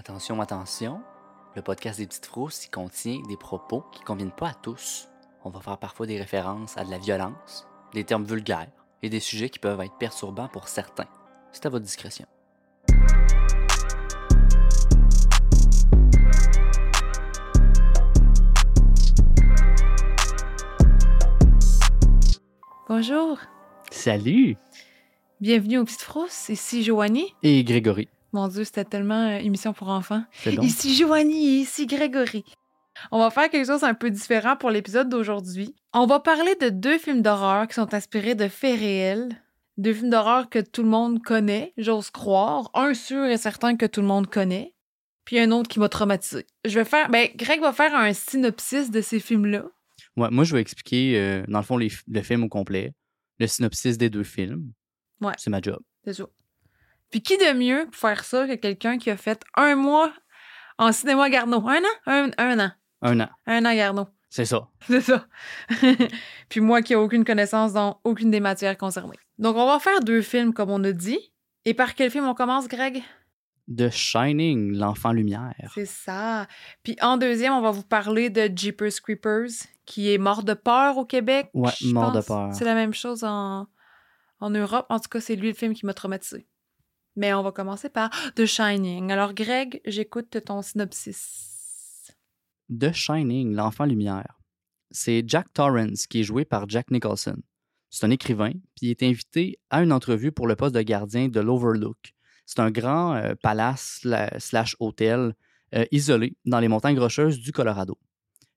Attention, 0.00 0.40
attention, 0.40 1.02
le 1.54 1.60
podcast 1.60 1.98
des 1.98 2.06
petites 2.06 2.24
frousses 2.24 2.64
y 2.64 2.70
contient 2.70 3.20
des 3.28 3.36
propos 3.36 3.84
qui 3.92 4.00
conviennent 4.02 4.32
pas 4.32 4.48
à 4.48 4.54
tous. 4.54 5.10
On 5.44 5.50
va 5.50 5.60
faire 5.60 5.76
parfois 5.76 6.06
des 6.06 6.18
références 6.18 6.78
à 6.78 6.84
de 6.84 6.90
la 6.90 6.96
violence, 6.96 7.68
des 7.92 8.02
termes 8.04 8.24
vulgaires 8.24 8.70
et 9.02 9.10
des 9.10 9.20
sujets 9.20 9.50
qui 9.50 9.58
peuvent 9.58 9.78
être 9.82 9.98
perturbants 9.98 10.48
pour 10.48 10.68
certains. 10.68 11.04
C'est 11.52 11.66
à 11.66 11.68
votre 11.68 11.84
discrétion. 11.84 12.24
Bonjour, 22.88 23.36
Salut! 23.90 24.56
bienvenue 25.42 25.76
aux 25.76 25.84
Petites 25.84 26.00
Frousses. 26.00 26.48
Ici 26.48 26.84
Joanie. 26.84 27.34
Et 27.42 27.62
Grégory. 27.64 28.08
Mon 28.32 28.48
Dieu, 28.48 28.64
c'était 28.64 28.84
tellement 28.84 29.26
euh, 29.28 29.38
émission 29.38 29.72
pour 29.72 29.88
enfants. 29.88 30.22
Ici 30.62 30.94
Joanie, 30.94 31.60
ici 31.60 31.86
Grégory. 31.86 32.44
On 33.10 33.18
va 33.18 33.30
faire 33.30 33.50
quelque 33.50 33.66
chose 33.66 33.84
un 33.84 33.94
peu 33.94 34.10
différent 34.10 34.56
pour 34.56 34.70
l'épisode 34.70 35.08
d'aujourd'hui. 35.08 35.74
On 35.92 36.06
va 36.06 36.20
parler 36.20 36.54
de 36.60 36.68
deux 36.68 36.98
films 36.98 37.22
d'horreur 37.22 37.66
qui 37.66 37.74
sont 37.74 37.92
inspirés 37.94 38.34
de 38.34 38.48
faits 38.48 38.78
réels. 38.78 39.30
Deux 39.78 39.94
films 39.94 40.10
d'horreur 40.10 40.50
que 40.50 40.58
tout 40.58 40.82
le 40.82 40.88
monde 40.88 41.22
connaît, 41.22 41.72
j'ose 41.78 42.10
croire. 42.10 42.70
Un 42.74 42.94
sûr 42.94 43.24
et 43.24 43.38
certain 43.38 43.76
que 43.76 43.86
tout 43.86 44.02
le 44.02 44.06
monde 44.06 44.28
connaît. 44.28 44.74
Puis 45.24 45.38
un 45.38 45.50
autre 45.52 45.68
qui 45.68 45.78
m'a 45.78 45.88
traumatisé. 45.88 46.46
Je 46.64 46.78
vais 46.78 46.84
faire. 46.84 47.08
Ben, 47.08 47.28
Greg 47.36 47.60
va 47.60 47.72
faire 47.72 47.94
un 47.94 48.12
synopsis 48.12 48.90
de 48.90 49.00
ces 49.00 49.20
films-là. 49.20 49.64
Ouais, 50.16 50.28
moi, 50.30 50.44
je 50.44 50.54
vais 50.54 50.60
expliquer, 50.60 51.18
euh, 51.18 51.44
dans 51.48 51.58
le 51.58 51.64
fond, 51.64 51.76
les 51.76 51.90
le 52.08 52.22
film 52.22 52.44
au 52.44 52.48
complet, 52.48 52.92
le 53.38 53.46
synopsis 53.46 53.96
des 53.96 54.10
deux 54.10 54.24
films. 54.24 54.72
Ouais. 55.20 55.32
C'est 55.38 55.50
ma 55.50 55.60
job. 55.60 55.78
C'est 56.04 56.14
ça. 56.14 56.24
Puis 57.10 57.22
qui 57.22 57.36
de 57.36 57.52
mieux 57.52 57.86
pour 57.86 57.96
faire 57.96 58.24
ça 58.24 58.46
que 58.46 58.54
quelqu'un 58.54 58.98
qui 58.98 59.10
a 59.10 59.16
fait 59.16 59.42
un 59.56 59.74
mois 59.74 60.12
en 60.78 60.92
cinéma 60.92 61.28
Garneau? 61.28 61.66
Un 61.68 61.78
an? 61.78 61.96
Un, 62.06 62.30
un 62.38 62.60
an. 62.60 62.70
Un 63.02 63.20
an. 63.20 63.28
Un 63.46 63.64
an 63.64 63.74
Garneau. 63.74 64.06
C'est 64.28 64.44
ça. 64.44 64.68
C'est 64.86 65.00
ça. 65.00 65.26
Puis 66.48 66.60
moi 66.60 66.82
qui 66.82 66.92
n'ai 66.92 66.96
aucune 66.96 67.24
connaissance 67.24 67.72
dans 67.72 68.00
aucune 68.04 68.30
des 68.30 68.38
matières 68.40 68.78
concernées. 68.78 69.18
Donc 69.38 69.56
on 69.56 69.66
va 69.66 69.78
faire 69.80 70.00
deux 70.00 70.22
films 70.22 70.54
comme 70.54 70.70
on 70.70 70.82
a 70.84 70.92
dit. 70.92 71.18
Et 71.64 71.74
par 71.74 71.94
quel 71.94 72.10
film 72.10 72.26
on 72.26 72.34
commence, 72.34 72.68
Greg? 72.68 73.02
The 73.76 73.90
Shining, 73.90 74.76
l'enfant 74.76 75.12
lumière. 75.12 75.70
C'est 75.74 75.86
ça. 75.86 76.46
Puis 76.82 76.96
en 77.00 77.16
deuxième, 77.16 77.52
on 77.52 77.60
va 77.60 77.70
vous 77.70 77.82
parler 77.82 78.30
de 78.30 78.50
Jeepers 78.54 79.00
Creepers, 79.02 79.50
qui 79.84 80.12
est 80.12 80.18
mort 80.18 80.42
de 80.42 80.54
peur 80.54 80.96
au 80.96 81.04
Québec. 81.04 81.50
Ouais, 81.54 81.70
Mort 81.84 82.12
de 82.12 82.20
peur. 82.20 82.50
C'est 82.52 82.64
la 82.64 82.74
même 82.74 82.94
chose 82.94 83.22
en, 83.24 83.66
en 84.40 84.50
Europe. 84.50 84.86
En 84.88 84.98
tout 84.98 85.08
cas, 85.08 85.20
c'est 85.20 85.36
lui 85.36 85.48
le 85.48 85.54
film 85.54 85.74
qui 85.74 85.86
m'a 85.86 85.94
traumatisé. 85.94 86.46
Mais 87.16 87.34
on 87.34 87.42
va 87.42 87.52
commencer 87.52 87.88
par 87.88 88.10
The 88.36 88.46
Shining. 88.46 89.10
Alors, 89.12 89.34
Greg, 89.34 89.80
j'écoute 89.84 90.36
ton 90.44 90.62
synopsis. 90.62 92.12
The 92.76 92.92
Shining, 92.92 93.54
l'enfant 93.54 93.84
lumière. 93.84 94.40
C'est 94.90 95.22
Jack 95.26 95.52
Torrance 95.52 96.06
qui 96.06 96.20
est 96.20 96.24
joué 96.24 96.44
par 96.44 96.68
Jack 96.68 96.90
Nicholson. 96.90 97.36
C'est 97.90 98.06
un 98.06 98.10
écrivain, 98.10 98.52
puis 98.76 98.86
il 98.86 98.90
est 98.90 99.02
invité 99.02 99.58
à 99.70 99.82
une 99.82 99.92
entrevue 99.92 100.30
pour 100.32 100.46
le 100.46 100.54
poste 100.56 100.74
de 100.74 100.82
gardien 100.82 101.28
de 101.28 101.40
l'Overlook. 101.40 102.14
C'est 102.46 102.60
un 102.60 102.70
grand 102.70 103.14
euh, 103.14 103.34
palace 103.42 104.00
sla- 104.04 104.38
slash 104.38 104.76
hôtel 104.78 105.34
euh, 105.74 105.84
isolé 105.90 106.36
dans 106.44 106.60
les 106.60 106.68
montagnes 106.68 106.98
rocheuses 106.98 107.38
du 107.40 107.50
Colorado. 107.52 107.98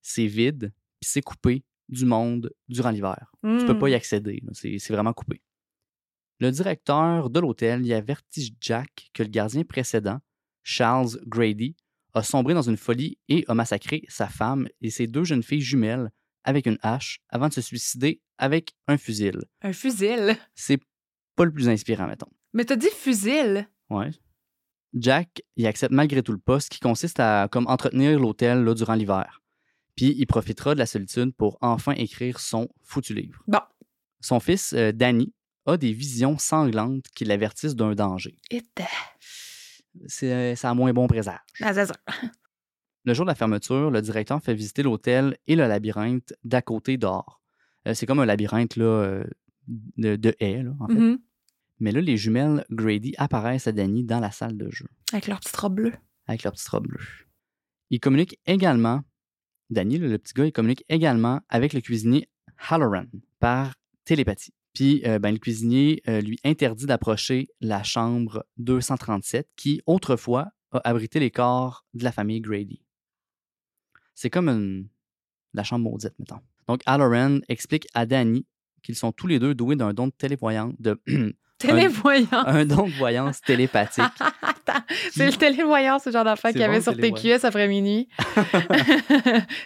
C'est 0.02 0.28
vide, 0.28 0.72
puis 1.00 1.10
c'est 1.10 1.22
coupé 1.22 1.64
du 1.90 2.06
monde 2.06 2.52
durant 2.68 2.92
l'hiver. 2.92 3.32
Tu 3.44 3.66
peux 3.66 3.74
Hmm. 3.74 3.80
pas 3.80 3.90
y 3.90 3.94
accéder, 3.96 4.42
c'est 4.54 4.90
vraiment 4.92 5.14
coupé. 5.14 5.42
Le 6.40 6.52
directeur 6.52 7.30
de 7.30 7.40
l'hôtel 7.40 7.86
y 7.86 7.94
avertit 7.94 8.56
Jack 8.60 9.10
que 9.14 9.24
le 9.24 9.30
gardien 9.30 9.64
précédent, 9.64 10.20
Charles 10.64 11.20
Grady, 11.26 11.76
a 12.14 12.24
sombré 12.24 12.54
dans 12.54 12.62
une 12.62 12.78
folie 12.78 13.18
et 13.28 13.44
a 13.48 13.54
massacré 13.54 14.04
sa 14.08 14.28
femme 14.28 14.68
et 14.82 14.90
ses 14.90 15.08
deux 15.08 15.24
jeunes 15.24 15.44
filles 15.44 15.62
jumelles 15.62 16.12
avec 16.44 16.66
une 16.66 16.78
hache 16.82 17.20
avant 17.30 17.48
de 17.48 17.54
se 17.54 17.62
suicider 17.62 18.22
avec 18.38 18.74
un 18.88 18.98
fusil. 18.98 19.38
Un 19.62 19.74
fusil? 19.74 20.38
C'est 20.54 20.80
pas 21.36 21.46
le 21.46 21.52
plus 21.52 21.70
inspirant, 21.70 22.08
mettons. 22.08 22.30
Mais 22.54 22.66
t'as 22.66 22.76
dit 22.76 22.90
fusil? 22.90 23.66
Ouais. 23.90 24.12
Jack 24.94 25.42
y 25.58 25.66
accepte 25.66 25.94
malgré 25.94 26.22
tout 26.22 26.34
le 26.34 26.38
poste 26.38 26.70
qui 26.70 26.80
consiste 26.80 27.20
à 27.20 27.48
comme 27.52 27.68
entretenir 27.68 28.20
l'hôtel 28.20 28.72
durant 28.76 28.94
l'hiver. 28.94 29.42
Puis 29.96 30.16
il 30.18 30.28
profitera 30.28 30.74
de 30.74 30.80
la 30.80 30.86
solitude 30.86 31.34
pour 31.36 31.58
enfin 31.62 31.94
écrire 31.94 32.40
son 32.40 32.68
foutu 32.84 33.14
livre. 33.14 33.42
Bon. 33.48 33.60
Son 34.22 34.40
fils, 34.40 34.74
euh, 34.74 34.92
Danny, 34.92 35.34
a 35.66 35.78
des 35.78 35.94
visions 35.94 36.38
sanglantes 36.38 37.06
qui 37.16 37.26
l'avertissent 37.26 37.76
d'un 37.76 37.94
danger. 37.96 38.38
C'est 40.08 40.34
euh, 40.34 40.56
ça 40.56 40.70
a 40.72 40.74
moins 40.74 40.92
bon 40.94 41.08
présage. 41.08 41.40
Ah, 41.62 41.74
ça. 41.74 41.94
Le 43.06 43.14
jour 43.14 43.26
de 43.26 43.32
la 43.32 43.36
fermeture, 43.36 43.92
le 43.92 44.02
directeur 44.02 44.42
fait 44.42 44.54
visiter 44.54 44.82
l'hôtel 44.82 45.38
et 45.48 45.56
le 45.56 45.68
labyrinthe 45.68 46.34
d'à 46.44 46.62
côté 46.62 46.98
dehors. 46.98 47.42
Euh, 47.88 47.94
c'est 47.94 48.06
comme 48.06 48.20
un 48.20 48.26
labyrinthe 48.26 48.76
là, 48.78 48.86
euh, 48.86 49.24
de, 49.68 50.16
de 50.16 50.34
haies, 50.40 50.64
là, 50.64 50.72
en 50.80 50.88
fait. 50.88 50.94
Mhm. 50.94 51.20
Mais 51.80 51.92
là, 51.92 52.02
les 52.02 52.16
jumelles 52.18 52.66
Grady 52.70 53.14
apparaissent 53.18 53.68
à 53.68 53.72
Danny 53.74 54.04
dans 54.04 54.20
la 54.20 54.32
salle 54.32 54.58
de 54.58 54.70
jeu. 54.72 54.86
Avec 55.12 55.28
leur 55.28 55.40
petite 55.40 55.56
robe 55.58 55.76
bleue. 55.76 55.94
avec 56.28 56.44
leur 56.44 56.54
petite 56.54 56.68
robe 56.70 56.88
bleue. 56.88 57.04
Il 57.90 58.00
communique 58.00 58.40
également, 58.46 59.02
Danny, 59.70 59.98
le 59.98 60.18
petit 60.18 60.34
gars, 60.34 60.46
il 60.46 60.54
communique 60.54 60.86
également 60.88 61.42
avec 61.50 61.74
le 61.74 61.82
cuisinier 61.82 62.30
Halloran 62.70 63.06
par 63.40 63.76
télépathie. 64.06 64.54
Puis, 64.74 65.04
euh, 65.06 65.20
ben, 65.20 65.32
le 65.32 65.38
cuisinier 65.38 66.02
euh, 66.08 66.22
lui 66.22 66.40
interdit 66.44 66.86
d'approcher 66.86 67.48
la 67.62 67.84
chambre 67.84 68.46
237 68.58 69.48
qui, 69.56 69.82
autrefois, 69.86 70.50
a 70.72 70.82
abrité 70.84 71.20
les 71.20 71.30
corps 71.30 71.86
de 71.94 72.04
la 72.04 72.12
famille 72.12 72.42
Grady. 72.42 72.82
C'est 74.16 74.30
comme 74.30 74.50
une... 74.50 74.88
la 75.54 75.64
chambre 75.64 75.90
maudite, 75.90 76.14
mettons. 76.18 76.40
Donc, 76.68 76.82
Halloran 76.86 77.40
explique 77.50 77.88
à 77.94 78.06
Danny 78.06 78.48
qu'ils 78.82 78.96
sont 78.96 79.12
tous 79.12 79.28
les 79.28 79.40
deux 79.40 79.54
doués 79.54 79.76
d'un 79.76 79.94
don 79.94 80.08
de 80.08 80.14
télévoyance, 80.18 80.74
de, 80.80 81.00
Télévoyant. 81.60 82.28
un 82.32 82.66
don 82.66 82.88
de 82.88 82.94
voyance 82.94 83.42
télépathique. 83.42 84.04
C'est 85.12 85.26
le 85.26 85.34
télévoyant, 85.34 86.00
ce 86.00 86.10
genre 86.10 86.26
d'affaire 86.26 86.52
qu'il 86.52 86.60
y 86.60 86.64
avait 86.64 86.80
bon, 86.80 86.84
sur. 86.84 86.98
TQS 86.98 87.46
après 87.46 87.68
minuit. 87.68 88.10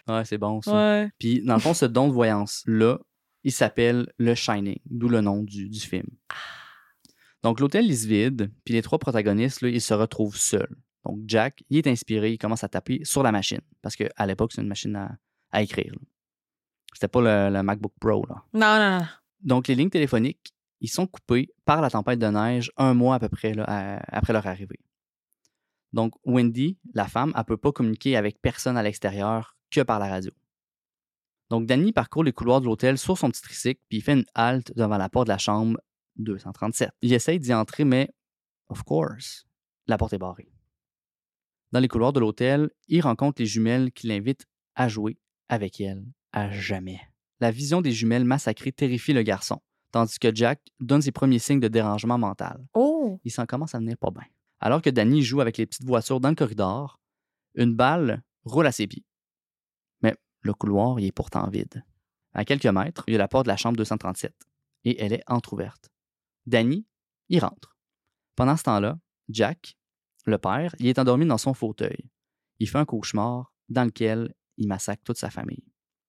Ouais, 0.08 0.24
c'est 0.26 0.38
bon, 0.38 0.62
ça. 0.62 0.74
ouais. 0.74 1.10
Puis, 1.20 1.42
dans 1.44 1.56
le 1.56 1.60
fond, 1.60 1.74
ce 1.74 1.86
don 1.86 2.08
de 2.08 2.14
voyance-là, 2.14 3.00
il 3.48 3.54
s'appelle 3.54 4.12
le 4.18 4.36
Shining, 4.36 4.78
d'où 4.86 5.08
le 5.08 5.22
nom 5.22 5.42
du, 5.42 5.70
du 5.70 5.80
film. 5.80 6.08
Donc, 7.44 7.62
l'hôtel, 7.62 7.86
il 7.86 7.98
se 7.98 8.06
vide, 8.06 8.52
puis 8.66 8.74
les 8.74 8.82
trois 8.82 9.00
protagonistes, 9.00 9.62
là, 9.62 9.70
ils 9.70 9.80
se 9.82 9.94
retrouvent 9.94 10.36
seuls. 10.36 10.76
Donc, 11.06 11.20
Jack, 11.28 11.64
il 11.70 11.78
est 11.78 11.88
inspiré, 11.88 12.34
il 12.34 12.38
commence 12.38 12.66
à 12.66 12.68
taper 12.68 13.00
sur 13.06 13.24
la 13.24 13.32
machine, 13.32 13.62
parce 13.82 13.96
qu'à 13.96 14.26
l'époque, 14.26 14.52
c'est 14.54 14.62
une 14.62 14.68
machine 14.68 14.96
à, 14.98 15.18
à 15.52 15.62
écrire. 15.62 15.94
C'était 16.94 17.08
pas 17.08 17.22
le, 17.22 17.56
le 17.56 17.64
MacBook 17.64 17.94
Pro, 18.02 18.26
là. 18.28 18.44
Non, 18.54 18.78
non, 18.84 19.00
non. 19.00 19.08
Donc, 19.40 19.70
les 19.70 19.76
lignes 19.76 19.90
téléphoniques, 19.90 20.54
ils 20.82 20.90
sont 20.90 21.08
coupées 21.08 21.48
par 21.64 21.80
la 21.80 21.90
tempête 21.90 22.20
de 22.20 22.28
neige 22.28 22.70
un 22.76 22.94
mois 22.94 23.16
à 23.16 23.20
peu 23.20 23.30
près 23.30 23.54
là, 23.54 23.64
à- 23.66 24.18
après 24.18 24.34
leur 24.34 24.46
arrivée. 24.46 24.80
Donc, 25.94 26.16
Wendy, 26.26 26.78
la 26.94 27.08
femme, 27.08 27.32
elle 27.38 27.46
peut 27.46 27.56
pas 27.56 27.72
communiquer 27.72 28.18
avec 28.18 28.42
personne 28.42 28.76
à 28.76 28.84
l'extérieur 28.84 29.56
que 29.72 29.82
par 29.84 30.00
la 30.00 30.10
radio. 30.10 30.32
Donc, 31.50 31.66
Danny 31.66 31.94
parcourt 31.94 32.24
les 32.24 32.34
couloirs 32.34 32.62
de 32.62 32.66
l'hôtel 32.66 32.98
sur 32.98 33.18
son 33.18 33.30
petit 33.30 33.42
tricycle, 33.42 33.82
puis 33.90 34.00
il 34.00 34.02
fait 34.02 34.14
une 34.14 34.26
halte 34.36 34.74
devant 34.76 34.98
la 34.98 35.10
porte 35.10 35.28
de 35.28 35.32
la 35.32 35.38
chambre 35.38 35.80
237. 36.18 36.90
Il 37.02 37.14
essaye 37.14 37.40
d'y 37.40 37.54
entrer, 37.54 37.86
mais, 37.86 38.10
of 38.70 38.84
course, 38.84 39.46
la 39.88 39.98
porte 39.98 40.14
est 40.14 40.18
barrée. 40.18 40.52
Dans 41.72 41.80
les 41.80 41.88
couloirs 41.88 42.14
de 42.14 42.20
l'hôtel, 42.20 42.70
il 42.88 43.02
rencontre 43.02 43.42
les 43.42 43.46
jumelles 43.46 43.92
qui 43.92 44.08
l'invitent 44.08 44.46
à 44.76 44.88
jouer 44.88 45.18
avec 45.50 45.80
elles 45.80 46.06
à 46.32 46.50
jamais. 46.50 47.00
La 47.40 47.52
vision 47.52 47.82
des 47.82 47.92
jumelles 47.92 48.26
massacrées 48.26 48.72
terrifie 48.72 49.14
le 49.14 49.22
garçon, 49.22 49.62
tandis 49.92 50.20
que 50.20 50.34
Jack 50.34 50.62
donne 50.80 51.02
ses 51.02 51.12
premiers 51.12 51.40
signes 51.40 51.60
de 51.60 51.68
dérangement 51.68 52.18
mental. 52.18 52.66
Oh! 52.74 53.20
Il 53.24 53.32
s'en 53.32 53.46
commence 53.46 53.76
à 53.76 53.80
venir 53.80 53.98
pas 53.98 54.12
bien. 54.12 54.24
Alors 54.60 54.82
que 54.82 54.90
Danny 54.90 55.22
joue 55.22 55.42
avec 55.42 55.58
les 55.58 55.66
petites 55.66 55.86
voitures 55.86 56.20
dans 56.20 56.30
le 56.30 56.36
corridor, 56.36 57.00
une 57.56 57.76
balle 57.76 58.24
roule 58.44 58.66
à 58.66 58.72
ses 58.72 58.88
pieds. 58.88 59.06
Le 60.48 60.54
couloir, 60.54 60.98
il 60.98 61.08
est 61.08 61.12
pourtant 61.12 61.50
vide. 61.50 61.84
À 62.32 62.46
quelques 62.46 62.68
mètres, 62.68 63.04
il 63.08 63.12
y 63.12 63.16
a 63.16 63.20
la 63.20 63.28
porte 63.28 63.48
de 63.48 63.50
la 63.50 63.58
chambre 63.58 63.76
237 63.76 64.34
et 64.86 65.04
elle 65.04 65.12
est 65.12 65.24
entr'ouverte. 65.28 65.92
Danny, 66.46 66.88
il 67.28 67.42
rentre. 67.42 67.76
Pendant 68.38 68.56
ce 68.56 68.64
temps-là, 68.64 68.98
Jack, 69.28 69.78
le 70.26 70.38
père, 70.38 70.74
il 70.80 70.88
est 70.88 71.00
endormi 71.00 71.26
dans 71.26 71.38
son 71.38 71.54
fauteuil. 71.54 72.10
Il 72.60 72.70
fait 72.70 72.78
un 72.78 72.86
cauchemar 72.86 73.52
dans 73.68 73.84
lequel 73.84 74.34
il 74.56 74.70
massacre 74.70 75.04
toute 75.04 75.18
sa 75.18 75.30
famille. 75.30 75.66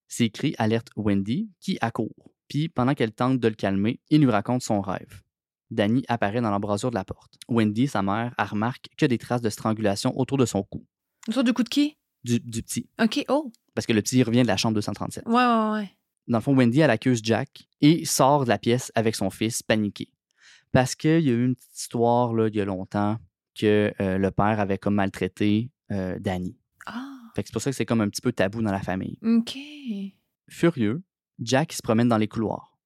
Ses 0.06 0.31
cris 0.31 0.55
alertent 0.58 0.93
Wendy, 0.94 1.50
qui 1.58 1.76
accourt. 1.81 2.31
Puis, 2.46 2.69
pendant 2.69 2.94
qu'elle 2.94 3.11
tente 3.11 3.41
de 3.41 3.49
le 3.49 3.56
calmer, 3.56 3.99
il 4.08 4.20
lui 4.20 4.31
raconte 4.31 4.62
son 4.62 4.81
rêve. 4.81 5.25
Danny 5.73 6.05
apparaît 6.06 6.41
dans 6.41 6.52
l'embrasure 6.52 6.91
de 6.91 6.94
la 6.94 7.05
porte. 7.05 7.41
Wendy, 7.49 7.88
sa 7.88 8.02
mère, 8.02 8.37
remarque 8.38 8.87
que 8.96 9.05
des 9.05 9.19
traces 9.19 9.43
de 9.43 9.50
strangulation 9.50 10.17
autour 10.17 10.38
de 10.38 10.46
son 10.46 10.62
cou. 10.62 10.87
Sorte 11.29 11.46
de 11.49 11.50
coup 11.50 11.64
de 11.64 11.69
qui? 11.69 11.96
Du, 12.23 12.38
du 12.38 12.62
petit. 12.62 12.88
OK, 13.02 13.25
oh. 13.29 13.50
Parce 13.78 13.86
que 13.86 13.92
le 13.92 14.02
petit 14.02 14.25
revient 14.25 14.42
de 14.42 14.48
la 14.48 14.56
chambre 14.56 14.75
237. 14.75 15.25
Ouais, 15.26 15.34
ouais, 15.34 15.70
ouais. 15.70 15.90
Dans 16.26 16.38
le 16.38 16.42
fond, 16.42 16.52
Wendy, 16.52 16.80
elle 16.80 16.90
accuse 16.90 17.20
Jack 17.22 17.69
et 17.80 18.04
sort 18.04 18.42
de 18.42 18.48
la 18.48 18.58
pièce 18.58 18.90
avec 18.96 19.14
son 19.14 19.30
fils, 19.30 19.62
paniqué. 19.62 20.08
Parce 20.72 20.96
qu'il 20.96 21.20
y 21.20 21.30
a 21.30 21.32
eu 21.32 21.44
une 21.44 21.54
petite 21.54 21.78
histoire, 21.78 22.34
là, 22.34 22.48
il 22.48 22.56
y 22.56 22.60
a 22.60 22.64
longtemps, 22.64 23.20
que 23.54 23.92
euh, 24.00 24.19
le 24.19 24.30
père 24.32 24.58
avait 24.58 24.78
comme 24.78 24.96
maltraité 24.96 25.70
euh, 25.92 26.19
Danny. 26.19 26.58
Ah, 26.86 27.06
Fait 27.36 27.44
que 27.44 27.50
c'est 27.50 27.52
pour 27.52 27.62
ça 27.62 27.70
que 27.70 27.76
c'est 27.76 27.86
comme 27.86 28.00
un 28.00 28.08
petit 28.08 28.20
peu 28.20 28.32
tabou 28.32 28.62
dans 28.62 28.72
la 28.72 28.82
famille. 28.82 29.16
OK. 29.22 29.56
Furieux, 30.48 31.04
Jack 31.38 31.72
il 31.72 31.76
se 31.76 31.82
promène 31.82 32.08
dans 32.08 32.19
les 32.19 32.26
couloirs. 32.26 32.76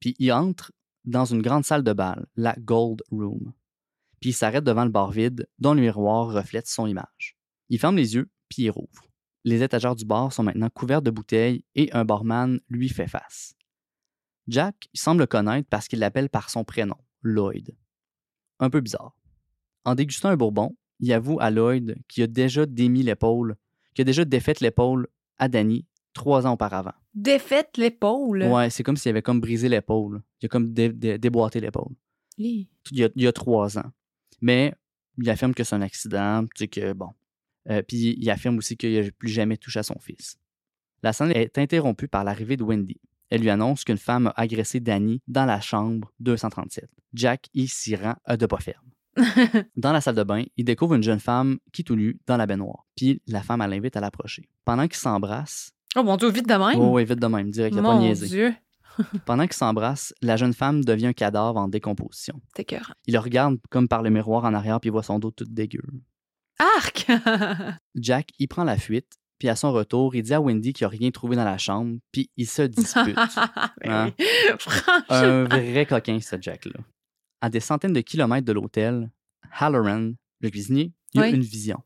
Puis 0.00 0.16
il 0.18 0.32
entre 0.32 0.72
dans 1.04 1.26
une 1.26 1.42
grande 1.42 1.66
salle 1.66 1.82
de 1.84 1.92
bal, 1.92 2.24
la 2.36 2.56
Gold 2.58 3.02
Room. 3.10 3.52
Puis 4.22 4.30
il 4.30 4.32
s'arrête 4.32 4.64
devant 4.64 4.84
le 4.86 4.90
bar 4.90 5.10
vide 5.10 5.46
dont 5.58 5.74
le 5.74 5.82
miroir 5.82 6.28
reflète 6.28 6.68
son 6.68 6.86
image. 6.86 7.36
Il 7.68 7.78
ferme 7.78 7.96
les 7.96 8.14
yeux, 8.14 8.30
puis 8.48 8.62
il 8.62 8.70
rouvre. 8.70 9.02
Les 9.46 9.62
étagères 9.62 9.94
du 9.94 10.04
bar 10.04 10.32
sont 10.32 10.42
maintenant 10.42 10.68
couvertes 10.68 11.04
de 11.04 11.10
bouteilles 11.12 11.64
et 11.76 11.88
un 11.92 12.04
barman 12.04 12.58
lui 12.68 12.88
fait 12.88 13.06
face. 13.06 13.54
Jack 14.48 14.88
il 14.92 14.98
semble 15.00 15.20
le 15.20 15.26
connaître 15.26 15.68
parce 15.70 15.86
qu'il 15.88 16.00
l'appelle 16.00 16.28
par 16.28 16.50
son 16.50 16.64
prénom, 16.64 16.96
Lloyd. 17.22 17.74
Un 18.58 18.70
peu 18.70 18.80
bizarre. 18.80 19.16
En 19.84 19.94
dégustant 19.94 20.30
un 20.30 20.36
bourbon, 20.36 20.76
il 20.98 21.12
avoue 21.12 21.38
à 21.40 21.50
Lloyd 21.50 21.96
qu'il 22.08 22.24
a 22.24 22.26
déjà 22.26 22.66
démis 22.66 23.04
l'épaule, 23.04 23.54
qu'il 23.94 24.02
a 24.02 24.04
déjà 24.04 24.24
défait 24.24 24.54
l'épaule 24.60 25.06
à 25.38 25.48
Danny 25.48 25.86
trois 26.12 26.44
ans 26.46 26.54
auparavant. 26.54 26.94
Défaite 27.14 27.76
l'épaule? 27.76 28.42
Ouais, 28.44 28.68
c'est 28.70 28.82
comme 28.82 28.96
s'il 28.96 29.10
avait 29.10 29.22
comme 29.22 29.40
brisé 29.40 29.68
l'épaule. 29.68 30.22
Il 30.40 30.46
a 30.46 30.48
comme 30.48 30.72
dé- 30.72 30.92
dé- 30.92 31.18
déboîté 31.18 31.60
l'épaule. 31.60 31.94
Hi. 32.36 32.68
Il 32.90 32.98
y, 32.98 33.04
a, 33.04 33.10
il 33.14 33.22
y 33.22 33.26
a 33.28 33.32
trois 33.32 33.78
ans. 33.78 33.92
Mais 34.40 34.74
il 35.18 35.30
affirme 35.30 35.54
que 35.54 35.62
c'est 35.62 35.74
un 35.76 35.82
accident, 35.82 36.44
tu 36.46 36.64
sais 36.64 36.68
que 36.68 36.92
bon. 36.92 37.10
Euh, 37.68 37.82
puis 37.82 38.16
il 38.18 38.30
affirme 38.30 38.58
aussi 38.58 38.76
qu'il 38.76 39.00
n'a 39.00 39.10
plus 39.10 39.28
jamais 39.28 39.56
touché 39.56 39.80
à 39.80 39.82
son 39.82 39.98
fils. 39.98 40.36
La 41.02 41.12
scène 41.12 41.32
est 41.32 41.58
interrompue 41.58 42.08
par 42.08 42.24
l'arrivée 42.24 42.56
de 42.56 42.64
Wendy. 42.64 43.00
Elle 43.30 43.40
lui 43.40 43.50
annonce 43.50 43.84
qu'une 43.84 43.98
femme 43.98 44.28
a 44.28 44.40
agressé 44.40 44.80
Danny 44.80 45.20
dans 45.26 45.44
la 45.44 45.60
chambre 45.60 46.12
237. 46.20 46.88
Jack 47.12 47.48
y 47.54 47.66
s'y 47.66 47.96
rend 47.96 48.14
à 48.24 48.36
de 48.36 48.46
pas 48.46 48.58
ferme. 48.58 48.86
Dans 49.76 49.92
la 49.92 50.00
salle 50.00 50.14
de 50.14 50.22
bain, 50.22 50.44
il 50.56 50.64
découvre 50.64 50.94
une 50.94 51.02
jeune 51.02 51.20
femme 51.20 51.58
qui 51.72 51.84
tout 51.84 51.96
nue 51.96 52.18
dans 52.26 52.36
la 52.36 52.46
baignoire. 52.46 52.84
Puis 52.96 53.22
la 53.26 53.42
femme, 53.42 53.60
l'invite 53.60 53.96
à 53.96 54.00
l'approcher. 54.00 54.48
Pendant 54.64 54.86
qu'ils 54.86 54.98
s'embrassent, 54.98 55.72
oh 55.96 56.02
mon 56.02 56.16
Dieu, 56.16 56.28
vite 56.28 56.46
de 56.46 56.54
même? 56.54 56.78
oh, 56.78 56.90
ouais, 56.90 57.04
vite 57.04 57.20
de 57.20 57.26
même, 57.26 57.50
direct, 57.50 57.74
il 57.74 57.78
a 57.78 57.82
pas 57.82 57.94
mon 57.94 58.00
niaisé. 58.00 58.26
Dieu. 58.26 58.54
Pendant 59.26 59.44
qu'ils 59.44 59.54
s'embrassent, 59.54 60.14
la 60.20 60.36
jeune 60.36 60.52
femme 60.52 60.84
devient 60.84 61.08
un 61.08 61.12
cadavre 61.12 61.58
en 61.58 61.68
décomposition. 61.68 62.40
T'es. 62.54 62.66
Il 63.06 63.14
le 63.14 63.20
regarde 63.20 63.56
comme 63.70 63.88
par 63.88 64.02
le 64.02 64.10
miroir 64.10 64.44
en 64.44 64.54
arrière, 64.54 64.80
puis 64.80 64.88
il 64.88 64.92
voit 64.92 65.02
son 65.02 65.18
dos 65.18 65.30
tout 65.30 65.44
dégueu. 65.48 65.82
Arc! 66.58 67.06
Jack, 67.94 68.30
il 68.38 68.48
prend 68.48 68.64
la 68.64 68.76
fuite, 68.78 69.16
puis 69.38 69.48
à 69.48 69.56
son 69.56 69.72
retour, 69.72 70.14
il 70.14 70.22
dit 70.22 70.34
à 70.34 70.40
Wendy 70.40 70.72
qu'il 70.72 70.84
n'a 70.86 70.88
rien 70.90 71.10
trouvé 71.10 71.36
dans 71.36 71.44
la 71.44 71.58
chambre, 71.58 71.98
puis 72.12 72.30
il 72.36 72.46
se 72.46 72.62
dispute. 72.62 73.16
Ben 73.84 73.90
Hein? 73.90 74.12
oui. 74.18 74.24
Un 75.10 75.44
vrai 75.44 75.86
coquin, 75.86 76.18
ce 76.20 76.36
Jack-là. 76.40 76.80
À 77.40 77.50
des 77.50 77.60
centaines 77.60 77.92
de 77.92 78.00
kilomètres 78.00 78.46
de 78.46 78.52
l'hôtel, 78.52 79.10
Halloran, 79.52 80.12
le 80.40 80.50
cuisinier, 80.50 80.92
il 81.14 81.20
a 81.20 81.28
une 81.28 81.40
vision. 81.42 81.82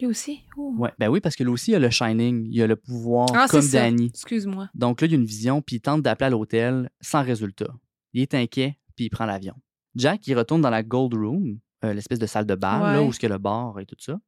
Lui 0.00 0.06
aussi? 0.06 0.44
Ouais, 0.56 0.92
ben 0.98 1.08
oui, 1.08 1.20
parce 1.20 1.34
que 1.34 1.42
lui 1.42 1.50
aussi, 1.50 1.72
il 1.72 1.74
a 1.74 1.78
le 1.80 1.90
Shining, 1.90 2.46
il 2.52 2.62
a 2.62 2.66
le 2.68 2.76
pouvoir 2.76 3.28
Ah, 3.34 3.46
comme. 3.50 3.66
Danny. 3.68 4.06
Excuse-moi. 4.06 4.68
Donc 4.74 5.00
là, 5.00 5.08
il 5.08 5.14
a 5.14 5.16
une 5.16 5.24
vision, 5.24 5.60
puis 5.60 5.76
il 5.76 5.80
tente 5.80 6.02
d'appeler 6.02 6.26
à 6.26 6.30
l'hôtel 6.30 6.88
sans 7.00 7.22
résultat. 7.24 7.74
Il 8.12 8.22
est 8.22 8.32
inquiet, 8.34 8.78
puis 8.94 9.06
il 9.06 9.10
prend 9.10 9.26
l'avion. 9.26 9.54
Jack, 9.96 10.24
il 10.28 10.38
retourne 10.38 10.60
dans 10.60 10.70
la 10.70 10.84
Gold 10.84 11.14
Room, 11.14 11.58
euh, 11.84 11.92
l'espèce 11.94 12.18
de 12.18 12.26
salle 12.26 12.46
de 12.46 12.54
bal, 12.54 12.94
là, 12.94 13.02
où 13.02 13.12
y 13.12 13.26
a 13.26 13.28
le 13.28 13.38
bar 13.38 13.78
et 13.80 13.86
tout 13.86 13.96
ça. 13.98 14.18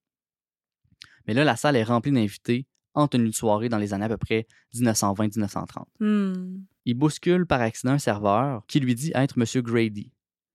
Mais 1.27 1.35
là, 1.35 1.45
la 1.45 1.57
salle 1.57 1.77
est 1.77 1.83
remplie 1.85 2.13
d'invités 2.13 2.67
en 2.95 3.07
tenue 3.09 3.29
de 3.31 3.35
soirée 3.35 3.69
dans 3.69 3.79
les 3.79 3.93
années 3.95 4.07
à 4.07 4.09
peu 4.09 4.17
près 4.17 4.47
1920-1930. 4.75 5.85
Hmm. 6.01 6.63
Il 6.85 6.95
bouscule 6.95 7.47
par 7.47 7.61
accident 7.61 7.93
un 7.93 7.99
serveur 7.99 8.65
qui 8.67 8.81
lui 8.81 8.95
dit 8.95 9.13
être 9.15 9.37
M. 9.39 9.63
Grady. 9.63 10.13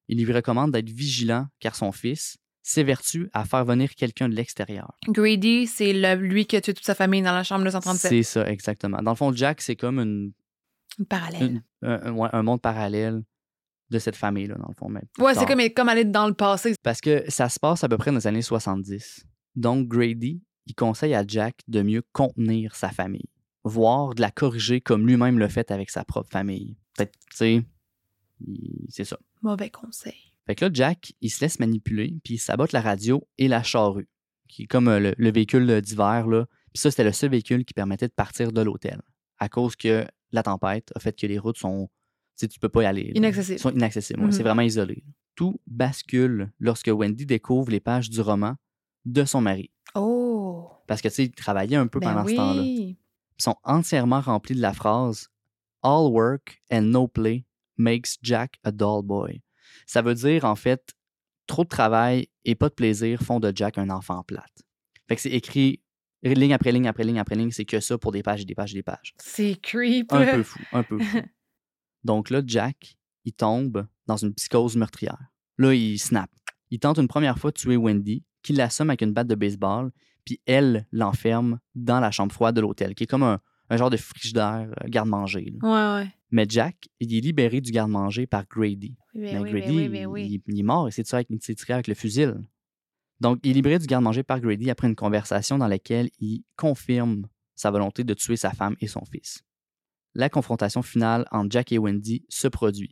Il 0.07 0.23
lui 0.23 0.33
recommande 0.33 0.71
d'être 0.71 0.89
vigilant 0.89 1.47
car 1.59 1.75
son 1.75 1.91
fils 1.91 2.37
s'évertue 2.61 3.29
à 3.33 3.45
faire 3.45 3.63
venir 3.63 3.93
quelqu'un 3.95 4.27
de 4.27 4.33
l'extérieur. 4.35 4.91
Grady, 5.07 5.67
c'est 5.67 5.93
le- 5.93 6.15
lui 6.15 6.45
qui 6.45 6.55
a 6.55 6.61
tué 6.61 6.73
toute 6.73 6.85
sa 6.85 6.95
famille 6.95 7.21
dans 7.21 7.31
la 7.33 7.43
chambre 7.43 7.63
237. 7.63 8.09
C'est 8.09 8.23
ça, 8.23 8.49
exactement. 8.49 9.01
Dans 9.03 9.11
le 9.11 9.15
fond, 9.17 9.31
Jack, 9.31 9.61
c'est 9.61 9.75
comme 9.75 9.99
une, 9.99 10.33
Une 10.97 11.05
parallèle. 11.05 11.43
une- 11.43 11.63
un, 11.83 12.01
un- 12.07 12.13
ouais, 12.13 12.29
un 12.33 12.41
monde 12.43 12.61
parallèle 12.61 13.21
de 13.89 13.99
cette 13.99 14.15
famille-là, 14.15 14.55
dans 14.55 14.67
le 14.67 14.73
fond. 14.73 14.87
plus 14.87 15.23
Ouais, 15.23 15.33
c'est 15.35 15.45
comme, 15.45 15.61
comme 15.75 15.89
aller 15.89 16.05
dans 16.05 16.27
le 16.27 16.33
passé. 16.33 16.73
Parce 16.83 17.01
que 17.01 17.23
ça 17.29 17.49
se 17.49 17.59
passe 17.59 17.83
à 17.83 17.89
peu 17.89 17.97
près 17.97 18.11
dans 18.11 18.17
les 18.17 18.27
années 18.27 18.41
70. 18.41 19.25
Donc, 19.55 19.87
Grady, 19.87 20.41
il 20.65 20.75
conseille 20.75 21.13
à 21.13 21.23
Jack 21.27 21.59
de 21.67 21.81
mieux 21.81 22.01
contenir 22.11 22.75
sa 22.75 22.89
famille, 22.89 23.29
voire 23.63 24.15
de 24.15 24.21
la 24.21 24.31
corriger 24.31 24.81
comme 24.81 25.05
lui-même 25.07 25.37
le 25.39 25.47
fait 25.47 25.69
avec 25.71 25.89
sa 25.91 26.03
propre 26.03 26.29
famille. 26.31 26.77
Peut-être, 26.97 27.13
tu 27.29 27.35
sais, 27.37 27.63
il- 28.47 28.85
c'est 28.89 29.05
ça. 29.05 29.17
Mauvais 29.41 29.69
conseil. 29.69 30.33
Fait 30.47 30.55
que 30.55 30.65
là, 30.65 30.71
Jack, 30.73 31.13
il 31.21 31.29
se 31.31 31.41
laisse 31.41 31.59
manipuler, 31.59 32.15
puis 32.23 32.35
il 32.35 32.37
sabote 32.37 32.71
la 32.71 32.81
radio 32.81 33.27
et 33.37 33.47
la 33.47 33.63
charrue, 33.63 34.07
qui 34.47 34.63
est 34.63 34.67
comme 34.67 34.87
euh, 34.87 34.99
le, 34.99 35.15
le 35.17 35.31
véhicule 35.31 35.81
d'hiver, 35.81 36.27
là. 36.27 36.45
Puis 36.73 36.81
ça, 36.81 36.91
c'était 36.91 37.03
le 37.03 37.11
seul 37.13 37.29
véhicule 37.31 37.63
qui 37.65 37.73
permettait 37.73 38.07
de 38.07 38.13
partir 38.13 38.51
de 38.51 38.61
l'hôtel, 38.61 39.01
à 39.39 39.49
cause 39.49 39.75
que 39.75 40.05
la 40.31 40.43
tempête 40.43 40.91
a 40.95 40.99
fait 40.99 41.17
que 41.17 41.25
les 41.27 41.39
routes 41.39 41.57
sont, 41.57 41.89
sais, 42.35 42.47
tu 42.47 42.59
peux 42.59 42.69
pas 42.69 42.83
y 42.83 42.85
aller. 42.85 43.11
Inaccessible. 43.15 43.59
sont 43.59 43.71
inaccessibles, 43.71 44.19
ouais, 44.19 44.25
Mhm. 44.27 44.31
c'est 44.31 44.43
vraiment 44.43 44.61
isolé. 44.61 45.03
Tout 45.35 45.59
bascule 45.67 46.51
lorsque 46.59 46.87
Wendy 46.87 47.25
découvre 47.25 47.71
les 47.71 47.79
pages 47.79 48.09
du 48.09 48.21
roman 48.21 48.55
de 49.05 49.23
son 49.25 49.41
mari. 49.41 49.71
Oh! 49.95 50.69
Parce 50.87 51.01
que, 51.01 51.07
tu 51.07 51.13
sais, 51.15 51.23
il 51.25 51.31
travaillait 51.31 51.75
un 51.77 51.87
peu 51.87 51.99
Ben 51.99 52.13
pendant 52.13 52.27
ce 52.27 52.35
temps-là. 52.35 52.61
Ils 52.63 52.97
sont 53.37 53.55
entièrement 53.63 54.21
remplis 54.21 54.55
de 54.55 54.61
la 54.61 54.73
phrase 54.73 55.29
All 55.83 56.09
work 56.11 56.61
and 56.71 56.83
no 56.83 57.07
play 57.07 57.45
makes 57.77 58.17
Jack 58.23 58.57
a 58.63 58.71
dull 58.71 59.03
boy. 59.03 59.41
Ça 59.85 60.01
veut 60.01 60.15
dire, 60.15 60.45
en 60.45 60.55
fait, 60.55 60.93
trop 61.47 61.63
de 61.63 61.69
travail 61.69 62.27
et 62.45 62.55
pas 62.55 62.69
de 62.69 62.73
plaisir 62.73 63.21
font 63.21 63.39
de 63.39 63.51
Jack 63.53 63.77
un 63.77 63.89
enfant 63.89 64.23
plate. 64.23 64.63
Fait 65.07 65.15
que 65.15 65.21
c'est 65.21 65.29
écrit 65.31 65.81
ligne 66.23 66.53
après 66.53 66.71
ligne 66.71 66.87
après 66.87 67.03
ligne 67.03 67.19
après 67.19 67.35
ligne, 67.35 67.51
c'est 67.51 67.65
que 67.65 67.79
ça 67.79 67.97
pour 67.99 68.11
des 68.11 68.23
pages 68.23 68.41
et 68.41 68.45
des 68.45 68.55
pages 68.55 68.71
et 68.71 68.77
des 68.77 68.83
pages. 68.83 69.13
C'est 69.19 69.55
creep. 69.61 70.11
Un 70.11 70.25
peu 70.25 70.43
fou, 70.43 70.59
un 70.71 70.81
peu 70.83 70.97
fou. 70.99 71.17
Donc 72.05 72.29
là, 72.29 72.41
Jack, 72.45 72.95
il 73.25 73.33
tombe 73.33 73.85
dans 74.07 74.15
une 74.17 74.33
psychose 74.33 74.77
meurtrière. 74.77 75.19
Là, 75.57 75.73
il 75.73 75.97
snap. 75.99 76.29
Il 76.71 76.79
tente 76.79 76.97
une 76.99 77.07
première 77.07 77.37
fois 77.39 77.51
de 77.51 77.57
tuer 77.57 77.75
Wendy, 77.75 78.23
qui 78.43 78.53
l'assomme 78.53 78.89
avec 78.91 79.01
une 79.01 79.11
batte 79.11 79.27
de 79.27 79.35
baseball, 79.35 79.91
puis 80.23 80.39
elle 80.45 80.85
l'enferme 80.91 81.59
dans 81.75 81.99
la 81.99 82.11
chambre 82.11 82.31
froide 82.31 82.55
de 82.55 82.61
l'hôtel, 82.61 82.93
qui 82.95 83.03
est 83.03 83.07
comme 83.07 83.23
un, 83.23 83.39
un 83.69 83.77
genre 83.77 83.89
de 83.89 83.97
frigidaire 83.97 84.69
euh, 84.83 84.87
garde-manger. 84.87 85.53
Ouais, 85.61 85.69
ouais. 85.69 86.07
Mais 86.31 86.45
Jack, 86.47 86.87
il 86.99 87.13
est 87.15 87.21
libéré 87.21 87.61
du 87.61 87.71
garde-manger 87.71 88.27
par 88.27 88.45
Grady. 88.47 88.95
Mais 89.15 89.39
oui, 89.39 89.49
Grady, 89.51 89.87
oui, 89.89 90.05
oui. 90.05 90.41
il, 90.47 90.53
il 90.53 90.59
est 90.59 90.63
mort, 90.63 90.87
il 90.89 90.91
s'est 90.91 91.03
tiré, 91.03 91.17
avec- 91.17 91.27
il 91.29 91.41
s'est 91.41 91.55
tiré 91.55 91.73
avec 91.73 91.87
le 91.87 91.93
fusil. 91.95 92.33
Donc, 93.21 93.39
il 93.43 93.51
est 93.51 93.53
libéré 93.53 93.79
du 93.79 93.85
garde-manger 93.87 94.23
par 94.23 94.39
Grady 94.41 94.69
après 94.69 94.87
une 94.87 94.95
conversation 94.95 95.57
dans 95.57 95.67
laquelle 95.67 96.09
il 96.19 96.43
confirme 96.57 97.25
sa 97.55 97.71
volonté 97.71 98.03
de 98.03 98.13
tuer 98.13 98.35
sa 98.35 98.51
femme 98.51 98.75
et 98.81 98.87
son 98.87 99.05
fils. 99.05 99.41
La 100.15 100.29
confrontation 100.29 100.81
finale 100.81 101.25
entre 101.31 101.51
Jack 101.51 101.71
et 101.71 101.77
Wendy 101.77 102.25
se 102.29 102.47
produit. 102.47 102.89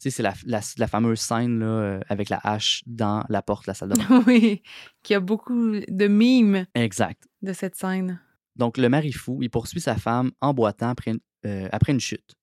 Tu 0.00 0.10
sais, 0.10 0.10
c'est 0.10 0.22
la, 0.22 0.34
la- 0.46 0.60
la 0.78 0.86
fameuse 0.88 1.20
scène 1.20 1.60
là, 1.60 1.66
euh, 1.66 2.00
avec 2.08 2.28
la 2.28 2.40
hache 2.42 2.82
dans 2.86 3.22
la 3.28 3.42
porte 3.42 3.66
de 3.66 3.70
la 3.70 3.74
salle 3.74 3.90
de 3.90 3.94
bain. 3.96 4.24
oui, 4.26 4.62
qu'il 5.02 5.14
y 5.14 5.16
a 5.16 5.20
beaucoup 5.20 5.72
de 5.86 6.06
mimes 6.08 6.66
exact. 6.74 7.28
de 7.42 7.52
cette 7.52 7.76
scène. 7.76 8.20
Donc, 8.56 8.78
le 8.78 8.88
mari 8.88 9.12
fou, 9.12 9.38
il 9.42 9.50
poursuit 9.50 9.80
sa 9.80 9.96
femme 9.96 10.32
en 10.40 10.52
boitant 10.54 10.88
après, 10.88 11.12
euh, 11.46 11.68
après 11.70 11.92
une 11.92 12.00
chute. 12.00 12.34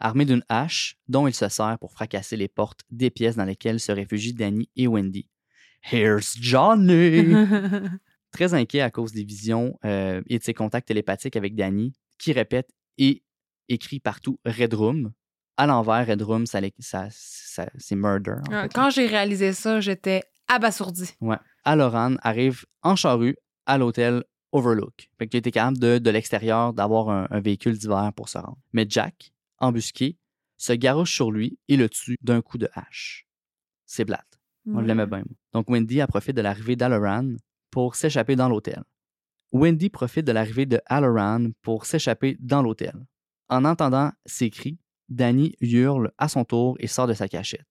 Armé 0.00 0.24
d'une 0.24 0.44
hache 0.48 0.96
dont 1.08 1.26
il 1.28 1.34
se 1.34 1.48
sert 1.48 1.78
pour 1.78 1.92
fracasser 1.92 2.36
les 2.36 2.48
portes 2.48 2.80
des 2.90 3.10
pièces 3.10 3.36
dans 3.36 3.44
lesquelles 3.44 3.78
se 3.80 3.92
réfugient 3.92 4.34
Danny 4.34 4.68
et 4.76 4.86
Wendy. 4.88 5.28
Here's 5.90 6.36
Johnny! 6.40 7.32
Très 8.32 8.52
inquiet 8.54 8.80
à 8.80 8.90
cause 8.90 9.12
des 9.12 9.24
visions 9.24 9.78
euh, 9.84 10.22
et 10.28 10.38
de 10.38 10.42
ses 10.44 10.54
contacts 10.54 10.88
télépathiques 10.88 11.36
avec 11.36 11.54
Danny, 11.54 11.92
qui 12.18 12.32
répète 12.32 12.70
et 13.04 13.22
écrit 13.68 14.00
partout 14.00 14.38
Red 14.44 14.74
Room. 14.74 15.12
À 15.56 15.66
l'envers, 15.66 16.06
Red 16.06 16.22
Room, 16.22 16.46
ça, 16.46 16.60
l'é- 16.60 16.72
ça- 16.78 17.08
ça- 17.10 17.70
c'est 17.78 17.96
murder. 17.96 18.36
en 18.48 18.62
fait. 18.62 18.72
Quand 18.72 18.90
j'ai 18.90 19.06
réalisé 19.06 19.52
ça, 19.52 19.80
j'étais 19.80 20.22
abasourdie. 20.48 21.10
Ouais. 21.20 21.36
Aloran 21.64 22.16
arrive 22.22 22.64
en 22.82 22.96
charrue 22.96 23.36
à 23.66 23.76
l'hôtel 23.78 24.24
Overlook. 24.52 25.10
Fait 25.18 25.28
qu'il 25.28 25.38
était 25.38 25.50
capable 25.50 25.78
de, 25.78 25.98
de 25.98 26.10
l'extérieur 26.10 26.72
d'avoir 26.72 27.08
un, 27.10 27.26
un 27.30 27.40
véhicule 27.40 27.78
d'hiver 27.78 28.10
pour 28.16 28.28
se 28.28 28.38
rendre. 28.38 28.58
Mais 28.72 28.86
Jack, 28.88 29.32
embusqué, 29.58 30.16
se 30.56 30.72
garoche 30.74 31.12
sur 31.14 31.30
lui 31.32 31.58
et 31.68 31.76
le 31.76 31.88
tue 31.88 32.16
d'un 32.22 32.40
coup 32.42 32.58
de 32.58 32.68
hache. 32.74 33.26
C'est 33.86 34.04
plate. 34.04 34.26
On 34.66 34.76
Ouais. 34.76 34.84
l'aimait 34.84 35.06
bien. 35.06 35.24
Donc 35.52 35.68
Wendy 35.70 36.00
a 36.00 36.06
profite 36.06 36.36
de 36.36 36.42
l'arrivée 36.42 36.76
d'Aloran 36.76 37.28
pour 37.70 37.94
s'échapper 37.96 38.36
dans 38.36 38.48
l'hôtel. 38.48 38.82
Wendy 39.52 39.90
profite 39.90 40.26
de 40.26 40.32
l'arrivée 40.32 40.64
de 40.64 40.80
Aloran 40.86 41.50
pour 41.60 41.84
s'échapper 41.84 42.36
dans 42.40 42.62
l'hôtel. 42.62 42.94
En 43.50 43.66
entendant 43.66 44.10
ces 44.24 44.48
cris, 44.48 44.78
Danny 45.10 45.54
hurle 45.60 46.10
à 46.16 46.28
son 46.28 46.44
tour 46.44 46.76
et 46.80 46.86
sort 46.86 47.06
de 47.06 47.12
sa 47.12 47.28
cachette. 47.28 47.68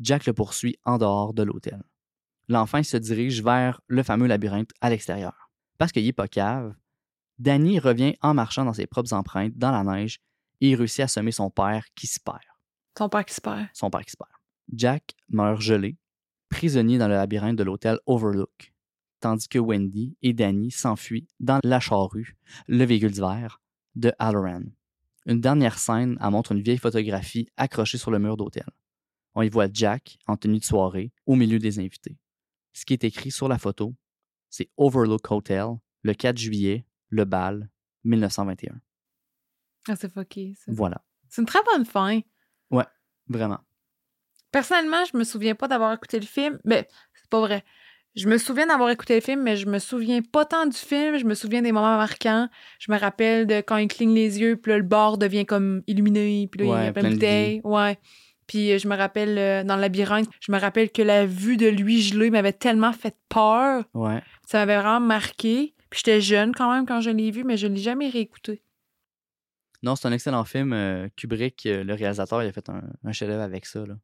Jack 0.00 0.24
le 0.24 0.32
poursuit 0.32 0.78
en 0.84 0.96
dehors 0.96 1.34
de 1.34 1.42
l'hôtel. 1.42 1.82
L'enfant 2.48 2.82
se 2.82 2.96
dirige 2.96 3.42
vers 3.42 3.82
le 3.88 4.02
fameux 4.02 4.26
labyrinthe 4.26 4.70
à 4.80 4.88
l'extérieur. 4.88 5.50
Parce 5.76 5.92
qu'il 5.92 6.04
n'est 6.04 6.12
pas 6.12 6.28
cave, 6.28 6.74
Danny 7.38 7.78
revient 7.78 8.14
en 8.22 8.32
marchant 8.32 8.64
dans 8.64 8.72
ses 8.72 8.86
propres 8.86 9.12
empreintes 9.12 9.56
dans 9.56 9.70
la 9.70 9.84
neige 9.84 10.18
et 10.60 10.70
il 10.70 10.76
réussit 10.76 11.00
à 11.00 11.08
semer 11.08 11.32
son 11.32 11.50
père 11.50 11.84
qui 11.94 12.06
se 12.06 12.20
perd 12.20 12.40
Son 12.96 13.08
père 13.08 13.24
qui 13.24 13.34
se 13.34 13.40
perd. 13.40 13.68
son 13.74 13.90
père 13.90 14.04
qui 14.04 14.12
se 14.12 14.16
perd. 14.16 14.30
Jack 14.72 15.14
meurt 15.28 15.60
gelé, 15.60 15.98
prisonniers 16.48 16.98
dans 16.98 17.08
le 17.08 17.14
labyrinthe 17.14 17.56
de 17.56 17.64
l'hôtel 17.64 17.98
Overlook, 18.06 18.71
tandis 19.22 19.48
que 19.48 19.58
Wendy 19.58 20.16
et 20.20 20.32
Danny 20.34 20.70
s'enfuient 20.70 21.28
dans 21.40 21.60
la 21.64 21.80
charrue, 21.80 22.36
le 22.66 22.84
véhicule 22.84 23.12
d'hiver, 23.12 23.62
de 23.94 24.12
Halloran. 24.18 24.64
Une 25.26 25.40
dernière 25.40 25.78
scène 25.78 26.18
elle 26.20 26.30
montre 26.30 26.52
une 26.52 26.60
vieille 26.60 26.78
photographie 26.78 27.48
accrochée 27.56 27.98
sur 27.98 28.10
le 28.10 28.18
mur 28.18 28.36
d'hôtel. 28.36 28.66
On 29.34 29.42
y 29.42 29.48
voit 29.48 29.68
Jack 29.72 30.18
en 30.26 30.36
tenue 30.36 30.58
de 30.58 30.64
soirée 30.64 31.12
au 31.24 31.36
milieu 31.36 31.58
des 31.58 31.78
invités. 31.78 32.18
Ce 32.72 32.84
qui 32.84 32.92
est 32.94 33.04
écrit 33.04 33.30
sur 33.30 33.48
la 33.48 33.58
photo, 33.58 33.94
c'est 34.50 34.68
Overlook 34.76 35.30
Hotel, 35.30 35.76
le 36.02 36.14
4 36.14 36.36
juillet, 36.36 36.84
le 37.08 37.24
bal, 37.24 37.70
1921. 38.04 38.74
Ah, 39.88 39.96
c'est 39.96 40.12
fucké, 40.12 40.54
ça. 40.58 40.72
Voilà, 40.74 41.04
C'est 41.28 41.40
une 41.40 41.46
très 41.46 41.62
bonne 41.64 41.86
fin. 41.86 42.20
vraiment. 43.28 43.60
Personnellement, 44.50 45.04
je 45.10 45.16
me 45.16 45.24
souviens 45.24 45.54
pas 45.54 45.68
d'avoir 45.68 45.94
écouté 45.94 46.20
le 46.20 46.26
film. 46.26 46.58
Mais 46.64 46.86
c'est 47.14 47.30
pas 47.30 47.40
vrai. 47.40 47.64
Je 48.14 48.28
me 48.28 48.36
souviens 48.36 48.66
d'avoir 48.66 48.90
écouté 48.90 49.14
le 49.14 49.20
film, 49.22 49.42
mais 49.42 49.56
je 49.56 49.66
me 49.66 49.78
souviens 49.78 50.20
pas 50.20 50.44
tant 50.44 50.66
du 50.66 50.76
film. 50.76 51.16
Je 51.16 51.24
me 51.24 51.34
souviens 51.34 51.62
des 51.62 51.72
moments 51.72 51.96
marquants. 51.96 52.48
Je 52.78 52.92
me 52.92 52.98
rappelle 52.98 53.46
de 53.46 53.56
quand 53.62 53.78
il 53.78 53.88
cligne 53.88 54.14
les 54.14 54.38
yeux, 54.38 54.56
puis 54.56 54.70
là, 54.72 54.76
le 54.78 54.84
bord 54.84 55.16
devient 55.16 55.46
comme 55.46 55.82
illuminé, 55.86 56.46
puis 56.50 56.60
là, 56.60 56.64
il 56.64 56.84
y 56.84 56.88
a 56.88 56.92
plein 56.92 57.02
de 57.04 57.14
bouteilles. 57.14 57.60
Ouais. 57.64 57.98
Puis 58.46 58.72
euh, 58.72 58.78
je 58.78 58.86
me 58.86 58.96
rappelle 58.96 59.38
euh, 59.38 59.64
dans 59.64 59.76
le 59.76 59.80
labyrinthe, 59.82 60.28
je 60.40 60.52
me 60.52 60.58
rappelle 60.58 60.90
que 60.90 61.00
la 61.00 61.24
vue 61.24 61.56
de 61.56 61.68
lui 61.68 62.02
gelé 62.02 62.28
m'avait 62.30 62.52
tellement 62.52 62.92
fait 62.92 63.16
peur. 63.30 63.84
Ouais. 63.94 64.20
Ça 64.46 64.58
m'avait 64.58 64.76
vraiment 64.76 65.00
marqué. 65.00 65.74
Puis 65.88 66.02
j'étais 66.04 66.20
jeune 66.20 66.52
quand 66.54 66.70
même 66.70 66.84
quand 66.84 67.00
je 67.00 67.10
l'ai 67.10 67.30
vu, 67.30 67.44
mais 67.44 67.56
je 67.56 67.66
ne 67.66 67.76
l'ai 67.76 67.80
jamais 67.80 68.08
réécouté. 68.10 68.62
Non, 69.82 69.96
c'est 69.96 70.06
un 70.08 70.12
excellent 70.12 70.44
film. 70.44 70.72
euh, 70.72 71.08
Kubrick, 71.16 71.62
le 71.64 71.94
réalisateur, 71.94 72.42
il 72.42 72.48
a 72.48 72.52
fait 72.52 72.68
un, 72.68 72.82
un 73.04 73.12
chef-d'œuvre 73.12 73.42
avec 73.42 73.64
ça. 73.64 73.86
Là. 73.86 73.94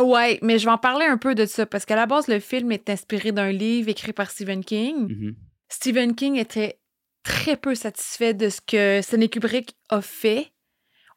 Ouais, 0.00 0.38
mais 0.42 0.58
je 0.58 0.66
vais 0.66 0.72
en 0.72 0.78
parler 0.78 1.06
un 1.06 1.16
peu 1.16 1.34
de 1.34 1.46
ça 1.46 1.64
parce 1.66 1.84
qu'à 1.84 1.96
la 1.96 2.06
base, 2.06 2.28
le 2.28 2.38
film 2.38 2.72
est 2.72 2.90
inspiré 2.90 3.32
d'un 3.32 3.50
livre 3.50 3.88
écrit 3.88 4.12
par 4.12 4.30
Stephen 4.30 4.64
King. 4.64 5.08
Mhm. 5.08 5.36
Stephen 5.68 6.14
King 6.14 6.36
était 6.36 6.78
très 7.22 7.56
peu 7.56 7.74
satisfait 7.74 8.34
de 8.34 8.48
ce 8.48 8.60
que 8.60 9.00
Stanley 9.02 9.28
Kubrick 9.28 9.74
a 9.88 10.00
fait, 10.00 10.52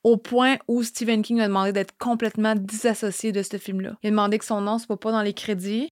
au 0.03 0.17
point 0.17 0.57
où 0.67 0.81
Stephen 0.83 1.21
King 1.21 1.41
a 1.41 1.48
demandé 1.48 1.71
d'être 1.71 1.98
complètement 1.98 2.55
disassocié 2.55 3.31
de 3.31 3.43
ce 3.43 3.57
film-là. 3.57 3.98
Il 4.01 4.07
a 4.07 4.12
demandé 4.12 4.39
que 4.39 4.45
son 4.45 4.62
nom 4.62 4.75
ne 4.75 4.79
soit 4.79 5.00
pas 5.00 5.12
dans 5.12 5.21
les 5.21 5.33
crédits. 5.33 5.89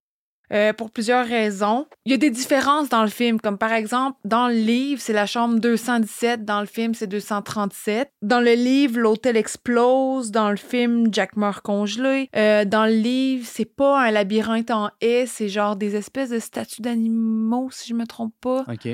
Euh, 0.51 0.73
pour 0.73 0.91
plusieurs 0.91 1.25
raisons. 1.25 1.85
Il 2.05 2.11
y 2.11 2.15
a 2.15 2.17
des 2.17 2.29
différences 2.29 2.89
dans 2.89 3.03
le 3.03 3.09
film, 3.09 3.39
comme 3.39 3.57
par 3.57 3.73
exemple, 3.73 4.17
dans 4.23 4.47
le 4.47 4.55
livre, 4.55 5.01
c'est 5.01 5.13
la 5.13 5.25
chambre 5.25 5.59
217, 5.59 6.45
dans 6.45 6.61
le 6.61 6.65
film, 6.65 6.93
c'est 6.93 7.07
237. 7.07 8.09
Dans 8.21 8.39
le 8.39 8.53
livre, 8.53 8.99
l'hôtel 8.99 9.35
explose, 9.37 10.31
dans 10.31 10.49
le 10.49 10.57
film, 10.57 11.07
Jack 11.11 11.35
meurt 11.35 11.61
congelé. 11.61 12.29
Euh, 12.35 12.65
dans 12.65 12.85
le 12.85 12.93
livre, 12.93 13.45
c'est 13.45 13.65
pas 13.65 14.01
un 14.01 14.11
labyrinthe 14.11 14.71
en 14.71 14.89
haie, 15.01 15.25
c'est 15.25 15.49
genre 15.49 15.75
des 15.75 15.95
espèces 15.95 16.29
de 16.29 16.39
statues 16.39 16.81
d'animaux, 16.81 17.69
si 17.71 17.89
je 17.89 17.93
me 17.93 18.05
trompe 18.05 18.33
pas 18.39 18.65
OK. 18.67 18.87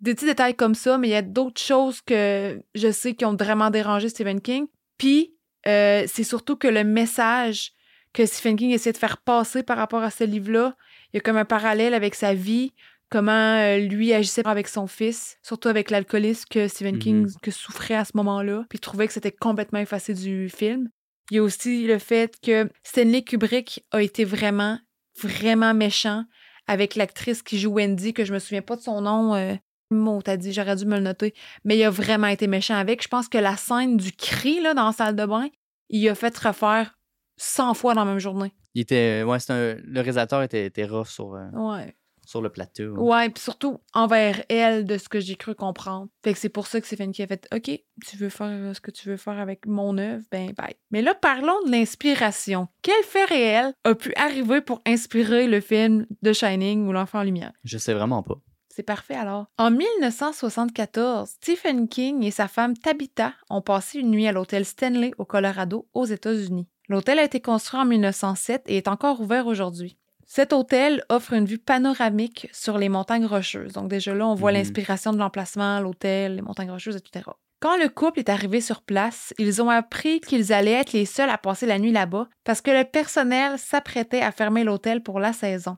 des 0.00 0.14
petits 0.14 0.24
détails 0.24 0.54
comme 0.54 0.74
ça, 0.74 0.98
mais 0.98 1.08
il 1.08 1.12
y 1.12 1.14
a 1.14 1.22
d'autres 1.22 1.60
choses 1.60 2.00
que 2.00 2.62
je 2.74 2.90
sais 2.90 3.14
qui 3.14 3.24
ont 3.24 3.36
vraiment 3.36 3.70
dérangé 3.70 4.08
Stephen 4.08 4.40
King. 4.40 4.66
Puis, 4.98 5.34
euh, 5.66 6.04
c'est 6.06 6.24
surtout 6.24 6.56
que 6.56 6.68
le 6.68 6.84
message 6.84 7.72
que 8.16 8.24
Stephen 8.24 8.56
King 8.56 8.70
essaie 8.70 8.92
de 8.92 8.96
faire 8.96 9.18
passer 9.18 9.62
par 9.62 9.76
rapport 9.76 10.02
à 10.02 10.10
ce 10.10 10.24
livre-là, 10.24 10.74
il 11.12 11.16
y 11.16 11.18
a 11.18 11.20
comme 11.20 11.36
un 11.36 11.44
parallèle 11.44 11.92
avec 11.92 12.14
sa 12.14 12.32
vie, 12.32 12.72
comment 13.10 13.58
euh, 13.58 13.76
lui 13.76 14.14
agissait 14.14 14.46
avec 14.46 14.68
son 14.68 14.86
fils, 14.86 15.36
surtout 15.42 15.68
avec 15.68 15.90
l'alcoolisme 15.90 16.46
que 16.50 16.66
Stephen 16.66 16.94
Mhm. 16.94 17.00
King 17.00 17.28
que 17.42 17.50
souffrait 17.50 17.94
à 17.94 18.06
ce 18.06 18.12
moment-là, 18.14 18.64
puis 18.70 18.78
il 18.78 18.80
trouvait 18.80 19.06
que 19.06 19.12
c'était 19.12 19.32
complètement 19.32 19.80
effacé 19.80 20.14
du 20.14 20.48
film. 20.48 20.88
Il 21.30 21.36
y 21.36 21.38
a 21.40 21.42
aussi 21.42 21.86
le 21.86 21.98
fait 21.98 22.34
que 22.42 22.70
Stanley 22.84 23.22
Kubrick 23.22 23.84
a 23.90 24.02
été 24.02 24.24
vraiment, 24.24 24.78
vraiment 25.22 25.74
méchant 25.74 26.24
avec 26.66 26.94
l'actrice 26.94 27.42
qui 27.42 27.58
joue 27.58 27.74
Wendy, 27.74 28.14
que 28.14 28.24
je 28.24 28.32
me 28.32 28.38
souviens 28.38 28.62
pas 28.62 28.76
de 28.76 28.80
son 28.80 29.02
nom. 29.02 29.34
Euh, 29.34 29.54
mot, 29.90 30.22
t'as 30.22 30.38
dit, 30.38 30.52
j'aurais 30.54 30.76
dû 30.76 30.86
me 30.86 30.96
le 30.96 31.02
noter. 31.02 31.34
Mais 31.64 31.76
il 31.76 31.84
a 31.84 31.90
vraiment 31.90 32.28
été 32.28 32.46
méchant 32.46 32.76
avec. 32.76 33.02
Je 33.02 33.08
pense 33.08 33.28
que 33.28 33.38
la 33.38 33.56
scène 33.56 33.98
du 33.98 34.12
cri 34.12 34.60
là, 34.60 34.72
dans 34.72 34.86
la 34.86 34.92
salle 34.92 35.14
de 35.16 35.26
bain, 35.26 35.48
il 35.90 36.08
a 36.08 36.14
fait 36.14 36.36
refaire 36.38 36.95
100 37.36 37.74
fois 37.74 37.94
dans 37.94 38.04
la 38.04 38.10
même 38.10 38.18
journée. 38.20 38.52
Il 38.74 38.82
était. 38.82 39.22
Ouais, 39.22 39.38
un- 39.48 39.74
le 39.82 40.00
réalisateur 40.00 40.42
était, 40.42 40.66
était 40.66 40.84
rough 40.84 41.08
sur, 41.08 41.34
euh, 41.34 41.46
Ouais. 41.54 41.94
sur 42.26 42.42
le 42.42 42.48
plateau. 42.50 42.94
Ouais, 42.96 43.28
puis 43.30 43.42
surtout 43.42 43.78
envers 43.94 44.42
elle, 44.48 44.84
de 44.84 44.98
ce 44.98 45.08
que 45.08 45.20
j'ai 45.20 45.36
cru 45.36 45.54
comprendre. 45.54 46.08
Fait 46.24 46.32
que 46.32 46.38
c'est 46.38 46.48
pour 46.48 46.66
ça 46.66 46.80
que 46.80 46.86
Stéphanie 46.86 47.12
qui 47.12 47.22
a 47.22 47.26
fait 47.26 47.46
OK, 47.54 47.70
tu 48.06 48.16
veux 48.16 48.28
faire 48.28 48.48
euh, 48.50 48.74
ce 48.74 48.80
que 48.80 48.90
tu 48.90 49.08
veux 49.08 49.16
faire 49.16 49.38
avec 49.38 49.64
mon 49.66 49.96
œuvre, 49.96 50.22
ben 50.30 50.52
bye. 50.56 50.74
Mais 50.90 51.02
là, 51.02 51.14
parlons 51.14 51.62
de 51.64 51.70
l'inspiration. 51.70 52.68
Quel 52.82 53.02
fait 53.04 53.24
réel 53.26 53.72
a 53.84 53.94
pu 53.94 54.12
arriver 54.16 54.60
pour 54.60 54.82
inspirer 54.86 55.46
le 55.46 55.60
film 55.60 56.06
The 56.24 56.32
Shining 56.32 56.86
ou 56.88 56.92
L'Enfant 56.92 57.20
en 57.20 57.22
Lumière? 57.22 57.52
Je 57.64 57.78
sais 57.78 57.94
vraiment 57.94 58.22
pas. 58.22 58.34
C'est 58.68 58.82
parfait 58.82 59.14
alors. 59.14 59.46
En 59.56 59.70
1974, 59.70 61.28
Stephen 61.30 61.88
King 61.88 62.22
et 62.24 62.30
sa 62.30 62.46
femme 62.48 62.76
Tabitha 62.76 63.32
ont 63.48 63.62
passé 63.62 63.98
une 64.00 64.10
nuit 64.10 64.26
à 64.26 64.32
l'hôtel 64.32 64.64
Stanley 64.66 65.12
au 65.18 65.24
Colorado, 65.24 65.88
aux 65.94 66.04
États-Unis. 66.04 66.68
L'hôtel 66.88 67.18
a 67.18 67.24
été 67.24 67.40
construit 67.40 67.80
en 67.80 67.84
1907 67.84 68.64
et 68.66 68.76
est 68.76 68.88
encore 68.88 69.20
ouvert 69.20 69.46
aujourd'hui. 69.46 69.96
Cet 70.28 70.52
hôtel 70.52 71.04
offre 71.08 71.32
une 71.34 71.44
vue 71.46 71.58
panoramique 71.58 72.48
sur 72.52 72.78
les 72.78 72.88
montagnes 72.88 73.26
rocheuses. 73.26 73.72
Donc 73.74 73.88
déjà 73.88 74.14
là, 74.14 74.26
on 74.26 74.34
voit 74.34 74.50
Mhm. 74.52 74.58
l'inspiration 74.58 75.12
de 75.12 75.18
l'emplacement, 75.18 75.80
l'hôtel, 75.80 76.36
les 76.36 76.42
montagnes 76.42 76.70
rocheuses, 76.70 76.96
etc. 76.96 77.30
Quand 77.60 77.76
le 77.78 77.88
couple 77.88 78.18
est 78.18 78.28
arrivé 78.28 78.60
sur 78.60 78.82
place, 78.82 79.32
ils 79.38 79.62
ont 79.62 79.70
appris 79.70 80.20
qu'ils 80.20 80.52
allaient 80.52 80.72
être 80.72 80.92
les 80.92 81.06
seuls 81.06 81.30
à 81.30 81.38
passer 81.38 81.64
la 81.66 81.78
nuit 81.78 81.92
là-bas 81.92 82.28
parce 82.44 82.60
que 82.60 82.70
le 82.70 82.84
personnel 82.84 83.58
s'apprêtait 83.58 84.20
à 84.20 84.30
fermer 84.32 84.62
l'hôtel 84.64 85.02
pour 85.02 85.20
la 85.20 85.32
saison. 85.32 85.76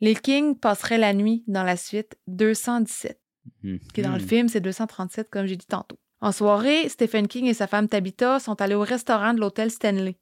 Les 0.00 0.14
Kings 0.14 0.56
passeraient 0.58 0.98
la 0.98 1.14
nuit 1.14 1.44
dans 1.46 1.64
la 1.64 1.76
suite 1.76 2.16
217, 2.26 3.20
Mhm. 3.62 3.78
qui 3.94 4.02
dans 4.02 4.12
le 4.12 4.18
film, 4.20 4.48
c'est 4.48 4.60
237, 4.60 5.30
comme 5.30 5.46
j'ai 5.46 5.56
dit 5.56 5.66
tantôt. 5.66 5.96
En 6.20 6.30
soirée, 6.32 6.88
Stephen 6.88 7.26
King 7.28 7.46
et 7.46 7.54
sa 7.54 7.66
femme 7.68 7.88
Tabitha 7.88 8.38
sont 8.40 8.60
allés 8.60 8.74
au 8.74 8.82
restaurant 8.82 9.32
de 9.34 9.40
l'hôtel 9.40 9.70
Stanley. 9.70 10.16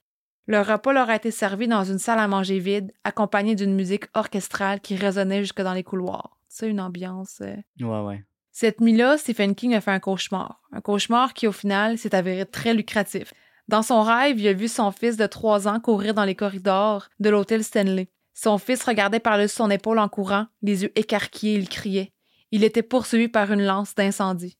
Leur 0.46 0.66
repas 0.66 0.92
leur 0.92 1.10
a 1.10 1.16
été 1.16 1.30
servi 1.30 1.66
dans 1.66 1.84
une 1.84 1.98
salle 1.98 2.18
à 2.20 2.28
manger 2.28 2.58
vide, 2.58 2.92
accompagnée 3.04 3.54
d'une 3.56 3.74
musique 3.74 4.04
orchestrale 4.14 4.80
qui 4.80 4.94
résonnait 4.96 5.40
jusque 5.40 5.60
dans 5.60 5.72
les 5.74 5.82
couloirs. 5.82 6.38
C'est 6.48 6.68
une 6.68 6.80
ambiance. 6.80 7.40
euh. 7.42 7.56
Ouais, 7.80 8.00
ouais. 8.06 8.24
Cette 8.52 8.80
nuit-là, 8.80 9.18
Stephen 9.18 9.54
King 9.54 9.74
a 9.74 9.80
fait 9.80 9.90
un 9.90 9.98
cauchemar. 10.00 10.62
Un 10.72 10.80
cauchemar 10.80 11.34
qui, 11.34 11.46
au 11.46 11.52
final, 11.52 11.98
s'est 11.98 12.14
avéré 12.14 12.46
très 12.46 12.72
lucratif. 12.74 13.34
Dans 13.68 13.82
son 13.82 14.02
rêve, 14.02 14.38
il 14.38 14.46
a 14.46 14.52
vu 14.52 14.68
son 14.68 14.92
fils 14.92 15.16
de 15.16 15.26
trois 15.26 15.66
ans 15.66 15.80
courir 15.80 16.14
dans 16.14 16.24
les 16.24 16.36
corridors 16.36 17.08
de 17.18 17.28
l'hôtel 17.28 17.64
Stanley. 17.64 18.08
Son 18.32 18.58
fils 18.58 18.84
regardait 18.84 19.18
par-dessus 19.20 19.56
son 19.56 19.70
épaule 19.70 19.98
en 19.98 20.08
courant, 20.08 20.46
les 20.62 20.84
yeux 20.84 20.92
écarquillés, 20.94 21.58
il 21.58 21.68
criait. 21.68 22.12
Il 22.52 22.62
était 22.64 22.82
poursuivi 22.82 23.28
par 23.28 23.50
une 23.52 23.64
lance 23.64 23.94
d'incendie. 23.94 24.56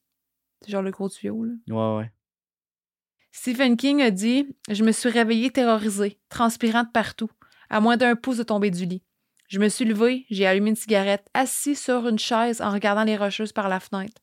C'est 0.62 0.72
genre 0.72 0.82
le 0.82 0.90
gros 0.90 1.08
tuyau, 1.08 1.44
là. 1.44 1.52
Ouais, 1.68 1.98
ouais. 1.98 2.10
Stephen 3.38 3.76
King 3.76 4.00
a 4.00 4.10
dit 4.10 4.48
Je 4.70 4.82
me 4.82 4.92
suis 4.92 5.10
réveillé 5.10 5.50
terrorisé, 5.50 6.18
transpirant 6.30 6.84
de 6.84 6.88
partout, 6.88 7.28
à 7.68 7.80
moins 7.80 7.98
d'un 7.98 8.16
pouce 8.16 8.38
de 8.38 8.42
tomber 8.42 8.70
du 8.70 8.86
lit. 8.86 9.02
Je 9.48 9.58
me 9.58 9.68
suis 9.68 9.84
levé, 9.84 10.24
j'ai 10.30 10.46
allumé 10.46 10.70
une 10.70 10.76
cigarette, 10.76 11.28
assis 11.34 11.76
sur 11.76 12.08
une 12.08 12.18
chaise 12.18 12.62
en 12.62 12.70
regardant 12.72 13.04
les 13.04 13.16
rocheuses 13.16 13.52
par 13.52 13.68
la 13.68 13.78
fenêtre. 13.78 14.20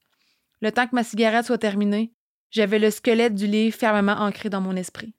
Le 0.61 0.71
temps 0.71 0.87
que 0.87 0.95
ma 0.95 1.03
cigarette 1.03 1.45
soit 1.45 1.59
terminée, 1.59 2.11
j'avais 2.49 2.79
le 2.79 2.89
squelette 2.89 3.35
du 3.35 3.45
livre 3.45 3.77
fermement 3.77 4.13
ancré 4.13 4.49
dans 4.49 4.61
mon 4.61 4.75
esprit. 4.75 5.13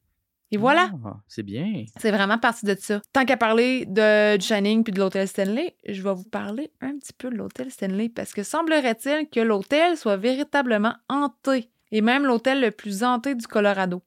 Et 0.51 0.57
voilà, 0.57 0.91
Ah, 1.05 1.17
c'est 1.29 1.43
bien. 1.45 1.85
c'est 1.97 2.11
vraiment 2.11 2.39
parti 2.39 2.67
de 2.67 2.77
ça. 2.79 3.01
Tant 3.13 3.25
qu'à 3.25 3.37
parler 3.37 3.87
de 3.87 4.37
du 4.37 4.45
Shining 4.45 4.83
puis 4.83 4.93
de 4.93 4.99
l'hôtel 4.99 5.29
Stanley, 5.29 5.77
je 5.89 6.03
vais 6.03 6.15
vous 6.15 6.29
parler 6.29 6.73
un 6.81 6.99
petit 6.99 7.13
peu 7.13 7.31
de 7.31 7.37
l'hôtel 7.37 7.71
Stanley 7.71 8.09
parce 8.09 8.35
que 8.35 8.43
semblerait-il 8.43 9.29
que 9.31 9.41
l'hôtel 9.41 9.97
soit 9.97 10.17
véritablement 10.17 10.95
hanté 11.09 11.71
et 11.93 12.01
même 12.01 12.25
l'hôtel 12.25 12.61
le 12.61 12.71
plus 12.71 13.03
hanté 13.03 13.35
du 13.35 13.47
Colorado. 13.47 14.03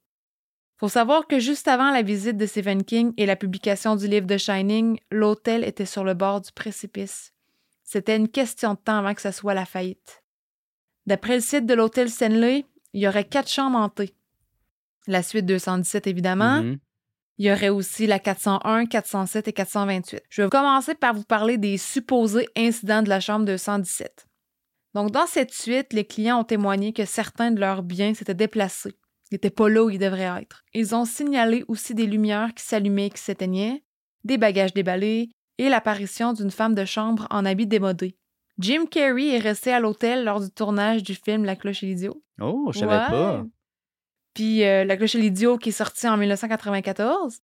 Faut 0.77 0.89
savoir 0.89 1.25
que 1.27 1.39
juste 1.39 1.67
avant 1.67 1.91
la 1.91 2.03
visite 2.03 2.37
de 2.37 2.45
Stephen 2.45 2.83
King 2.83 3.13
et 3.17 3.25
la 3.25 3.35
publication 3.35 3.95
du 3.95 4.07
livre 4.07 4.27
de 4.27 4.37
Shining, 4.37 4.99
l'hôtel 5.09 5.63
était 5.63 5.85
sur 5.85 6.03
le 6.03 6.13
bord 6.13 6.41
du 6.41 6.51
précipice. 6.51 7.33
C'était 7.83 8.15
une 8.15 8.27
question 8.27 8.73
de 8.73 8.79
temps 8.79 8.99
avant 8.99 9.13
que 9.13 9.21
ça 9.21 9.31
soit 9.31 9.55
la 9.55 9.65
faillite. 9.65 10.23
D'après 11.07 11.35
le 11.35 11.41
site 11.41 11.65
de 11.65 11.73
l'hôtel 11.73 12.09
Stanley, 12.09 12.65
il 12.93 13.01
y 13.01 13.07
aurait 13.07 13.23
quatre 13.23 13.49
chambres 13.49 13.79
hantées. 13.79 14.13
La 15.07 15.23
suite 15.23 15.45
217, 15.45 16.05
évidemment. 16.05 16.61
Mhm. 16.61 16.79
Il 17.39 17.45
y 17.45 17.51
aurait 17.51 17.69
aussi 17.69 18.07
la 18.07 18.19
401, 18.19 18.87
407 18.87 19.47
et 19.47 19.53
428. 19.53 20.23
Je 20.29 20.41
vais 20.41 20.49
commencer 20.49 20.95
par 20.95 21.13
vous 21.13 21.23
parler 21.23 21.57
des 21.57 21.77
supposés 21.77 22.47
incidents 22.57 23.03
de 23.03 23.09
la 23.09 23.19
chambre 23.19 23.45
217. 23.45 24.26
Donc, 24.97 25.11
dans 25.11 25.27
cette 25.27 25.53
suite, 25.53 25.93
les 25.93 26.05
clients 26.05 26.39
ont 26.39 26.43
témoigné 26.43 26.91
que 26.91 27.05
certains 27.05 27.51
de 27.51 27.59
leurs 27.59 27.83
biens 27.83 28.15
s'étaient 28.15 28.33
déplacés. 28.33 28.95
Ils 29.29 29.35
n'étaient 29.35 29.51
pas 29.51 29.69
là 29.69 29.83
où 29.83 29.91
ils 29.91 29.99
devraient 29.99 30.41
être. 30.41 30.63
Ils 30.73 30.95
ont 30.95 31.05
signalé 31.05 31.63
aussi 31.67 31.93
des 31.93 32.07
lumières 32.07 32.51
qui 32.55 32.63
s'allumaient 32.63 33.05
et 33.05 33.09
qui 33.11 33.21
s'éteignaient, 33.21 33.83
des 34.23 34.39
bagages 34.39 34.73
déballés 34.73 35.29
et 35.59 35.69
l'apparition 35.69 36.33
d'une 36.33 36.49
femme 36.49 36.73
de 36.73 36.83
chambre 36.83 37.27
en 37.29 37.45
habit 37.45 37.67
démodé. 37.67 38.17
Jim 38.57 38.87
Carrey 38.89 39.27
est 39.35 39.37
resté 39.37 39.71
à 39.71 39.79
l'hôtel 39.79 40.23
lors 40.25 40.39
du 40.41 40.49
tournage 40.49 41.03
du 41.03 41.13
film 41.13 41.45
La 41.45 41.55
cloche 41.55 41.83
et 41.83 41.85
l'idiot. 41.85 42.23
Oh, 42.41 42.71
je 42.73 42.79
savais 42.79 42.93
Ouais. 42.93 43.07
pas. 43.07 43.45
Puis 44.33 44.63
euh, 44.63 44.83
La 44.83 44.97
cloche 44.97 45.13
et 45.13 45.19
l'idiot 45.21 45.59
qui 45.59 45.69
est 45.69 45.73
sorti 45.73 46.07
en 46.07 46.17
1994. 46.17 47.37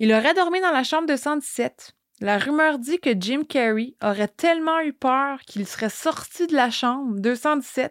Il 0.00 0.12
aurait 0.12 0.34
dormi 0.34 0.60
dans 0.60 0.70
la 0.70 0.84
chambre 0.84 1.06
217. 1.08 1.96
La 2.20 2.38
rumeur 2.38 2.78
dit 2.78 3.00
que 3.00 3.10
Jim 3.18 3.42
Carrey 3.48 3.94
aurait 4.02 4.28
tellement 4.28 4.80
eu 4.80 4.92
peur 4.92 5.40
qu'il 5.40 5.66
serait 5.66 5.90
sorti 5.90 6.46
de 6.46 6.54
la 6.54 6.70
chambre 6.70 7.18
217 7.18 7.90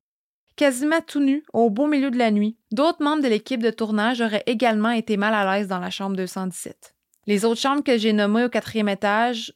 quasiment 0.56 1.02
tout 1.02 1.20
nu 1.20 1.44
au 1.54 1.70
beau 1.70 1.88
milieu 1.88 2.12
de 2.12 2.18
la 2.18 2.32
nuit. 2.32 2.58
D'autres 2.72 3.04
membres 3.04 3.24
de 3.24 3.28
l'équipe 3.28 3.62
de 3.62 3.72
tournage 3.72 4.22
auraient 4.22 4.44
également 4.46 4.92
été 4.92 5.18
mal 5.18 5.34
à 5.34 5.58
l'aise 5.58 5.68
dans 5.68 5.80
la 5.80 5.90
chambre 5.90 6.16
217. 6.16 6.96
Les 7.26 7.46
autres 7.46 7.60
chambres 7.60 7.84
que 7.84 7.98
j'ai 7.98 8.14
nommées 8.14 8.46
au 8.46 8.50
quatrième 8.50 8.90
étage, 8.90 9.54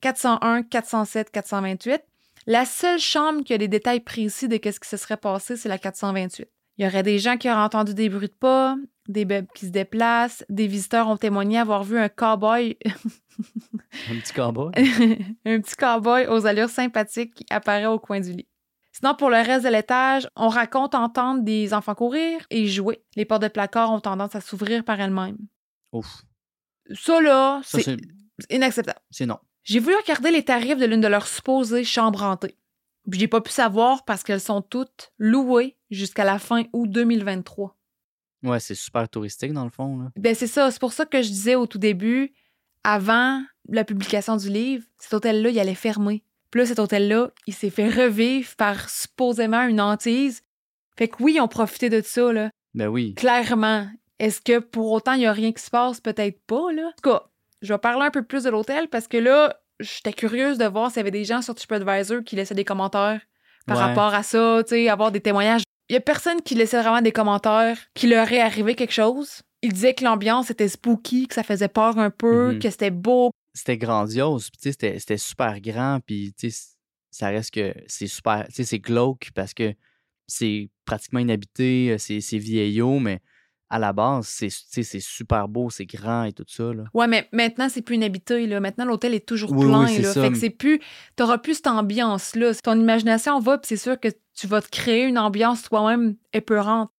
401, 0.00 0.62
407, 0.62 1.30
428, 1.30 2.02
la 2.46 2.64
seule 2.64 2.98
chambre 2.98 3.44
qui 3.44 3.52
a 3.52 3.58
des 3.58 3.68
détails 3.68 4.00
précis 4.00 4.48
de 4.48 4.54
ce 4.54 4.80
qui 4.80 4.88
se 4.88 4.96
serait 4.96 5.16
passé, 5.16 5.56
c'est 5.56 5.68
la 5.68 5.78
428. 5.78 6.48
Il 6.78 6.84
y 6.84 6.88
aurait 6.88 7.02
des 7.02 7.18
gens 7.18 7.36
qui 7.36 7.50
auraient 7.50 7.60
entendu 7.60 7.92
des 7.92 8.08
bruits 8.08 8.28
de 8.28 8.32
pas, 8.32 8.76
des 9.10 9.24
bébés 9.24 9.48
qui 9.54 9.66
se 9.66 9.70
déplacent, 9.70 10.44
des 10.48 10.66
visiteurs 10.66 11.08
ont 11.08 11.16
témoigné 11.16 11.58
avoir 11.58 11.84
vu 11.84 11.98
un 11.98 12.08
cowboy. 12.08 12.76
un 12.84 14.16
petit 14.20 14.32
cowboy. 14.32 14.72
un 15.44 15.60
petit 15.60 15.76
cowboy 15.76 16.26
aux 16.26 16.46
allures 16.46 16.70
sympathiques 16.70 17.34
qui 17.34 17.46
apparaît 17.50 17.86
au 17.86 17.98
coin 17.98 18.20
du 18.20 18.32
lit. 18.32 18.48
Sinon, 18.92 19.14
pour 19.14 19.30
le 19.30 19.36
reste 19.36 19.64
de 19.64 19.70
l'étage, 19.70 20.28
on 20.36 20.48
raconte 20.48 20.94
entendre 20.94 21.42
des 21.42 21.72
enfants 21.72 21.94
courir 21.94 22.40
et 22.50 22.66
jouer. 22.66 23.02
Les 23.16 23.24
portes 23.24 23.42
de 23.42 23.48
placard 23.48 23.92
ont 23.92 24.00
tendance 24.00 24.34
à 24.34 24.40
s'ouvrir 24.40 24.84
par 24.84 25.00
elles-mêmes. 25.00 25.38
Ouf. 25.92 26.22
Ça, 26.94 27.20
là, 27.20 27.60
c'est 27.64 27.96
inacceptable. 28.50 29.00
c'est 29.10 29.26
non. 29.26 29.38
J'ai 29.62 29.78
voulu 29.78 29.94
regarder 29.96 30.30
les 30.30 30.44
tarifs 30.44 30.78
de 30.78 30.86
l'une 30.86 31.00
de 31.00 31.08
leurs 31.08 31.26
supposées 31.26 31.84
chambres 31.84 32.22
hantées. 32.22 32.56
Puis 33.08 33.20
j'ai 33.20 33.28
pas 33.28 33.40
pu 33.40 33.50
savoir 33.50 34.04
parce 34.04 34.22
qu'elles 34.22 34.40
sont 34.40 34.62
toutes 34.62 35.12
louées 35.18 35.76
jusqu'à 35.90 36.24
la 36.24 36.38
fin 36.38 36.64
août 36.72 36.90
2023. 36.90 37.76
Ouais, 38.42 38.60
c'est 38.60 38.74
super 38.74 39.08
touristique 39.08 39.52
dans 39.52 39.64
le 39.64 39.70
fond. 39.70 39.98
Là. 39.98 40.04
Ben 40.16 40.34
c'est 40.34 40.46
ça, 40.46 40.70
c'est 40.70 40.80
pour 40.80 40.92
ça 40.92 41.04
que 41.06 41.20
je 41.22 41.28
disais 41.28 41.54
au 41.56 41.66
tout 41.66 41.78
début, 41.78 42.32
avant 42.84 43.42
la 43.68 43.84
publication 43.84 44.36
du 44.36 44.48
livre, 44.48 44.84
cet 44.98 45.12
hôtel-là, 45.14 45.50
il 45.50 45.58
allait 45.58 45.74
fermer. 45.74 46.24
Puis 46.50 46.60
là, 46.60 46.66
cet 46.66 46.78
hôtel-là, 46.78 47.30
il 47.46 47.54
s'est 47.54 47.70
fait 47.70 47.88
revivre 47.88 48.56
par 48.56 48.88
supposément 48.88 49.62
une 49.66 49.80
hantise. 49.80 50.42
Fait 50.96 51.08
que 51.08 51.22
oui, 51.22 51.34
ils 51.36 51.40
ont 51.40 51.48
profité 51.48 51.88
de 51.90 52.00
ça, 52.02 52.32
là. 52.32 52.50
Ben 52.74 52.88
oui. 52.88 53.14
Clairement. 53.14 53.86
Est-ce 54.18 54.40
que 54.40 54.58
pour 54.58 54.90
autant, 54.92 55.12
il 55.12 55.20
n'y 55.20 55.26
a 55.26 55.32
rien 55.32 55.52
qui 55.52 55.62
se 55.62 55.70
passe? 55.70 56.00
Peut-être 56.00 56.40
pas, 56.46 56.72
là. 56.72 56.86
En 56.88 56.92
tout 57.02 57.10
cas, 57.10 57.22
je 57.62 57.72
vais 57.72 57.78
parler 57.78 58.06
un 58.06 58.10
peu 58.10 58.22
plus 58.24 58.44
de 58.44 58.50
l'hôtel 58.50 58.88
parce 58.88 59.06
que 59.08 59.16
là, 59.16 59.56
j'étais 59.78 60.12
curieuse 60.12 60.58
de 60.58 60.64
voir 60.66 60.90
s'il 60.90 60.98
y 60.98 61.00
avait 61.00 61.10
des 61.10 61.24
gens 61.24 61.40
sur 61.42 61.54
TripAdvisor 61.54 62.22
qui 62.24 62.36
laissaient 62.36 62.54
des 62.54 62.64
commentaires 62.64 63.20
par 63.66 63.76
Ouais. 63.76 63.82
rapport 63.84 64.12
à 64.14 64.22
ça, 64.22 64.62
tu 64.64 64.70
sais, 64.70 64.88
avoir 64.88 65.12
des 65.12 65.20
témoignages. 65.20 65.62
Il 65.90 65.94
y 65.94 65.96
a 65.96 66.00
personne 66.00 66.40
qui 66.40 66.54
laissait 66.54 66.80
vraiment 66.80 67.02
des 67.02 67.10
commentaires, 67.10 67.76
qui 67.94 68.06
leur 68.06 68.30
est 68.32 68.38
arrivé 68.40 68.76
quelque 68.76 68.92
chose. 68.92 69.42
Il 69.60 69.72
disait 69.72 69.92
que 69.92 70.04
l'ambiance 70.04 70.48
était 70.48 70.68
spooky, 70.68 71.26
que 71.26 71.34
ça 71.34 71.42
faisait 71.42 71.66
peur 71.66 71.98
un 71.98 72.10
peu, 72.10 72.52
Mhm. 72.52 72.58
que 72.60 72.70
c'était 72.70 72.92
beau. 72.92 73.32
C'était 73.54 73.76
grandiose. 73.76 74.50
Puis, 74.50 74.60
tu 74.72 74.72
sais, 74.72 74.98
c'était- 75.00 75.18
super 75.18 75.60
grand. 75.60 75.98
Puis, 76.06 76.32
tu 76.38 76.48
sais, 76.52 76.76
ça 77.10 77.28
reste 77.30 77.52
que 77.52 77.74
c'est 77.88 78.06
super. 78.06 78.46
C'est 78.50 78.78
glauque 78.78 79.30
parce 79.34 79.52
que 79.52 79.74
c'est 80.28 80.70
pratiquement 80.84 81.18
inhabité. 81.18 81.90
euh, 81.90 81.98
C'est 81.98 82.20
c'est 82.20 82.38
vieillot, 82.38 83.00
mais 83.00 83.18
à 83.70 83.78
la 83.78 83.92
base, 83.92 84.26
c'est 84.26 85.00
super 85.00 85.46
beau, 85.48 85.70
c'est 85.70 85.86
grand 85.86 86.24
et 86.24 86.32
tout 86.32 86.44
ça. 86.48 86.64
Là. 86.74 86.84
Ouais, 86.92 87.06
mais 87.06 87.28
maintenant, 87.32 87.68
c'est 87.68 87.82
plus 87.82 87.94
inhabité, 87.94 88.46
là. 88.46 88.58
Maintenant, 88.58 88.84
l'hôtel 88.84 89.14
est 89.14 89.26
toujours 89.26 89.52
Oui, 89.52 89.66
plein, 89.66 89.86
oui, 89.86 89.98
là. 89.98 90.12
ça. 90.12 90.22
Fait 90.22 90.30
que 90.30 90.36
c'est 90.36 90.50
plus... 90.50 90.80
T'auras 91.14 91.38
plus 91.38 91.54
cette 91.54 91.68
ambiance-là. 91.68 92.54
Ton 92.62 92.78
imagination 92.78 93.38
va, 93.38 93.58
puis 93.58 93.68
c'est 93.68 93.76
sûr 93.76 93.98
que 93.98 94.08
tu 94.34 94.46
vas 94.48 94.60
te 94.60 94.68
créer 94.68 95.04
une 95.04 95.18
ambiance 95.18 95.62
toi-même 95.62 96.16
épeurante. 96.32 96.90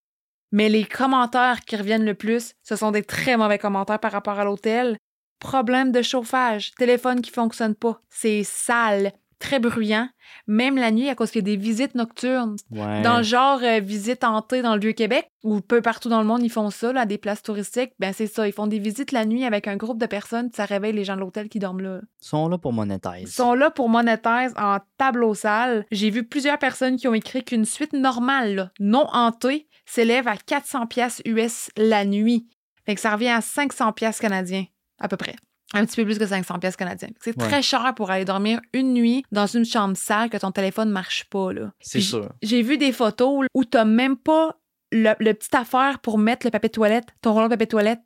Mais 0.53 0.69
les 0.69 0.85
commentaires 0.85 1.61
qui 1.61 1.75
reviennent 1.75 2.05
le 2.05 2.13
plus, 2.15 2.53
ce 2.63 2.75
sont 2.75 2.91
des 2.91 3.03
très 3.03 3.37
mauvais 3.37 3.57
commentaires 3.57 3.99
par 3.99 4.11
rapport 4.11 4.39
à 4.39 4.45
l'hôtel. 4.45 4.97
Problème 5.39 5.91
de 5.91 6.01
chauffage, 6.01 6.71
téléphone 6.77 7.21
qui 7.21 7.31
fonctionne 7.31 7.73
pas, 7.73 8.01
c'est 8.09 8.43
sale, 8.43 9.11
très 9.41 9.59
bruyant, 9.59 10.07
même 10.47 10.77
la 10.77 10.91
nuit 10.91 11.09
à 11.09 11.15
cause 11.15 11.31
qu'il 11.31 11.45
y 11.45 11.51
a 11.51 11.55
des 11.55 11.61
visites 11.61 11.95
nocturnes. 11.95 12.55
Ouais. 12.71 13.01
Dans 13.01 13.17
le 13.17 13.23
genre 13.23 13.59
euh, 13.63 13.79
visite 13.81 14.23
hantée 14.23 14.61
dans 14.61 14.75
le 14.75 14.79
Vieux-Québec, 14.79 15.27
ou 15.43 15.59
peu 15.59 15.81
partout 15.81 16.07
dans 16.07 16.21
le 16.21 16.27
monde, 16.27 16.41
ils 16.43 16.49
font 16.51 16.69
ça, 16.69 16.93
là, 16.93 17.01
à 17.01 17.05
des 17.05 17.17
places 17.17 17.43
touristiques, 17.43 17.91
ben 17.99 18.13
c'est 18.13 18.27
ça, 18.27 18.47
ils 18.47 18.53
font 18.53 18.67
des 18.67 18.79
visites 18.79 19.11
la 19.11 19.25
nuit 19.25 19.43
avec 19.43 19.67
un 19.67 19.75
groupe 19.75 19.97
de 19.99 20.05
personnes, 20.05 20.49
puis 20.49 20.55
ça 20.57 20.65
réveille 20.65 20.93
les 20.93 21.03
gens 21.03 21.15
de 21.15 21.19
l'hôtel 21.21 21.49
qui 21.49 21.59
dorment 21.59 21.81
là. 21.81 21.99
Ils 22.21 22.27
sont 22.27 22.47
là 22.47 22.57
pour 22.57 22.71
Ils 22.71 22.75
monétiser. 22.75 23.25
sont 23.25 23.53
là 23.53 23.69
pour 23.71 23.89
monétiser 23.89 24.53
en 24.57 24.77
tableau 24.97 25.33
sale. 25.33 25.85
J'ai 25.91 26.09
vu 26.11 26.23
plusieurs 26.23 26.59
personnes 26.59 26.95
qui 26.95 27.07
ont 27.07 27.13
écrit 27.13 27.43
qu'une 27.43 27.65
suite 27.65 27.93
normale, 27.93 28.55
là, 28.55 28.71
non 28.79 29.07
hantée, 29.11 29.67
s'élève 29.85 30.27
à 30.27 30.37
400 30.37 30.85
pièces 30.87 31.21
US 31.25 31.69
la 31.75 32.05
nuit. 32.05 32.47
Fait 32.85 32.95
que 32.95 33.01
ça 33.01 33.11
revient 33.13 33.29
à 33.29 33.41
500 33.41 33.91
pièces 33.93 34.19
canadiens, 34.19 34.65
à 34.99 35.07
peu 35.07 35.17
près. 35.17 35.35
Un 35.73 35.85
petit 35.85 35.95
peu 35.95 36.05
plus 36.05 36.19
que 36.19 36.25
500 36.27 36.59
pièces 36.59 36.75
canadiens. 36.75 37.09
C'est 37.21 37.39
Ouais. 37.41 37.47
très 37.47 37.61
cher 37.61 37.93
pour 37.95 38.11
aller 38.11 38.25
dormir 38.25 38.59
une 38.73 38.93
nuit 38.93 39.23
dans 39.31 39.45
une 39.47 39.63
chambre 39.65 39.95
sale 39.95 40.29
que 40.29 40.37
ton 40.37 40.51
téléphone 40.51 40.89
marche 40.89 41.25
pas, 41.29 41.53
là. 41.53 41.71
C'est 41.79 42.01
sûr. 42.01 42.29
J'ai 42.41 42.61
vu 42.61 42.77
des 42.77 42.91
photos 42.91 43.45
où 43.53 43.63
t'as 43.65 43.85
même 43.85 44.17
pas 44.17 44.57
le, 44.91 45.13
le 45.19 45.33
petit 45.33 45.55
affaire 45.55 45.99
pour 45.99 46.17
mettre 46.17 46.45
le 46.45 46.51
papier 46.51 46.67
de 46.69 46.73
toilette, 46.73 47.07
ton 47.21 47.33
rouleau 47.33 47.45
de 47.45 47.51
papier 47.51 47.65
de 47.67 47.71
toilette. 47.71 48.01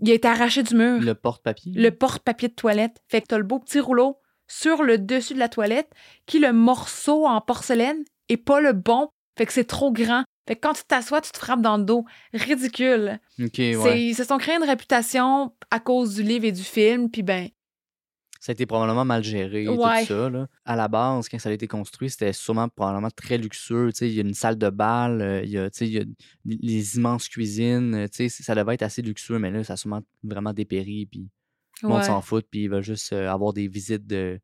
Il 0.00 0.10
a 0.10 0.14
été 0.14 0.28
arraché 0.28 0.62
du 0.62 0.74
mur. 0.74 1.00
Le 1.00 1.14
porte-papier. 1.14 1.72
Le 1.74 1.90
porte-papier 1.90 2.48
de 2.48 2.54
toilette. 2.54 3.02
Fait 3.08 3.20
que 3.20 3.26
t'as 3.26 3.38
le 3.38 3.44
beau 3.44 3.58
petit 3.58 3.80
rouleau 3.80 4.18
sur 4.48 4.82
le 4.82 4.98
dessus 4.98 5.34
de 5.34 5.38
la 5.38 5.48
toilette, 5.48 5.90
qui 6.26 6.38
le 6.40 6.52
morceau 6.52 7.26
en 7.26 7.40
porcelaine 7.40 8.02
est 8.28 8.36
pas 8.38 8.60
le 8.60 8.72
bon. 8.72 9.08
Fait 9.38 9.46
que 9.46 9.52
c'est 9.52 9.64
trop 9.64 9.92
grand. 9.92 10.24
Fait 10.48 10.56
que 10.56 10.60
quand 10.60 10.72
tu 10.74 10.82
t'assois, 10.86 11.20
tu 11.20 11.30
te 11.30 11.38
frappes 11.38 11.60
dans 11.62 11.76
le 11.76 11.84
dos. 11.84 12.04
Ridicule. 12.32 13.20
Ok, 13.40 13.50
C'est- 13.56 13.76
ouais. 13.76 14.02
Ils 14.02 14.14
se 14.14 14.24
sont 14.24 14.38
créés 14.38 14.56
une 14.56 14.64
réputation 14.68 15.52
à 15.70 15.80
cause 15.80 16.14
du 16.16 16.22
livre 16.22 16.44
et 16.46 16.52
du 16.52 16.62
film, 16.62 17.10
puis 17.10 17.22
ben, 17.22 17.48
Ça 18.42 18.52
a 18.52 18.54
été 18.54 18.64
probablement 18.64 19.04
mal 19.04 19.22
géré, 19.22 19.68
Ouais. 19.68 20.00
tout 20.00 20.06
ça. 20.14 20.30
Là. 20.30 20.48
À 20.64 20.74
la 20.74 20.88
base, 20.88 21.28
quand 21.28 21.38
ça 21.38 21.50
a 21.50 21.52
été 21.52 21.68
construit, 21.68 22.08
c'était 22.08 22.32
sûrement 22.32 22.70
probablement 22.70 23.10
très 23.10 23.36
luxueux. 23.36 23.90
Il 24.00 24.12
y 24.12 24.18
a 24.18 24.22
une 24.22 24.32
salle 24.32 24.56
de 24.56 24.70
bal, 24.70 25.20
euh, 25.20 25.42
il 25.44 25.50
y 25.50 25.58
a, 25.58 25.68
tu 25.68 25.76
sais, 25.78 25.86
il 25.86 25.92
y 25.92 25.98
a 26.00 26.04
les 26.46 26.96
immenses 26.96 27.28
cuisines. 27.28 27.94
euh, 27.94 28.06
ça 28.28 28.54
devait 28.54 28.74
être 28.74 28.82
assez 28.82 29.02
luxueux, 29.02 29.38
mais 29.38 29.50
là, 29.50 29.62
ça 29.62 29.74
a 29.74 29.76
sûrement 29.76 30.00
vraiment 30.22 30.54
dépéri. 30.54 31.04
Puis 31.04 31.28
le 31.82 31.88
monde 31.90 32.02
s'en 32.02 32.22
fout, 32.22 32.46
puis 32.50 32.62
il 32.62 32.68
va 32.70 32.80
juste 32.80 33.12
euh, 33.12 33.28
avoir 33.30 33.52
des 33.52 33.68
visites 33.68 34.06
de, 34.06 34.40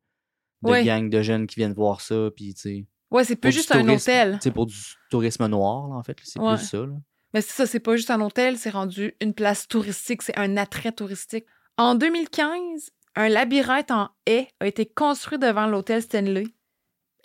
de 0.61 0.83
gangs 0.85 1.09
de 1.09 1.21
jeunes 1.23 1.47
qui 1.47 1.55
viennent 1.55 1.73
voir 1.73 1.99
ça. 2.01 2.29
Puis, 2.35 2.53
tu 2.53 2.61
sais, 2.61 2.85
Ouais, 3.11 3.23
c'est 3.23 3.35
plus 3.35 3.51
juste 3.51 3.73
un 3.73 3.87
hôtel. 3.87 4.37
sais, 4.41 4.51
pour 4.51 4.65
du 4.65 4.75
tourisme 5.09 5.47
noir, 5.47 5.87
là, 5.87 5.95
en 5.95 6.03
fait. 6.03 6.17
C'est 6.23 6.39
Ouais. 6.39 6.55
plus 6.55 6.65
ça. 6.65 6.77
Là. 6.79 6.93
Mais 7.33 7.41
c'est 7.41 7.53
ça, 7.53 7.65
c'est 7.65 7.79
pas 7.79 7.95
juste 7.95 8.11
un 8.11 8.21
hôtel, 8.21 8.57
c'est 8.57 8.69
rendu 8.69 9.13
une 9.21 9.33
place 9.33 9.67
touristique, 9.67 10.21
c'est 10.21 10.37
un 10.37 10.57
attrait 10.57 10.91
touristique. 10.91 11.45
En 11.77 11.95
2015, 11.95 12.89
un 13.15 13.29
labyrinthe 13.29 13.91
en 13.91 14.09
haie 14.25 14.47
a 14.59 14.67
été 14.67 14.85
construit 14.85 15.37
devant 15.39 15.67
l'hôtel 15.67 16.01
Stanley, 16.01 16.45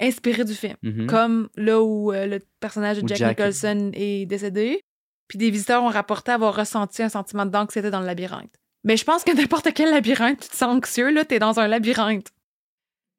inspiré 0.00 0.44
du 0.44 0.54
film. 0.54 0.76
Mhm. 0.82 1.06
Comme 1.06 1.48
là 1.56 1.82
où 1.82 2.12
euh, 2.12 2.26
le 2.26 2.40
personnage 2.60 3.00
de 3.02 3.06
Jack, 3.08 3.18
Jack- 3.18 3.38
Nicholson 3.38 3.90
est 3.94 4.26
décédé. 4.26 4.82
Puis 5.28 5.38
des 5.38 5.50
visiteurs 5.50 5.82
ont 5.82 5.88
rapporté 5.88 6.30
avoir 6.32 6.54
ressenti 6.54 7.02
un 7.02 7.08
sentiment 7.08 7.46
d'anxiété 7.46 7.90
dans 7.90 8.00
le 8.00 8.06
labyrinthe. 8.06 8.52
Mais 8.84 8.96
je 8.98 9.04
pense 9.04 9.24
que 9.24 9.32
n'importe 9.34 9.72
quel 9.72 9.90
labyrinthe, 9.90 10.40
tu 10.40 10.48
te 10.48 10.56
sens 10.56 10.76
anxieux, 10.76 11.10
là, 11.10 11.24
t'es 11.24 11.38
dans 11.38 11.58
un 11.60 11.68
labyrinthe. 11.68 12.28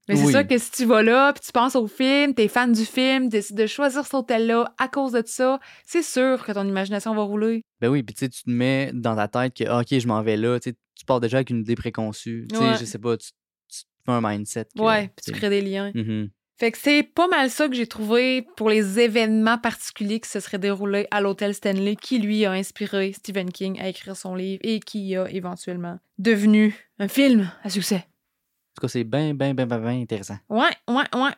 Mais 0.09 0.15
c'est 0.17 0.31
ça 0.33 0.43
que 0.43 0.57
si 0.57 0.71
tu 0.71 0.85
vas 0.85 1.01
là, 1.01 1.31
puis 1.33 1.41
tu 1.45 1.51
penses 1.53 1.75
au 1.75 1.87
film, 1.87 2.33
t'es 2.33 2.47
fan 2.49 2.71
du 2.73 2.83
film, 2.85 3.29
décides 3.29 3.57
de 3.57 3.67
choisir 3.67 4.03
cet 4.03 4.13
hôtel-là 4.13 4.73
à 4.77 4.87
cause 4.89 5.13
de 5.13 5.23
ça, 5.25 5.59
c'est 5.85 6.03
sûr 6.03 6.43
que 6.45 6.51
ton 6.51 6.67
imagination 6.67 7.15
va 7.15 7.21
rouler. 7.21 7.63
Ben 7.79 7.87
oui, 7.89 8.03
puis 8.03 8.13
tu 8.13 8.19
sais, 8.25 8.29
tu 8.29 8.43
te 8.43 8.49
mets 8.49 8.91
dans 8.93 9.15
ta 9.15 9.27
tête 9.27 9.53
que, 9.55 9.79
OK, 9.81 9.97
je 9.99 10.07
m'en 10.07 10.21
vais 10.21 10.35
là. 10.37 10.59
Tu 10.59 10.73
pars 11.07 11.19
déjà 11.21 11.37
avec 11.37 11.49
une 11.51 11.59
idée 11.61 11.75
préconçue. 11.75 12.47
Tu 12.49 12.55
sais, 12.57 12.61
Ouais. 12.63 12.77
je 12.79 12.85
sais 12.85 12.99
pas, 12.99 13.15
tu, 13.17 13.29
tu 13.69 13.79
te 13.83 13.85
fais 14.05 14.11
un 14.11 14.21
mindset. 14.21 14.65
que, 14.75 14.81
Ouais, 14.81 15.09
puis 15.15 15.25
tu 15.25 15.31
crées 15.31 15.49
des 15.49 15.61
liens. 15.61 15.91
mhm. 15.95 16.29
Fait 16.59 16.71
que 16.71 16.77
c'est 16.77 17.01
pas 17.03 17.27
mal 17.27 17.49
ça 17.49 17.67
que 17.67 17.73
j'ai 17.73 17.87
trouvé 17.87 18.45
pour 18.55 18.69
les 18.69 18.99
événements 18.99 19.57
particuliers 19.57 20.19
qui 20.19 20.29
se 20.29 20.39
seraient 20.39 20.59
déroulés 20.59 21.07
à 21.09 21.19
l'hôtel 21.19 21.53
Stanley, 21.55 21.95
qui 21.95 22.19
lui 22.19 22.45
a 22.45 22.51
inspiré 22.51 23.11
Stephen 23.11 23.51
King 23.51 23.79
à 23.81 23.87
écrire 23.89 24.15
son 24.15 24.35
livre 24.35 24.59
et 24.63 24.79
qui 24.79 25.15
a 25.15 25.27
éventuellement 25.31 25.97
devenu 26.19 26.75
un 26.99 27.07
film 27.07 27.49
à 27.63 27.69
succès. 27.71 28.05
En 28.73 28.81
tout 28.81 28.87
cas, 28.87 28.87
c'est 28.87 29.03
bien, 29.03 29.35
bien, 29.35 29.53
bien, 29.53 29.67
bien, 29.67 29.77
bien 29.77 30.01
intéressant. 30.01 30.37
Ouais, 30.49 30.71
ouais, 30.89 31.03
ouais. 31.13 31.31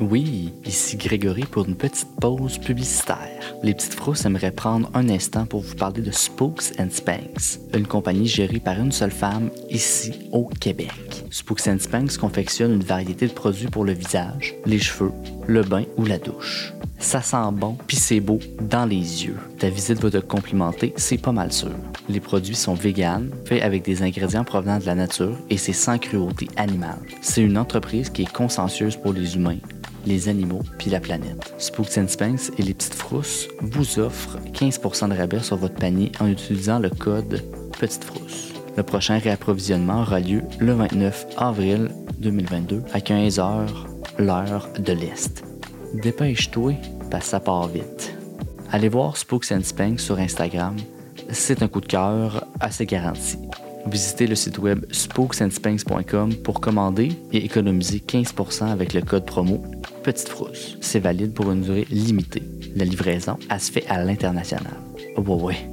Oui, 0.00 0.52
ici 0.64 0.96
Grégory 0.96 1.42
pour 1.42 1.66
une 1.66 1.76
petite 1.76 2.08
pause 2.20 2.58
publicitaire. 2.58 3.54
Les 3.62 3.74
petites 3.74 3.94
frousses 3.94 4.24
aimeraient 4.24 4.52
prendre 4.52 4.88
un 4.94 5.08
instant 5.08 5.46
pour 5.46 5.60
vous 5.60 5.74
parler 5.74 6.02
de 6.02 6.10
Spooks 6.10 6.78
and 6.78 6.90
Spanks, 6.90 7.60
une 7.74 7.86
compagnie 7.86 8.26
gérée 8.26 8.60
par 8.60 8.78
une 8.78 8.92
seule 8.92 9.10
femme 9.10 9.50
ici 9.70 10.28
au 10.32 10.46
Québec. 10.46 11.24
Spooks 11.30 11.66
and 11.68 11.78
Spanks 11.78 12.16
confectionne 12.18 12.72
une 12.72 12.84
variété 12.84 13.26
de 13.26 13.32
produits 13.32 13.68
pour 13.68 13.84
le 13.84 13.92
visage, 13.92 14.54
les 14.64 14.78
cheveux, 14.78 15.12
le 15.46 15.62
bain 15.62 15.84
ou 15.96 16.06
la 16.06 16.18
douche. 16.18 16.72
Ça 17.04 17.20
sent 17.20 17.52
bon, 17.52 17.76
puis 17.86 17.98
c'est 17.98 18.18
beau 18.18 18.38
dans 18.62 18.86
les 18.86 19.26
yeux. 19.26 19.36
Ta 19.58 19.68
visite 19.68 20.00
va 20.00 20.10
te 20.10 20.16
complimenter, 20.16 20.94
c'est 20.96 21.18
pas 21.18 21.32
mal 21.32 21.52
sûr. 21.52 21.70
Les 22.08 22.18
produits 22.18 22.54
sont 22.54 22.72
véganes, 22.72 23.30
faits 23.44 23.62
avec 23.62 23.84
des 23.84 24.02
ingrédients 24.02 24.42
provenant 24.42 24.78
de 24.78 24.86
la 24.86 24.94
nature 24.94 25.36
et 25.50 25.58
c'est 25.58 25.74
sans 25.74 25.98
cruauté 25.98 26.48
animale. 26.56 26.98
C'est 27.20 27.42
une 27.42 27.58
entreprise 27.58 28.08
qui 28.08 28.22
est 28.22 28.32
consciencieuse 28.32 28.96
pour 28.96 29.12
les 29.12 29.36
humains, 29.36 29.58
les 30.06 30.30
animaux 30.30 30.62
puis 30.78 30.90
la 30.90 30.98
planète. 30.98 31.54
Spooks 31.58 31.98
and 31.98 32.08
Spanks 32.08 32.50
et 32.58 32.62
les 32.62 32.72
petites 32.72 32.94
frousses 32.94 33.48
vous 33.60 33.98
offrent 33.98 34.38
15% 34.54 35.10
de 35.10 35.14
rabais 35.14 35.40
sur 35.40 35.56
votre 35.56 35.74
panier 35.74 36.10
en 36.20 36.26
utilisant 36.26 36.78
le 36.78 36.88
code 36.88 37.44
Petite 37.78 38.04
Frousse. 38.04 38.54
Le 38.78 38.82
prochain 38.82 39.18
réapprovisionnement 39.18 40.00
aura 40.00 40.20
lieu 40.20 40.40
le 40.58 40.72
29 40.72 41.26
avril 41.36 41.90
2022 42.18 42.82
à 42.94 42.98
15h, 42.98 43.68
l'heure 44.18 44.70
de 44.78 44.92
l'Est. 44.94 45.44
Dépêche-toi, 45.94 46.74
parce 47.14 47.26
que 47.26 47.30
ça 47.30 47.38
part 47.38 47.68
vite. 47.68 48.12
Allez 48.72 48.88
voir 48.88 49.16
Spooks 49.16 49.52
and 49.52 49.62
Spanks 49.62 50.00
sur 50.00 50.18
Instagram. 50.18 50.74
C'est 51.30 51.62
un 51.62 51.68
coup 51.68 51.80
de 51.80 51.86
cœur 51.86 52.44
assez 52.58 52.86
garanti. 52.86 53.38
Visitez 53.86 54.26
le 54.26 54.34
site 54.34 54.58
web 54.58 54.84
spooksandspanks.com 54.90 56.34
pour 56.42 56.60
commander 56.60 57.12
et 57.30 57.44
économiser 57.44 57.98
15% 57.98 58.64
avec 58.64 58.94
le 58.94 59.02
code 59.02 59.24
promo 59.26 59.62
Petite 60.02 60.28
Frousse. 60.28 60.76
C'est 60.80 60.98
valide 60.98 61.34
pour 61.34 61.52
une 61.52 61.60
durée 61.60 61.86
limitée. 61.88 62.42
La 62.74 62.84
livraison, 62.84 63.38
elle 63.48 63.60
se 63.60 63.70
fait 63.70 63.86
à 63.86 64.02
l'international. 64.02 64.74
Oh, 65.16 65.20
ouais, 65.20 65.42
ouais. 65.42 65.70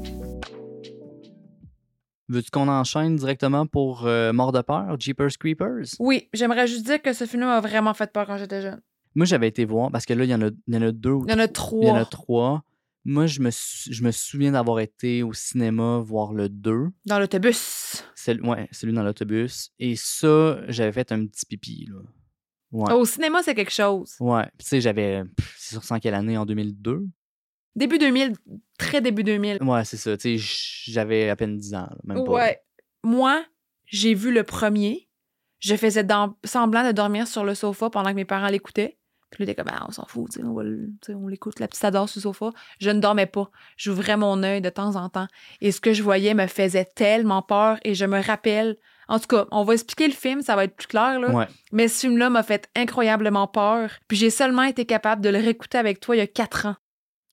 Veux-tu 2.29 2.51
qu'on 2.51 2.67
enchaîne 2.67 3.15
directement 3.15 3.65
pour 3.65 4.05
euh, 4.05 4.31
Mort 4.31 4.51
de 4.51 4.61
peur, 4.61 4.95
Jeepers 4.99 5.39
Creepers? 5.39 5.95
Oui, 5.97 6.29
j'aimerais 6.33 6.67
juste 6.67 6.85
dire 6.85 7.01
que 7.01 7.13
ce 7.13 7.25
film 7.25 7.45
m'a 7.45 7.61
vraiment 7.61 7.95
fait 7.95 8.13
peur 8.13 8.27
quand 8.27 8.37
j'étais 8.37 8.61
jeune. 8.61 8.79
Moi, 9.15 9.25
j'avais 9.25 9.47
été 9.47 9.65
voir, 9.65 9.91
parce 9.91 10.05
que 10.05 10.13
là, 10.13 10.23
il 10.23 10.29
y, 10.29 10.35
en 10.35 10.41
a, 10.41 10.47
il 10.67 10.73
y 10.73 10.77
en 10.77 10.81
a 10.81 10.91
deux 10.91 11.17
Il 11.25 11.31
y 11.31 11.33
en 11.33 11.39
a 11.39 11.43
Il 11.43 11.47
y 11.47 11.49
en 11.49 11.51
trois. 11.53 11.97
a 11.99 12.05
trois. 12.05 12.63
Moi, 13.03 13.25
je 13.25 13.39
me, 13.41 13.49
je 13.51 14.03
me 14.03 14.11
souviens 14.11 14.51
d'avoir 14.51 14.79
été 14.79 15.23
au 15.23 15.33
cinéma 15.33 15.99
voir 16.05 16.33
le 16.33 16.49
2. 16.49 16.89
Dans 17.05 17.19
l'autobus. 17.19 18.03
Ouais, 18.43 18.69
celui 18.71 18.93
dans 18.93 19.01
l'autobus. 19.03 19.71
Et 19.79 19.95
ça, 19.95 20.59
j'avais 20.67 20.91
fait 20.91 21.11
un 21.11 21.25
petit 21.25 21.45
pipi. 21.47 21.87
Là. 21.89 21.99
Ouais. 22.71 22.93
Au 22.93 23.03
cinéma, 23.05 23.41
c'est 23.43 23.55
quelque 23.55 23.71
chose. 23.71 24.15
Ouais. 24.19 24.45
Tu 24.59 24.65
sais, 24.67 24.81
j'avais. 24.81 25.23
C'est 25.57 25.73
sur 25.73 25.83
100 25.83 25.99
quelle 25.99 26.13
année? 26.13 26.37
En 26.37 26.45
2002? 26.45 27.03
Début 27.75 27.97
2000, 27.97 28.33
très 28.77 29.01
début 29.01 29.23
2000. 29.23 29.63
Ouais, 29.63 29.83
c'est 29.83 29.97
ça. 29.97 30.15
Tu 30.15 30.37
sais, 30.37 30.91
j'avais 30.91 31.29
à 31.29 31.35
peine 31.35 31.57
10 31.57 31.73
ans. 31.73 31.87
là, 31.89 31.97
même 32.03 32.23
pas. 32.23 32.31
Ouais. 32.31 32.61
Moi, 33.03 33.43
j'ai 33.85 34.13
vu 34.13 34.31
le 34.31 34.43
premier. 34.43 35.09
Je 35.59 35.75
faisais 35.75 36.03
dans- 36.03 36.35
semblant 36.43 36.85
de 36.85 36.91
dormir 36.91 37.27
sur 37.27 37.43
le 37.43 37.55
sofa 37.55 37.89
pendant 37.89 38.11
que 38.11 38.15
mes 38.15 38.25
parents 38.25 38.47
l'écoutaient. 38.49 38.97
Puis 39.31 39.43
là, 39.43 39.45
t'es 39.47 39.55
comme, 39.55 39.71
ah, 39.73 39.85
on 39.87 39.91
s'en 39.91 40.05
fout, 40.05 40.29
tu 40.31 40.39
sais, 40.39 40.45
on, 40.45 40.53
va 40.53 40.63
le- 40.63 40.89
on 41.15 41.27
l'écoute. 41.27 41.59
La 41.59 41.67
petite 41.67 41.83
adore 41.85 42.09
sur 42.09 42.19
le 42.19 42.21
sofa. 42.23 42.49
Je 42.79 42.89
ne 42.89 42.99
dormais 42.99 43.25
pas. 43.25 43.49
J'ouvrais 43.77 44.17
mon 44.17 44.43
œil 44.43 44.59
de 44.61 44.69
temps 44.69 44.95
en 44.97 45.07
temps. 45.09 45.27
Et 45.61 45.71
ce 45.71 45.79
que 45.81 45.93
je 45.93 46.03
voyais 46.03 46.33
me 46.33 46.47
faisait 46.47 46.85
tellement 46.85 47.41
peur. 47.41 47.77
Et 47.85 47.95
je 47.95 48.05
me 48.05 48.21
rappelle. 48.21 48.77
En 49.07 49.19
tout 49.19 49.27
cas, 49.27 49.45
on 49.51 49.63
va 49.63 49.73
expliquer 49.73 50.07
le 50.07 50.13
film, 50.13 50.41
ça 50.41 50.55
va 50.55 50.63
être 50.65 50.75
plus 50.75 50.87
clair, 50.87 51.19
là. 51.19 51.31
Ouais. 51.31 51.47
Mais 51.71 51.87
ce 51.87 52.01
film-là 52.01 52.29
m'a 52.29 52.43
fait 52.43 52.69
incroyablement 52.75 53.47
peur. 53.47 53.89
Puis 54.07 54.17
j'ai 54.17 54.29
seulement 54.29 54.63
été 54.63 54.85
capable 54.85 55.21
de 55.21 55.29
le 55.29 55.37
réécouter 55.39 55.77
avec 55.77 55.99
toi 55.99 56.15
il 56.15 56.19
y 56.19 56.21
a 56.21 56.27
quatre 56.27 56.65
ans. 56.67 56.75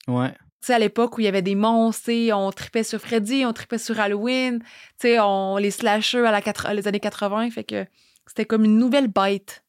Ouais. 0.08 0.30
Tu 0.60 0.66
sais, 0.66 0.74
à 0.74 0.78
l'époque 0.80 1.16
où 1.18 1.20
il 1.20 1.24
y 1.24 1.28
avait 1.28 1.42
des 1.42 1.54
monstres, 1.54 2.10
on 2.32 2.50
tripait 2.50 2.82
sur 2.82 3.00
Freddy, 3.00 3.44
on 3.46 3.52
tripait 3.52 3.78
sur 3.78 4.00
Halloween, 4.00 4.58
tu 4.60 4.66
sais, 4.98 5.20
on 5.20 5.56
les 5.56 5.70
slashers 5.70 6.26
à 6.26 6.32
la 6.32 6.42
quatre- 6.42 6.72
les 6.72 6.88
années 6.88 6.98
80, 7.00 7.50
fait 7.50 7.62
que 7.64 7.86
c'était 8.26 8.44
comme 8.44 8.64
une 8.64 8.76
nouvelle 8.78 9.06
bête 9.08 9.62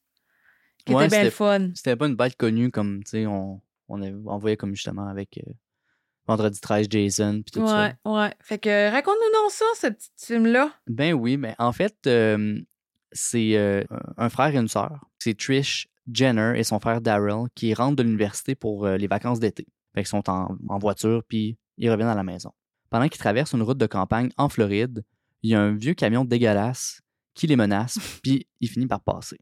qui 0.90 0.96
Ouais, 0.96 1.06
était 1.06 1.16
bien 1.16 1.24
le 1.26 1.30
c'était- 1.30 1.36
fun. 1.38 1.70
C'était 1.76 1.96
pas 1.96 2.08
une 2.08 2.16
bête 2.16 2.36
connue 2.36 2.72
comme, 2.72 3.04
tu 3.04 3.12
sais, 3.12 3.26
on, 3.26 3.62
on, 3.88 4.02
avait- 4.02 4.16
on 4.26 4.38
voyait 4.38 4.58
comme 4.58 4.76
justement 4.76 5.08
avec 5.08 5.38
euh, 5.46 5.52
Vendredi 6.28 6.60
13, 6.60 6.88
Jason, 6.90 7.42
puis 7.44 7.52
tout 7.60 7.66
ça. 7.68 7.94
Ouais, 8.06 8.12
ouais. 8.12 8.34
Fait 8.42 8.60
que 8.60 8.92
raconte-nous 8.92 9.42
donc 9.42 9.52
ça, 9.52 9.66
ce 9.76 9.88
petit 9.88 10.10
film-là. 10.28 10.72
Ben 10.88 11.14
oui, 11.14 11.38
mais 11.38 11.56
en 11.58 11.72
fait, 11.72 11.96
euh, 12.06 12.60
c'est 13.12 13.58
euh, 13.58 13.84
un 14.18 14.30
frère 14.30 14.54
et 14.54 14.58
une 14.58 14.68
sœur. 14.68 15.06
C'est 15.18 15.36
Trish 15.38 15.88
Jenner 16.12 16.54
et 16.56 16.64
son 16.64 16.80
frère 16.80 17.02
Daryl 17.02 17.48
qui 17.56 17.74
rentrent 17.74 17.96
de 17.96 18.04
l'université 18.04 18.54
pour 18.56 18.86
euh, 18.86 18.98
les 18.98 19.08
vacances 19.08 19.40
d'été. 19.40 19.66
Fait 19.96 20.02
qu'ils 20.02 20.08
sont 20.08 20.30
en, 20.30 20.56
en 20.68 20.78
voiture, 20.78 21.24
puis 21.28 21.58
ils 21.78 21.90
reviennent 21.90 22.10
à 22.10 22.16
la 22.16 22.24
maison. 22.24 22.52
Pendant 22.92 23.08
qu'ils 23.08 23.20
traversent 23.20 23.54
une 23.54 23.64
route 23.64 23.78
de 23.80 23.86
campagne 23.88 24.30
en 24.38 24.50
Floride, 24.50 25.04
il 25.42 25.50
y 25.52 25.56
a 25.56 25.62
un 25.62 25.74
vieux 25.76 25.94
camion 25.96 26.26
dégueulasse 26.26 27.02
qui 27.34 27.48
les 27.48 27.56
menace, 27.56 27.98
puis 28.24 28.46
il 28.60 28.70
finit 28.70 28.86
par 28.88 29.02
passer. 29.02 29.38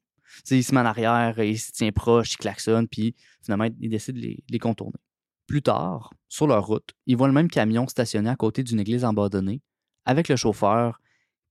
Il 0.50 0.64
se 0.64 0.74
met 0.74 0.82
en 0.82 0.86
arrière, 0.86 1.40
il 1.40 1.60
se 1.60 1.72
tient 1.72 1.92
proche, 1.92 2.34
il 2.34 2.38
klaxonne, 2.38 2.88
puis 2.88 3.16
finalement, 3.44 3.68
il 3.80 3.90
décide 3.90 4.16
de 4.16 4.22
les, 4.22 4.44
les 4.50 4.60
contourner. 4.60 5.00
Plus 5.48 5.62
tard, 5.62 6.14
sur 6.28 6.48
leur 6.48 6.66
route, 6.66 6.94
ils 7.06 7.16
voient 7.16 7.28
le 7.28 7.34
même 7.34 7.50
camion 7.50 7.88
stationné 7.88 8.30
à 8.30 8.36
côté 8.36 8.64
d'une 8.64 8.80
église 8.80 9.06
abandonnée, 9.06 9.62
avec 10.06 10.28
le 10.28 10.36
chauffeur 10.36 11.00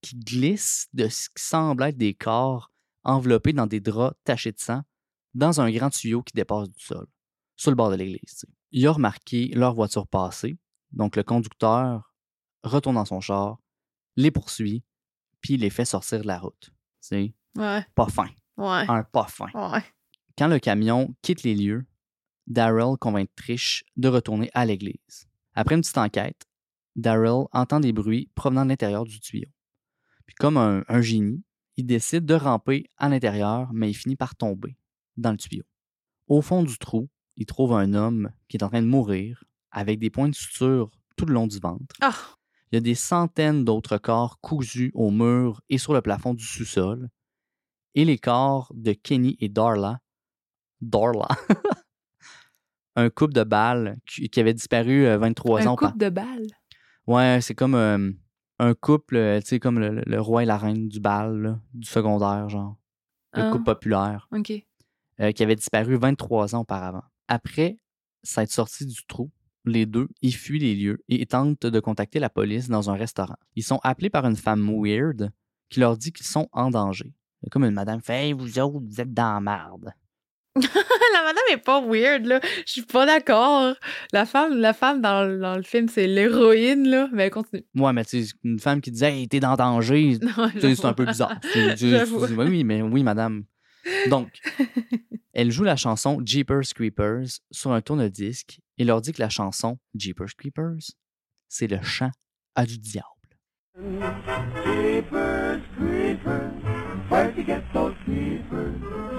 qui 0.02 0.16
glisse 0.16 0.88
de 0.92 1.08
ce 1.08 1.28
qui 1.30 1.42
semble 1.42 1.82
être 1.84 1.96
des 1.96 2.14
corps 2.14 2.70
enveloppés 3.02 3.52
dans 3.52 3.66
des 3.66 3.80
draps 3.80 4.16
tachés 4.24 4.52
de 4.52 4.58
sang 4.58 4.82
dans 5.34 5.60
un 5.60 5.70
grand 5.70 5.90
tuyau 5.90 6.22
qui 6.22 6.32
dépasse 6.34 6.68
du 6.68 6.82
sol, 6.84 7.06
sur 7.56 7.70
le 7.70 7.76
bord 7.76 7.90
de 7.90 7.96
l'église. 7.96 8.46
Il 8.72 8.86
a 8.86 8.92
remarqué 8.92 9.48
leur 9.54 9.74
voiture 9.74 10.06
passer, 10.06 10.58
donc 10.92 11.16
le 11.16 11.22
conducteur 11.22 12.14
retourne 12.62 12.96
dans 12.96 13.04
son 13.04 13.20
char, 13.20 13.58
les 14.16 14.30
poursuit, 14.30 14.82
puis 15.40 15.56
les 15.56 15.70
fait 15.70 15.84
sortir 15.84 16.20
de 16.20 16.26
la 16.26 16.38
route. 16.38 16.70
C'est 17.00 17.34
Ouais, 17.56 17.86
pas 17.94 18.08
fin, 18.08 18.28
ouais, 18.56 18.84
un 18.88 19.02
pas 19.04 19.26
fin. 19.26 19.46
ouais. 19.54 19.82
Quand 20.38 20.48
le 20.48 20.58
camion 20.58 21.14
quitte 21.22 21.42
les 21.42 21.54
lieux, 21.54 21.86
Daryl 22.46 22.96
convainc 23.00 23.28
Trish 23.36 23.84
de 23.96 24.08
retourner 24.08 24.50
à 24.54 24.64
l'église. 24.66 25.28
Après 25.54 25.74
une 25.74 25.80
petite 25.80 25.98
enquête, 25.98 26.42
Daryl 26.94 27.46
entend 27.52 27.80
des 27.80 27.92
bruits 27.92 28.30
provenant 28.34 28.64
de 28.64 28.70
l'intérieur 28.70 29.04
du 29.04 29.18
tuyau. 29.20 29.48
Puis 30.26 30.34
comme 30.36 30.56
un, 30.56 30.84
un 30.88 31.00
génie, 31.00 31.42
il 31.76 31.86
décide 31.86 32.24
de 32.24 32.34
ramper 32.34 32.84
à 32.96 33.08
l'intérieur, 33.08 33.70
mais 33.72 33.90
il 33.90 33.94
finit 33.94 34.16
par 34.16 34.34
tomber 34.36 34.76
dans 35.16 35.30
le 35.32 35.36
tuyau. 35.36 35.64
Au 36.28 36.40
fond 36.42 36.62
du 36.62 36.78
trou, 36.78 37.08
il 37.36 37.46
trouve 37.46 37.72
un 37.74 37.94
homme 37.94 38.30
qui 38.48 38.56
est 38.56 38.62
en 38.62 38.68
train 38.68 38.82
de 38.82 38.86
mourir 38.86 39.44
avec 39.70 39.98
des 39.98 40.10
points 40.10 40.28
de 40.28 40.34
suture 40.34 40.90
tout 41.16 41.26
le 41.26 41.34
long 41.34 41.46
du 41.46 41.58
ventre. 41.58 41.94
Ah, 42.00 42.14
Il 42.72 42.76
y 42.76 42.78
a 42.78 42.80
des 42.80 42.94
centaines 42.94 43.64
d'autres 43.64 43.98
corps 43.98 44.40
cousus 44.40 44.90
au 44.94 45.10
mur 45.10 45.60
et 45.68 45.78
sur 45.78 45.92
le 45.94 46.00
plafond 46.02 46.34
du 46.34 46.44
sous-sol. 46.44 47.08
Et 47.96 48.04
les 48.04 48.18
corps 48.18 48.70
de 48.74 48.92
Kenny 48.92 49.36
et 49.40 49.48
Darla. 49.48 50.00
Darla. 50.80 51.26
un 52.96 53.10
couple 53.10 53.34
de 53.34 53.44
balles 53.44 53.96
qui, 54.06 54.40
avait 54.40 54.54
disparu 54.54 55.06
euh, 55.06 55.18
23 55.18 55.62
un 55.62 55.66
ans. 55.66 55.76
couple 55.76 55.90
par- 55.90 55.96
de 55.98 56.08
balles? 56.08 56.46
Ouais, 57.06 57.38
c'est 57.42 57.54
comme 57.54 57.74
euh, 57.74 58.10
un 58.58 58.74
couple, 58.74 59.16
euh, 59.16 59.40
tu 59.40 59.46
sais, 59.48 59.58
comme 59.60 59.78
le, 59.78 60.02
le 60.06 60.20
roi 60.20 60.42
et 60.42 60.46
la 60.46 60.56
reine 60.58 60.88
du 60.88 61.00
bal, 61.00 61.36
là, 61.42 61.60
du 61.74 61.86
secondaire, 61.86 62.48
genre. 62.48 62.76
Le 63.34 63.42
Ah. 63.42 63.50
couple 63.50 63.64
populaire, 63.64 64.28
OK. 64.32 64.52
euh, 65.20 65.32
qui 65.32 65.42
avait 65.42 65.56
disparu 65.56 65.96
23 65.96 66.54
ans 66.54 66.60
auparavant. 66.60 67.02
Après 67.28 67.78
s'être 68.22 68.50
sortis 68.50 68.86
du 68.86 69.04
trou, 69.06 69.30
les 69.66 69.84
deux, 69.84 70.08
ils 70.22 70.34
fuient 70.34 70.58
les 70.58 70.74
lieux 70.74 70.98
et 71.08 71.24
tentent 71.26 71.66
de 71.66 71.80
contacter 71.80 72.18
la 72.18 72.30
police 72.30 72.68
dans 72.68 72.88
un 72.90 72.94
restaurant. 72.94 73.36
Ils 73.56 73.62
sont 73.62 73.78
appelés 73.82 74.10
par 74.10 74.24
une 74.26 74.36
femme 74.36 74.68
weird 74.82 75.30
qui 75.68 75.80
leur 75.80 75.96
dit 75.98 76.12
qu'ils 76.12 76.26
sont 76.26 76.48
en 76.52 76.70
danger. 76.70 77.12
Comme 77.50 77.64
une 77.64 77.74
madame 77.74 78.00
fait 78.00 78.26
Hey, 78.28 78.32
vous 78.32 78.58
autres, 78.58 78.80
vous 78.84 79.00
êtes 79.00 79.12
dans 79.14 79.34
la 79.34 79.40
marde. 79.40 79.92
la 80.56 81.22
madame 81.22 81.42
est 81.50 81.58
pas 81.58 81.82
weird, 81.86 82.24
là. 82.24 82.40
Je 82.66 82.72
suis 82.72 82.82
pas 82.82 83.04
d'accord. 83.04 83.74
La 84.12 84.24
femme, 84.24 84.56
la 84.56 84.72
femme 84.72 85.02
dans, 85.02 85.22
le- 85.24 85.38
dans 85.38 85.54
le 85.56 85.62
film, 85.62 85.86
c'est 85.88 86.06
l'héroïne, 86.06 86.88
là. 86.88 87.08
Mais 87.12 87.24
elle 87.24 87.30
continue. 87.30 87.62
Ouais, 87.76 87.92
mais 87.92 88.04
tu 88.06 88.24
sais, 88.24 88.32
une 88.42 88.58
femme 88.58 88.80
qui 88.80 88.90
disait 88.90 89.12
Hey, 89.12 89.28
t'es 89.28 89.38
dans 89.40 89.54
danger, 89.56 90.18
c'est 90.60 90.84
un 90.84 90.92
peu 90.94 91.04
bizarre. 91.04 91.38
C'est- 91.42 91.76
c'est- 91.76 92.06
c'est- 92.06 92.12
oui, 92.12 92.46
oui, 92.48 92.64
mais 92.64 92.80
oui, 92.82 93.02
madame. 93.02 93.44
Donc, 94.08 94.30
elle 95.34 95.50
joue 95.52 95.62
la 95.64 95.76
chanson 95.76 96.20
Jeepers 96.24 96.62
Creepers 96.74 97.26
sur 97.50 97.70
un 97.72 97.82
tourne-disque 97.82 98.58
et 98.78 98.84
leur 98.84 99.00
dit 99.02 99.12
que 99.12 99.20
la 99.22 99.28
chanson 99.28 99.78
Jeepers 99.94 100.34
Creepers, 100.36 100.90
c'est 101.48 101.66
le 101.68 101.80
chant 101.82 102.10
à 102.54 102.64
du 102.66 102.78
diable. 102.78 103.06
Jeepers 104.64 105.60
creepers, 105.76 106.50
get 107.46 107.62
those 107.72 107.94
creepers? 108.04 108.74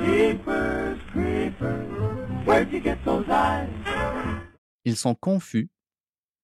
Jeepers 0.05 0.97
creepers, 1.11 1.87
where'd 2.45 2.71
you 2.71 2.81
get 2.81 2.97
those 3.05 3.25
eyes? 3.29 3.67
Ils 4.85 4.95
sont 4.97 5.15
confus, 5.15 5.69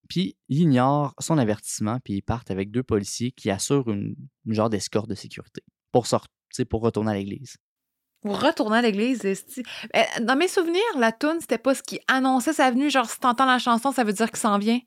puis 0.09 0.35
ils 0.49 0.61
ignorent 0.61 1.13
son 1.19 1.37
avertissement, 1.37 1.99
puis 2.03 2.15
ils 2.15 2.21
partent 2.21 2.51
avec 2.51 2.71
deux 2.71 2.83
policiers 2.83 3.31
qui 3.31 3.49
assurent 3.49 3.89
une, 3.89 4.15
une 4.45 4.53
genre 4.53 4.69
d'escorte 4.69 5.07
de 5.09 5.15
sécurité 5.15 5.61
pour, 5.91 6.07
sort- 6.07 6.27
tu 6.49 6.57
sais, 6.57 6.65
pour 6.65 6.81
retourner 6.81 7.11
à 7.11 7.15
l'église. 7.15 7.55
Pour 8.21 8.41
retourner 8.41 8.77
à 8.77 8.81
l'église. 8.81 9.23
Euh, 9.25 10.01
Dans 10.21 10.37
mes 10.37 10.47
souvenirs, 10.47 10.81
la 10.97 11.11
toune, 11.11 11.39
c'était 11.41 11.57
pas 11.57 11.75
ce 11.75 11.83
qui 11.83 11.99
annonçait 12.07 12.53
sa 12.53 12.71
venue. 12.71 12.89
Genre, 12.89 13.09
si 13.09 13.19
t'entends 13.19 13.45
la 13.45 13.59
chanson, 13.59 13.91
ça 13.91 14.03
veut 14.05 14.13
dire 14.13 14.29
qu'il 14.29 14.37
s'en 14.39 14.57
vient. 14.59 14.79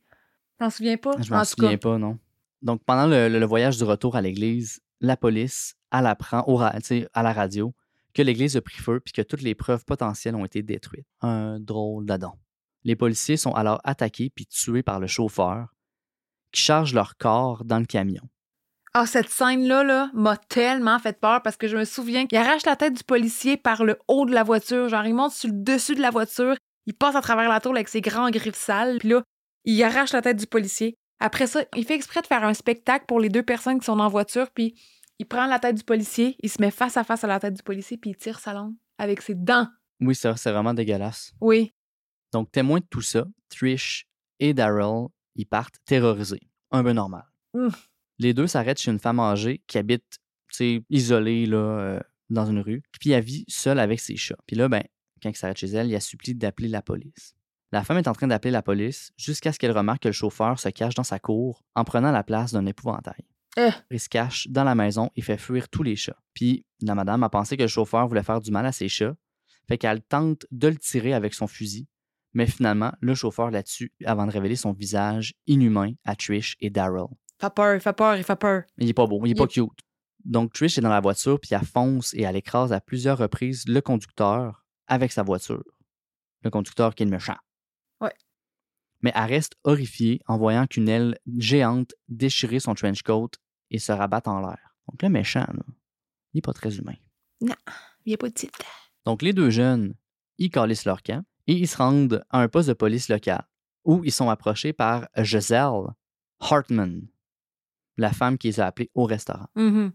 T'en 0.58 0.70
souviens 0.70 0.96
pas? 0.96 1.12
Je 1.20 1.30
m'en 1.30 1.44
souviens 1.44 1.72
cas, 1.72 1.76
pas, 1.78 1.98
non. 1.98 2.18
Donc, 2.62 2.82
pendant 2.84 3.06
le, 3.06 3.28
le- 3.28 3.38
le 3.38 3.46
voyage 3.46 3.76
du 3.76 3.84
retour 3.84 4.16
à 4.16 4.22
l'église, 4.22 4.80
la 5.02 5.18
police, 5.18 5.74
à 5.90 6.02
la 6.02 7.32
radio 7.32 7.74
que 8.16 8.22
l'église 8.22 8.56
a 8.56 8.62
pris 8.62 8.78
feu 8.78 9.00
puis 9.00 9.12
que 9.12 9.22
toutes 9.22 9.42
les 9.42 9.54
preuves 9.54 9.84
potentielles 9.84 10.34
ont 10.34 10.44
été 10.44 10.62
détruites. 10.62 11.06
Un 11.20 11.60
drôle 11.60 12.06
d'adon. 12.06 12.32
Les 12.84 12.96
policiers 12.96 13.36
sont 13.36 13.52
alors 13.52 13.80
attaqués 13.84 14.30
puis 14.34 14.46
tués 14.46 14.82
par 14.82 15.00
le 15.00 15.06
chauffeur 15.06 15.68
qui 16.52 16.62
charge 16.62 16.94
leur 16.94 17.16
corps 17.18 17.64
dans 17.64 17.78
le 17.78 17.84
camion. 17.84 18.22
Ah, 18.94 19.04
cette 19.04 19.28
scène-là, 19.28 19.84
là, 19.84 20.10
m'a 20.14 20.38
tellement 20.38 20.98
fait 20.98 21.20
peur 21.20 21.42
parce 21.42 21.58
que 21.58 21.68
je 21.68 21.76
me 21.76 21.84
souviens 21.84 22.26
qu'il 22.26 22.38
arrache 22.38 22.64
la 22.64 22.76
tête 22.76 22.94
du 22.94 23.04
policier 23.04 23.58
par 23.58 23.84
le 23.84 23.98
haut 24.08 24.24
de 24.24 24.32
la 24.32 24.42
voiture. 24.42 24.88
Genre, 24.88 25.04
il 25.04 25.14
monte 25.14 25.32
sur 25.32 25.50
le 25.50 25.62
dessus 25.62 25.94
de 25.94 26.00
la 26.00 26.10
voiture, 26.10 26.56
il 26.86 26.94
passe 26.94 27.14
à 27.14 27.20
travers 27.20 27.50
la 27.50 27.60
tour 27.60 27.72
avec 27.72 27.88
ses 27.88 28.00
grands 28.00 28.30
griffes 28.30 28.54
sales, 28.54 28.98
puis 28.98 29.10
là, 29.10 29.22
il 29.64 29.82
arrache 29.82 30.14
la 30.14 30.22
tête 30.22 30.38
du 30.38 30.46
policier. 30.46 30.96
Après 31.20 31.46
ça, 31.46 31.64
il 31.76 31.84
fait 31.84 31.94
exprès 31.94 32.22
de 32.22 32.26
faire 32.26 32.44
un 32.44 32.54
spectacle 32.54 33.04
pour 33.06 33.20
les 33.20 33.28
deux 33.28 33.42
personnes 33.42 33.80
qui 33.80 33.84
sont 33.84 33.98
en 33.98 34.08
voiture, 34.08 34.50
puis 34.54 34.80
il 35.18 35.26
prend 35.26 35.46
la 35.46 35.58
tête 35.58 35.76
du 35.76 35.84
policier, 35.84 36.36
il 36.42 36.50
se 36.50 36.60
met 36.60 36.70
face 36.70 36.96
à 36.96 37.04
face 37.04 37.24
à 37.24 37.26
la 37.26 37.40
tête 37.40 37.54
du 37.54 37.62
policier, 37.62 37.96
puis 37.96 38.10
il 38.10 38.16
tire 38.16 38.38
sa 38.38 38.52
langue 38.52 38.74
avec 38.98 39.22
ses 39.22 39.34
dents. 39.34 39.68
Oui, 40.00 40.14
ça, 40.14 40.36
c'est 40.36 40.52
vraiment 40.52 40.74
dégueulasse. 40.74 41.32
Oui. 41.40 41.74
Donc, 42.32 42.50
témoin 42.52 42.80
de 42.80 42.86
tout 42.90 43.00
ça, 43.00 43.24
Trish 43.48 44.06
et 44.40 44.52
Daryl, 44.52 45.06
ils 45.36 45.46
partent 45.46 45.76
terrorisés. 45.84 46.50
Un 46.70 46.82
peu 46.82 46.92
normal. 46.92 47.24
Mm. 47.54 47.68
Les 48.18 48.34
deux 48.34 48.46
s'arrêtent 48.46 48.80
chez 48.80 48.90
une 48.90 48.98
femme 48.98 49.20
âgée 49.20 49.62
qui 49.66 49.78
habite, 49.78 50.04
tu 50.48 50.56
sais, 50.56 50.84
isolée, 50.90 51.46
là, 51.46 51.56
euh, 51.58 52.00
dans 52.30 52.46
une 52.46 52.60
rue. 52.60 52.82
Puis 53.00 53.10
elle 53.10 53.24
vit 53.24 53.44
seule 53.48 53.78
avec 53.78 54.00
ses 54.00 54.16
chats. 54.16 54.38
Puis 54.46 54.56
là, 54.56 54.68
ben, 54.68 54.82
quand 55.22 55.30
il 55.30 55.36
s'arrête 55.36 55.58
chez 55.58 55.68
elle, 55.68 55.88
il 55.88 55.94
a 55.94 56.00
supplie 56.00 56.34
d'appeler 56.34 56.68
la 56.68 56.82
police. 56.82 57.34
La 57.72 57.84
femme 57.84 57.98
est 57.98 58.08
en 58.08 58.12
train 58.12 58.26
d'appeler 58.26 58.52
la 58.52 58.62
police 58.62 59.12
jusqu'à 59.16 59.52
ce 59.52 59.58
qu'elle 59.58 59.76
remarque 59.76 60.02
que 60.02 60.08
le 60.08 60.12
chauffeur 60.12 60.58
se 60.58 60.68
cache 60.68 60.94
dans 60.94 61.04
sa 61.04 61.18
cour 61.18 61.64
en 61.74 61.84
prenant 61.84 62.12
la 62.12 62.22
place 62.22 62.52
d'un 62.52 62.64
épouvantail. 62.66 63.24
Euh. 63.58 63.70
Il 63.90 64.00
se 64.00 64.08
cache 64.08 64.48
dans 64.48 64.64
la 64.64 64.74
maison 64.74 65.10
et 65.16 65.22
fait 65.22 65.38
fuir 65.38 65.68
tous 65.68 65.82
les 65.82 65.96
chats. 65.96 66.18
Puis 66.34 66.64
la 66.82 66.94
madame 66.94 67.22
a 67.22 67.30
pensé 67.30 67.56
que 67.56 67.62
le 67.62 67.68
chauffeur 67.68 68.06
voulait 68.06 68.22
faire 68.22 68.40
du 68.40 68.50
mal 68.50 68.66
à 68.66 68.72
ses 68.72 68.88
chats, 68.88 69.14
fait 69.66 69.78
qu'elle 69.78 70.02
tente 70.02 70.46
de 70.50 70.68
le 70.68 70.76
tirer 70.76 71.14
avec 71.14 71.34
son 71.34 71.46
fusil, 71.46 71.88
mais 72.34 72.46
finalement, 72.46 72.92
le 73.00 73.14
chauffeur 73.14 73.50
la 73.50 73.62
tue 73.62 73.92
avant 74.04 74.26
de 74.26 74.30
révéler 74.30 74.56
son 74.56 74.72
visage 74.72 75.34
inhumain 75.46 75.92
à 76.04 76.14
Trish 76.14 76.56
et 76.60 76.68
Daryl. 76.68 77.06
Fait 77.40 77.54
peur, 77.54 77.74
il 77.74 77.80
fait 77.80 77.92
peur, 77.92 78.16
il 78.16 78.24
fait 78.24 78.36
peur. 78.36 78.62
Il 78.78 78.88
est 78.88 78.94
pas 78.94 79.06
beau, 79.06 79.20
il 79.24 79.28
est 79.28 79.32
Il 79.32 79.36
pas 79.36 79.46
cute. 79.46 79.80
Donc 80.24 80.52
Trish 80.52 80.76
est 80.76 80.82
dans 80.82 80.90
la 80.90 81.00
voiture, 81.00 81.40
puis 81.40 81.54
elle 81.54 81.64
fonce 81.64 82.12
et 82.14 82.22
elle 82.22 82.36
écrase 82.36 82.72
à 82.72 82.80
plusieurs 82.80 83.16
reprises 83.16 83.64
le 83.66 83.80
conducteur 83.80 84.66
avec 84.86 85.12
sa 85.12 85.22
voiture. 85.22 85.64
Le 86.42 86.50
conducteur 86.50 86.94
qui 86.94 87.04
est 87.04 87.06
le 87.06 87.12
méchant. 87.12 87.36
Ouais. 88.00 88.12
Mais 89.00 89.12
elle 89.14 89.30
reste 89.30 89.54
horrifiée 89.64 90.20
en 90.26 90.36
voyant 90.36 90.66
qu'une 90.66 90.88
aile 90.88 91.18
géante 91.38 91.94
déchirer 92.08 92.60
son 92.60 92.74
trench 92.74 93.02
coat 93.02 93.30
et 93.70 93.78
se 93.78 93.92
rabattre 93.92 94.28
en 94.30 94.40
l'air. 94.40 94.74
Donc 94.88 95.02
le 95.02 95.08
méchant, 95.08 95.40
là, 95.48 95.62
il 96.32 96.38
est 96.38 96.42
pas 96.42 96.52
très 96.52 96.76
humain. 96.76 96.94
Il 97.40 97.48
n'y 98.06 98.14
a 98.14 98.16
pas 98.18 98.28
de 98.28 98.34
titre. 98.34 98.58
Donc 99.04 99.22
les 99.22 99.32
deux 99.32 99.50
jeunes, 99.50 99.94
ils 100.38 100.50
calissent 100.50 100.84
leur 100.84 101.02
camp 101.02 101.24
et 101.46 101.54
ils 101.54 101.68
se 101.68 101.76
rendent 101.76 102.24
à 102.30 102.40
un 102.40 102.48
poste 102.48 102.68
de 102.68 102.74
police 102.74 103.08
local 103.08 103.46
où 103.84 104.02
ils 104.04 104.12
sont 104.12 104.28
approchés 104.30 104.72
par 104.72 105.08
Giselle 105.16 105.70
Hartman, 106.40 107.02
la 107.96 108.12
femme 108.12 108.36
qui 108.38 108.48
les 108.48 108.60
a 108.60 108.66
appelés 108.66 108.90
au 108.94 109.04
restaurant, 109.04 109.46
Mhm. 109.54 109.92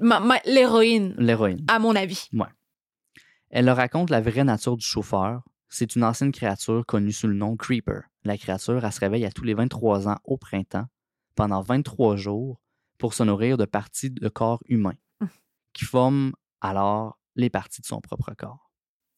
Ma- 0.00 0.40
L'héroïne, 0.46 1.14
l'héroïne. 1.18 1.64
à 1.68 1.78
mon 1.78 1.94
avis. 1.94 2.28
Elle 3.50 3.66
leur 3.66 3.76
raconte 3.76 4.10
la 4.10 4.20
vraie 4.20 4.42
nature 4.42 4.76
du 4.76 4.84
chauffeur. 4.84 5.42
C'est 5.68 5.94
une 5.94 6.02
ancienne 6.04 6.32
créature 6.32 6.84
connue 6.86 7.12
sous 7.12 7.28
le 7.28 7.34
nom 7.34 7.56
Creeper. 7.56 8.02
La 8.24 8.36
créature, 8.38 8.84
elle 8.84 8.92
se 8.92 9.00
réveille 9.00 9.24
à 9.26 9.30
tous 9.30 9.44
les 9.44 9.54
23 9.54 10.08
ans 10.08 10.18
au 10.24 10.36
printemps, 10.36 10.86
pendant 11.36 11.60
23 11.60 12.16
jours, 12.16 12.60
pour 12.98 13.14
se 13.14 13.22
nourrir 13.22 13.56
de 13.56 13.64
parties 13.64 14.10
de 14.10 14.28
corps 14.28 14.62
humains, 14.66 14.96
Hum. 15.20 15.28
qui 15.72 15.84
forment 15.84 16.32
alors 16.60 17.18
les 17.34 17.50
parties 17.50 17.80
de 17.82 17.86
son 17.86 18.00
propre 18.00 18.32
corps. 18.34 18.70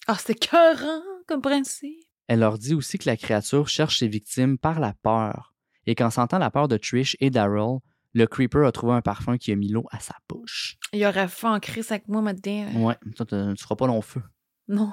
Ah, 0.07 0.17
c'est 0.19 0.35
cœurant 0.35 1.03
comme 1.27 1.43
principe. 1.43 2.05
Elle 2.27 2.41
leur 2.41 2.59
dit 2.59 2.75
aussi 2.75 2.99
que 2.99 3.09
la 3.09 3.17
créature 3.17 3.69
cherche 3.69 3.99
ses 4.01 4.09
victimes 4.09 4.59
par 4.59 4.81
la 4.81 4.93
peur, 4.95 5.55
et 5.87 5.95
qu'en 5.95 6.11
sentant 6.11 6.39
la 6.39 6.51
peur 6.51 6.69
de 6.69 6.77
Trish 6.77 7.17
et 7.21 7.31
Daryl, 7.31 7.79
le 8.15 8.27
Creeper 8.27 8.67
a 8.67 8.73
trouvé 8.73 8.95
un 8.95 9.03
parfum 9.03 9.37
qui 9.39 9.53
a 9.53 9.57
mis 9.57 9.69
l'eau 9.69 9.85
à 9.91 10.01
sa 10.01 10.15
bouche. 10.29 10.77
Il 10.93 11.05
aurait 11.07 11.29
fait 11.29 11.47
en 11.47 11.61
crise 11.61 11.91
avec 11.93 12.09
moi 12.09 12.21
maintenant. 12.23 12.83
Ouais, 12.87 12.97
toi, 13.17 13.25
t'as- 13.27 13.55
tu 13.55 13.63
feras 13.63 13.77
pas 13.77 13.87
long 13.87 14.01
feu. 14.03 14.23
Non. 14.67 14.93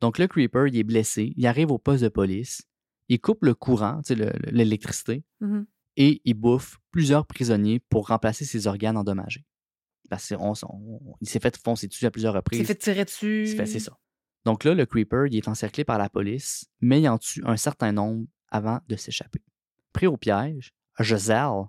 Donc, 0.00 0.18
le 0.18 0.26
Creeper, 0.26 0.66
il 0.68 0.76
est 0.76 0.84
blessé, 0.84 1.32
il 1.36 1.46
arrive 1.46 1.70
au 1.70 1.78
poste 1.78 2.02
de 2.02 2.08
police, 2.08 2.62
il 3.08 3.20
coupe 3.20 3.44
le 3.44 3.54
courant, 3.54 4.00
l'électricité, 4.50 5.24
Mhm. 5.40 5.66
Et 5.96 6.20
il 6.24 6.34
bouffe 6.34 6.78
plusieurs 6.90 7.26
prisonniers 7.26 7.80
pour 7.80 8.08
remplacer 8.08 8.44
ses 8.44 8.66
organes 8.66 8.96
endommagés. 8.96 9.44
Parce 10.08 10.28
qu'il 10.28 11.28
s'est 11.28 11.40
fait 11.40 11.56
foncer 11.62 11.88
dessus 11.88 12.06
à 12.06 12.10
plusieurs 12.10 12.34
Il 12.34 12.36
reprises. 12.36 12.60
s'est 12.60 12.64
fait 12.66 12.76
tirer 12.76 13.04
dessus. 13.04 13.46
C'est 13.48 13.56
fait- 13.56 13.66
c'est 13.66 13.78
ça. 13.80 13.96
Donc 14.44 14.62
là, 14.62 14.74
le 14.74 14.86
Creeper, 14.86 15.26
il 15.26 15.36
est 15.36 15.48
encerclé 15.48 15.84
par 15.84 15.98
la 15.98 16.08
police, 16.08 16.66
mais 16.80 17.00
il 17.00 17.08
en 17.08 17.18
tue 17.18 17.42
un 17.44 17.56
certain 17.56 17.90
nombre 17.92 18.26
avant 18.48 18.78
de 18.88 18.94
s'échapper. 18.94 19.42
Pris 19.92 20.06
au 20.06 20.16
piège, 20.16 20.72
Giselle 21.00 21.64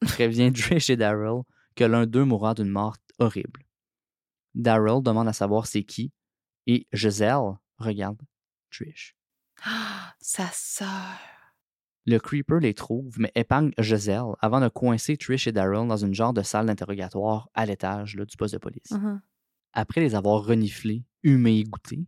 prévient 0.00 0.52
Trish 0.80 0.90
et 0.90 0.96
Daryl 0.96 1.42
que 1.76 1.84
l'un 1.84 2.06
d'eux 2.06 2.24
mourra 2.24 2.54
d'une 2.54 2.68
mort 2.70 2.96
horrible. 3.18 3.62
Daryl 4.54 5.00
demande 5.02 5.28
à 5.28 5.32
savoir 5.32 5.66
c'est 5.68 5.84
qui, 5.84 6.10
et 6.66 6.88
Giselle 6.92 7.54
regarde 7.76 8.20
Trish. 8.72 9.14
Ah, 9.62 10.14
sa 10.20 10.48
sœur. 10.52 10.88
Le 12.08 12.18
Creeper 12.18 12.58
les 12.58 12.72
trouve, 12.72 13.18
mais 13.18 13.30
épargne 13.34 13.70
Giselle 13.78 14.32
avant 14.40 14.62
de 14.62 14.68
coincer 14.68 15.18
Trish 15.18 15.46
et 15.46 15.52
Daryl 15.52 15.86
dans 15.86 15.98
une 15.98 16.14
genre 16.14 16.32
de 16.32 16.40
salle 16.40 16.64
d'interrogatoire 16.64 17.50
à 17.52 17.66
l'étage 17.66 18.16
du 18.16 18.36
poste 18.38 18.54
de 18.54 18.58
police. 18.58 18.92
Mhm. 18.92 19.20
Après 19.74 20.00
les 20.00 20.14
avoir 20.14 20.42
reniflés, 20.42 21.04
humés 21.22 21.58
et 21.58 21.64
goûtés, 21.64 22.06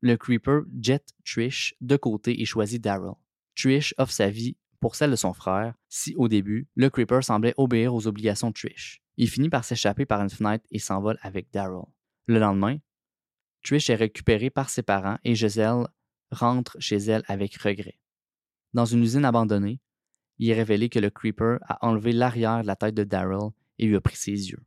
le 0.00 0.16
Creeper 0.16 0.62
jette 0.82 1.10
Trish 1.24 1.76
de 1.80 1.96
côté 1.96 2.42
et 2.42 2.44
choisit 2.46 2.82
Daryl. 2.82 3.12
Trish 3.54 3.94
offre 3.96 4.12
sa 4.12 4.28
vie 4.28 4.56
pour 4.80 4.96
celle 4.96 5.12
de 5.12 5.16
son 5.16 5.32
frère, 5.32 5.72
si 5.88 6.16
au 6.16 6.26
début, 6.26 6.66
le 6.74 6.90
Creeper 6.90 7.22
semblait 7.22 7.54
obéir 7.58 7.94
aux 7.94 8.08
obligations 8.08 8.48
de 8.48 8.54
Trish. 8.54 9.00
Il 9.18 9.30
finit 9.30 9.50
par 9.50 9.64
s'échapper 9.64 10.04
par 10.04 10.20
une 10.20 10.30
fenêtre 10.30 10.66
et 10.72 10.80
s'envole 10.80 11.18
avec 11.22 11.52
Daryl. 11.52 11.86
Le 12.26 12.40
lendemain, 12.40 12.78
Trish 13.62 13.88
est 13.88 13.94
récupérée 13.94 14.50
par 14.50 14.68
ses 14.68 14.82
parents 14.82 15.18
et 15.22 15.36
Giselle 15.36 15.86
rentre 16.32 16.76
chez 16.80 16.96
elle 16.96 17.22
avec 17.28 17.54
regret. 17.58 18.00
Dans 18.74 18.84
une 18.84 19.02
usine 19.02 19.24
abandonnée, 19.24 19.80
il 20.38 20.50
est 20.50 20.54
révélé 20.54 20.88
que 20.88 20.98
le 20.98 21.10
Creeper 21.10 21.58
a 21.62 21.84
enlevé 21.86 22.12
l'arrière 22.12 22.62
de 22.62 22.66
la 22.66 22.76
tête 22.76 22.94
de 22.94 23.04
Daryl 23.04 23.50
et 23.78 23.86
lui 23.86 23.96
a 23.96 24.00
pris 24.00 24.16
ses 24.16 24.50
yeux. 24.50 24.62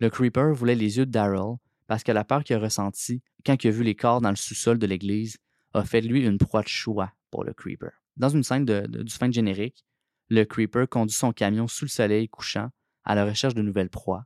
Le 0.00 0.10
Creeper 0.10 0.52
voulait 0.52 0.74
les 0.74 0.98
yeux 0.98 1.06
de 1.06 1.10
Daryl 1.10 1.56
parce 1.86 2.02
que 2.02 2.12
la 2.12 2.24
peur 2.24 2.42
qu'il 2.42 2.56
a 2.56 2.58
ressentie 2.58 3.22
quand 3.44 3.62
il 3.62 3.68
a 3.68 3.70
vu 3.70 3.84
les 3.84 3.94
corps 3.94 4.20
dans 4.20 4.30
le 4.30 4.36
sous-sol 4.36 4.78
de 4.78 4.86
l'église 4.86 5.38
a 5.74 5.84
fait 5.84 6.00
de 6.00 6.08
lui 6.08 6.26
une 6.26 6.38
proie 6.38 6.62
de 6.62 6.68
choix 6.68 7.12
pour 7.30 7.44
le 7.44 7.52
Creeper. 7.52 7.92
Dans 8.16 8.28
une 8.28 8.42
scène 8.42 8.64
de- 8.64 8.86
du 9.02 9.12
fin 9.12 9.28
de 9.28 9.34
générique, 9.34 9.84
le 10.28 10.44
Creeper 10.44 10.88
conduit 10.88 11.14
son 11.14 11.32
camion 11.32 11.68
sous 11.68 11.84
le 11.84 11.90
soleil 11.90 12.28
couchant 12.28 12.70
à 13.04 13.14
la 13.14 13.24
recherche 13.24 13.54
de 13.54 13.62
nouvelles 13.62 13.90
proies. 13.90 14.24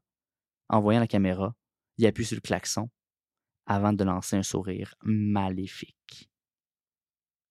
En 0.69 0.81
voyant 0.81 1.01
la 1.01 1.07
caméra, 1.07 1.55
il 1.99 2.07
appuie 2.07 2.25
sur 2.25 2.37
le 2.37 2.41
klaxon 2.41 2.89
avant 3.67 3.93
de 3.93 4.05
lancer 4.05 4.37
un 4.37 4.43
sourire 4.43 4.95
maléfique. 5.03 6.31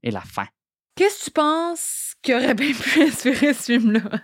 Et 0.01 0.11
la 0.11 0.21
fin. 0.21 0.47
Qu'est-ce 0.99 1.19
que 1.19 1.25
tu 1.27 1.31
penses 1.31 2.15
qui 2.21 2.33
aurait 2.33 2.53
bien 2.55 2.73
pu 2.73 3.01
inspirer 3.03 3.53
ce 3.53 3.71
film-là? 3.71 4.21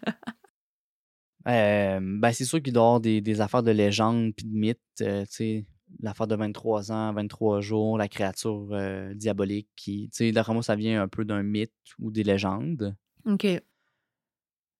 Euh, 1.48 2.00
ben, 2.02 2.34
c'est 2.34 2.44
sûr 2.44 2.62
qu'il 2.62 2.74
doit 2.74 2.84
y 2.84 2.86
avoir 2.86 3.00
des, 3.00 3.22
des 3.22 3.40
affaires 3.40 3.64
de 3.64 3.72
légende 3.72 4.34
puis 4.36 4.46
de 4.46 4.54
mythes. 4.54 4.80
euh, 5.00 5.22
tu 5.22 5.32
sais, 5.32 5.66
l'affaire 6.02 6.28
de 6.28 6.36
23 6.36 6.92
ans, 6.92 7.14
23 7.14 7.62
jours, 7.62 7.98
la 7.98 8.10
créature 8.10 8.68
euh, 8.72 9.14
diabolique 9.14 9.70
qui. 9.78 10.10
Tu 10.10 10.18
sais, 10.18 10.32
d'après 10.34 10.52
moi, 10.52 10.64
ça 10.64 10.76
vient 10.76 11.02
un 11.02 11.08
peu 11.08 11.24
d'un 11.24 11.44
mythe 11.44 11.72
ou 11.98 12.12
des 12.12 12.24
légendes. 12.24 12.94
OK. 13.26 13.48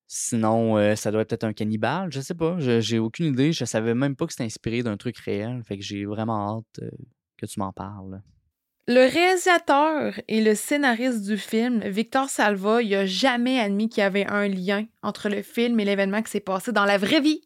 Sinon, 0.06 0.76
euh, 0.76 0.96
ça 0.96 1.10
doit 1.10 1.22
être 1.22 1.30
peut-être 1.30 1.44
un 1.44 1.54
cannibale, 1.54 2.12
je 2.12 2.20
sais 2.20 2.34
pas. 2.34 2.58
J'ai 2.58 2.98
aucune 2.98 3.32
idée. 3.32 3.52
Je 3.52 3.64
savais 3.64 3.94
même 3.94 4.16
pas 4.16 4.26
que 4.26 4.32
c'était 4.32 4.44
inspiré 4.44 4.82
d'un 4.82 4.98
truc 4.98 5.16
réel. 5.16 5.62
Fait 5.64 5.78
que 5.78 5.82
j'ai 5.82 6.04
vraiment 6.04 6.58
hâte 6.58 6.82
euh, 6.82 6.90
que 7.38 7.46
tu 7.46 7.58
m'en 7.58 7.72
parles. 7.72 8.20
Le 8.88 9.10
réalisateur 9.10 10.14
et 10.28 10.40
le 10.40 10.54
scénariste 10.54 11.22
du 11.26 11.36
film, 11.36 11.80
Victor 11.80 12.30
Salva, 12.30 12.82
il 12.82 12.94
a 12.94 13.04
jamais 13.04 13.58
admis 13.58 13.88
qu'il 13.88 14.00
y 14.00 14.04
avait 14.04 14.26
un 14.26 14.46
lien 14.46 14.86
entre 15.02 15.28
le 15.28 15.42
film 15.42 15.80
et 15.80 15.84
l'événement 15.84 16.22
qui 16.22 16.30
s'est 16.30 16.38
passé 16.38 16.70
dans 16.70 16.84
la 16.84 16.96
vraie 16.96 17.20
vie 17.20 17.40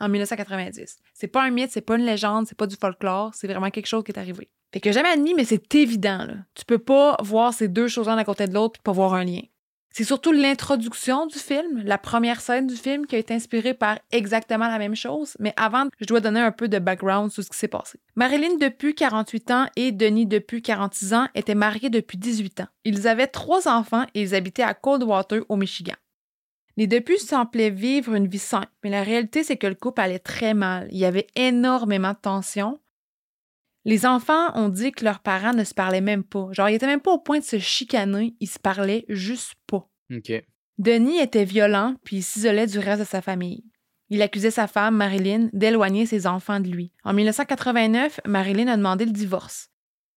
en 0.00 0.08
1990. 0.08 0.96
C'est 1.12 1.28
pas 1.28 1.42
un 1.42 1.50
mythe, 1.50 1.72
c'est 1.72 1.82
pas 1.82 1.96
une 1.96 2.06
légende, 2.06 2.46
c'est 2.46 2.56
pas 2.56 2.66
du 2.66 2.76
folklore, 2.76 3.34
c'est 3.34 3.48
vraiment 3.48 3.70
quelque 3.70 3.86
chose 3.86 4.02
qui 4.02 4.12
est 4.12 4.18
arrivé. 4.18 4.48
Fait 4.72 4.80
que 4.80 4.92
jamais 4.92 5.10
admis, 5.10 5.34
mais 5.34 5.44
c'est 5.44 5.74
évident. 5.74 6.24
Là. 6.24 6.36
Tu 6.54 6.64
peux 6.64 6.78
pas 6.78 7.18
voir 7.20 7.52
ces 7.52 7.68
deux 7.68 7.88
choses 7.88 8.06
l'un 8.06 8.16
à 8.16 8.24
côté 8.24 8.46
de 8.46 8.54
l'autre 8.54 8.80
et 8.80 8.82
pas 8.82 8.92
voir 8.92 9.12
un 9.12 9.24
lien. 9.24 9.42
C'est 9.96 10.04
surtout 10.04 10.30
l'introduction 10.30 11.24
du 11.24 11.38
film, 11.38 11.80
la 11.82 11.96
première 11.96 12.42
scène 12.42 12.66
du 12.66 12.76
film 12.76 13.06
qui 13.06 13.16
a 13.16 13.18
été 13.18 13.32
inspirée 13.32 13.72
par 13.72 13.98
exactement 14.12 14.68
la 14.68 14.78
même 14.78 14.94
chose. 14.94 15.38
Mais 15.40 15.54
avant, 15.56 15.86
je 15.98 16.04
dois 16.04 16.20
donner 16.20 16.40
un 16.40 16.52
peu 16.52 16.68
de 16.68 16.78
background 16.78 17.30
sur 17.30 17.42
ce 17.42 17.48
qui 17.48 17.56
s'est 17.56 17.66
passé. 17.66 17.98
Marilyn 18.14 18.56
Depu, 18.60 18.92
48 18.92 19.50
ans, 19.52 19.66
et 19.74 19.92
Denis 19.92 20.26
Depu, 20.26 20.60
46 20.60 21.14
ans, 21.14 21.28
étaient 21.34 21.54
mariés 21.54 21.88
depuis 21.88 22.18
18 22.18 22.60
ans. 22.60 22.66
Ils 22.84 23.08
avaient 23.08 23.26
trois 23.26 23.68
enfants 23.68 24.04
et 24.12 24.20
ils 24.20 24.34
habitaient 24.34 24.62
à 24.62 24.74
Coldwater, 24.74 25.40
au 25.48 25.56
Michigan. 25.56 25.96
Les 26.76 26.86
Depu 26.86 27.16
semblaient 27.16 27.70
vivre 27.70 28.12
une 28.12 28.26
vie 28.26 28.38
simple, 28.38 28.68
mais 28.84 28.90
la 28.90 29.02
réalité, 29.02 29.44
c'est 29.44 29.56
que 29.56 29.66
le 29.66 29.76
couple 29.76 30.02
allait 30.02 30.18
très 30.18 30.52
mal. 30.52 30.88
Il 30.90 30.98
y 30.98 31.06
avait 31.06 31.28
énormément 31.36 32.12
de 32.12 32.18
tensions. 32.20 32.78
Les 33.86 34.04
enfants 34.04 34.50
ont 34.56 34.68
dit 34.68 34.90
que 34.90 35.04
leurs 35.04 35.20
parents 35.20 35.52
ne 35.52 35.62
se 35.62 35.72
parlaient 35.72 36.00
même 36.00 36.24
pas. 36.24 36.48
Genre, 36.50 36.68
ils 36.68 36.74
étaient 36.74 36.88
même 36.88 37.00
pas 37.00 37.12
au 37.12 37.20
point 37.20 37.38
de 37.38 37.44
se 37.44 37.60
chicaner, 37.60 38.34
ils 38.40 38.48
se 38.48 38.58
parlaient 38.58 39.04
juste 39.08 39.54
pas. 39.68 39.88
OK. 40.12 40.32
Denis 40.78 41.20
était 41.20 41.44
violent 41.44 41.94
puis 42.02 42.16
il 42.16 42.22
s'isolait 42.22 42.66
du 42.66 42.80
reste 42.80 43.02
de 43.02 43.06
sa 43.06 43.22
famille. 43.22 43.64
Il 44.10 44.22
accusait 44.22 44.50
sa 44.50 44.66
femme, 44.66 44.96
Marilyn, 44.96 45.50
d'éloigner 45.52 46.04
ses 46.04 46.26
enfants 46.26 46.58
de 46.58 46.68
lui. 46.68 46.90
En 47.04 47.14
1989, 47.14 48.22
Marilyn 48.26 48.66
a 48.66 48.76
demandé 48.76 49.04
le 49.04 49.12
divorce. 49.12 49.70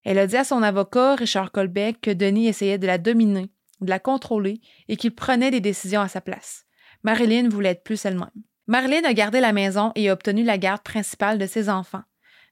Elle 0.03 0.17
a 0.17 0.25
dit 0.25 0.37
à 0.37 0.43
son 0.43 0.63
avocat, 0.63 1.13
Richard 1.13 1.51
Colbeck, 1.51 2.01
que 2.01 2.11
Denis 2.11 2.47
essayait 2.47 2.79
de 2.79 2.87
la 2.87 2.97
dominer, 2.97 3.51
de 3.81 3.89
la 3.89 3.99
contrôler 3.99 4.61
et 4.87 4.97
qu'il 4.97 5.13
prenait 5.13 5.51
des 5.51 5.61
décisions 5.61 6.01
à 6.01 6.07
sa 6.07 6.21
place. 6.21 6.65
Marilyn 7.03 7.49
voulait 7.49 7.69
être 7.69 7.83
plus 7.83 8.03
elle-même. 8.03 8.31
Marilyn 8.65 9.03
a 9.03 9.13
gardé 9.13 9.39
la 9.39 9.53
maison 9.53 9.91
et 9.93 10.09
a 10.09 10.13
obtenu 10.13 10.43
la 10.43 10.57
garde 10.57 10.81
principale 10.81 11.37
de 11.37 11.45
ses 11.45 11.69
enfants. 11.69 12.03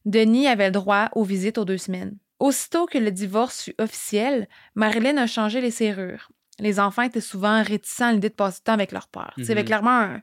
Denis 0.07 0.47
avait 0.47 0.67
le 0.67 0.71
droit 0.71 1.09
aux 1.13 1.23
visites 1.23 1.57
aux 1.59 1.65
deux 1.65 1.77
semaines. 1.77 2.17
Aussitôt 2.39 2.85
que 2.85 2.97
le 2.97 3.11
divorce 3.11 3.63
fut 3.63 3.75
officiel, 3.77 4.47
Marilyn 4.73 5.17
a 5.17 5.27
changé 5.27 5.59
les 5.61 5.69
serrures. 5.71 6.31
Les 6.59 6.79
enfants 6.79 7.01
étaient 7.03 7.21
souvent 7.21 7.61
réticents 7.61 8.07
à 8.07 8.13
l'idée 8.13 8.29
de 8.29 8.33
passer 8.33 8.59
du 8.59 8.63
temps 8.63 8.73
avec 8.73 8.91
leur 8.91 9.07
père. 9.09 9.33
Il 9.37 9.45
y 9.45 9.51
avait 9.51 9.61
Mhm. 9.61 9.67
clairement 9.67 9.99
un, 9.99 10.21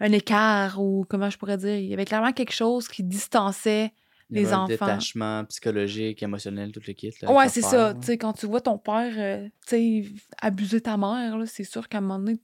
un 0.00 0.12
écart 0.12 0.80
ou 0.80 1.04
comment 1.08 1.28
je 1.30 1.36
pourrais 1.36 1.56
dire, 1.58 1.74
il 1.76 1.86
y 1.86 1.94
avait 1.94 2.04
clairement 2.04 2.32
quelque 2.32 2.52
chose 2.54 2.86
qui 2.88 3.02
distançait 3.02 3.92
les 4.30 4.46
avait 4.46 4.54
un 4.54 4.58
enfants. 4.60 4.66
détachement 4.68 5.44
psychologique, 5.46 6.22
émotionnel, 6.22 6.70
tout 6.72 6.80
le 6.86 6.92
kit. 6.94 7.12
là, 7.20 7.30
Ouais, 7.32 7.48
c'est 7.48 7.60
ça. 7.60 7.94
quand 8.20 8.32
tu 8.34 8.46
vois 8.46 8.60
ton 8.62 8.78
père 8.78 9.12
euh, 9.18 9.46
tu 9.66 10.04
sais, 10.04 10.04
abuser 10.40 10.80
ta 10.80 10.96
mère, 10.96 11.36
c'est 11.46 11.64
sûr 11.64 11.88
qu'à 11.88 11.98
un 11.98 12.02
moment 12.02 12.18
donné, 12.18 12.38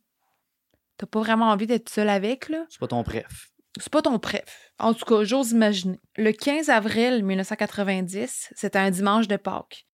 t'as 0.99 1.07
pas 1.07 1.21
vraiment 1.21 1.51
envie 1.51 1.67
d'être 1.67 1.89
seul 1.89 2.09
avec. 2.09 2.47
C'est 2.69 2.79
pas 2.81 2.89
ton 2.89 3.03
préf. 3.05 3.51
C'est 3.79 3.93
pas 3.93 4.03
ton 4.03 4.19
préf. 4.19 4.73
En 4.79 4.95
tout 4.95 5.05
cas, 5.05 5.25
j'ose 5.25 5.53
imaginer. 5.53 6.01
Le 6.17 6.33
15 6.33 6.71
avril 6.71 7.25
1990, 7.25 8.53
c'était 8.55 8.79
un 8.79 8.91
dimanche 8.91 9.29
de 9.29 9.37
Pâques. 9.37 9.87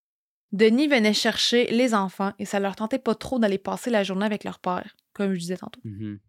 Denis 0.51 0.87
venait 0.87 1.13
chercher 1.13 1.69
les 1.71 1.93
enfants 1.93 2.33
et 2.39 2.45
ça 2.45 2.59
leur 2.59 2.75
tentait 2.75 2.99
pas 2.99 3.15
trop 3.15 3.39
d'aller 3.39 3.57
passer 3.57 3.89
la 3.89 4.03
journée 4.03 4.25
avec 4.25 4.43
leur 4.43 4.59
père, 4.59 4.95
comme 5.13 5.33
je 5.33 5.39
disais 5.39 5.57
tantôt. 5.57 5.81
Mhm. 5.83 6.19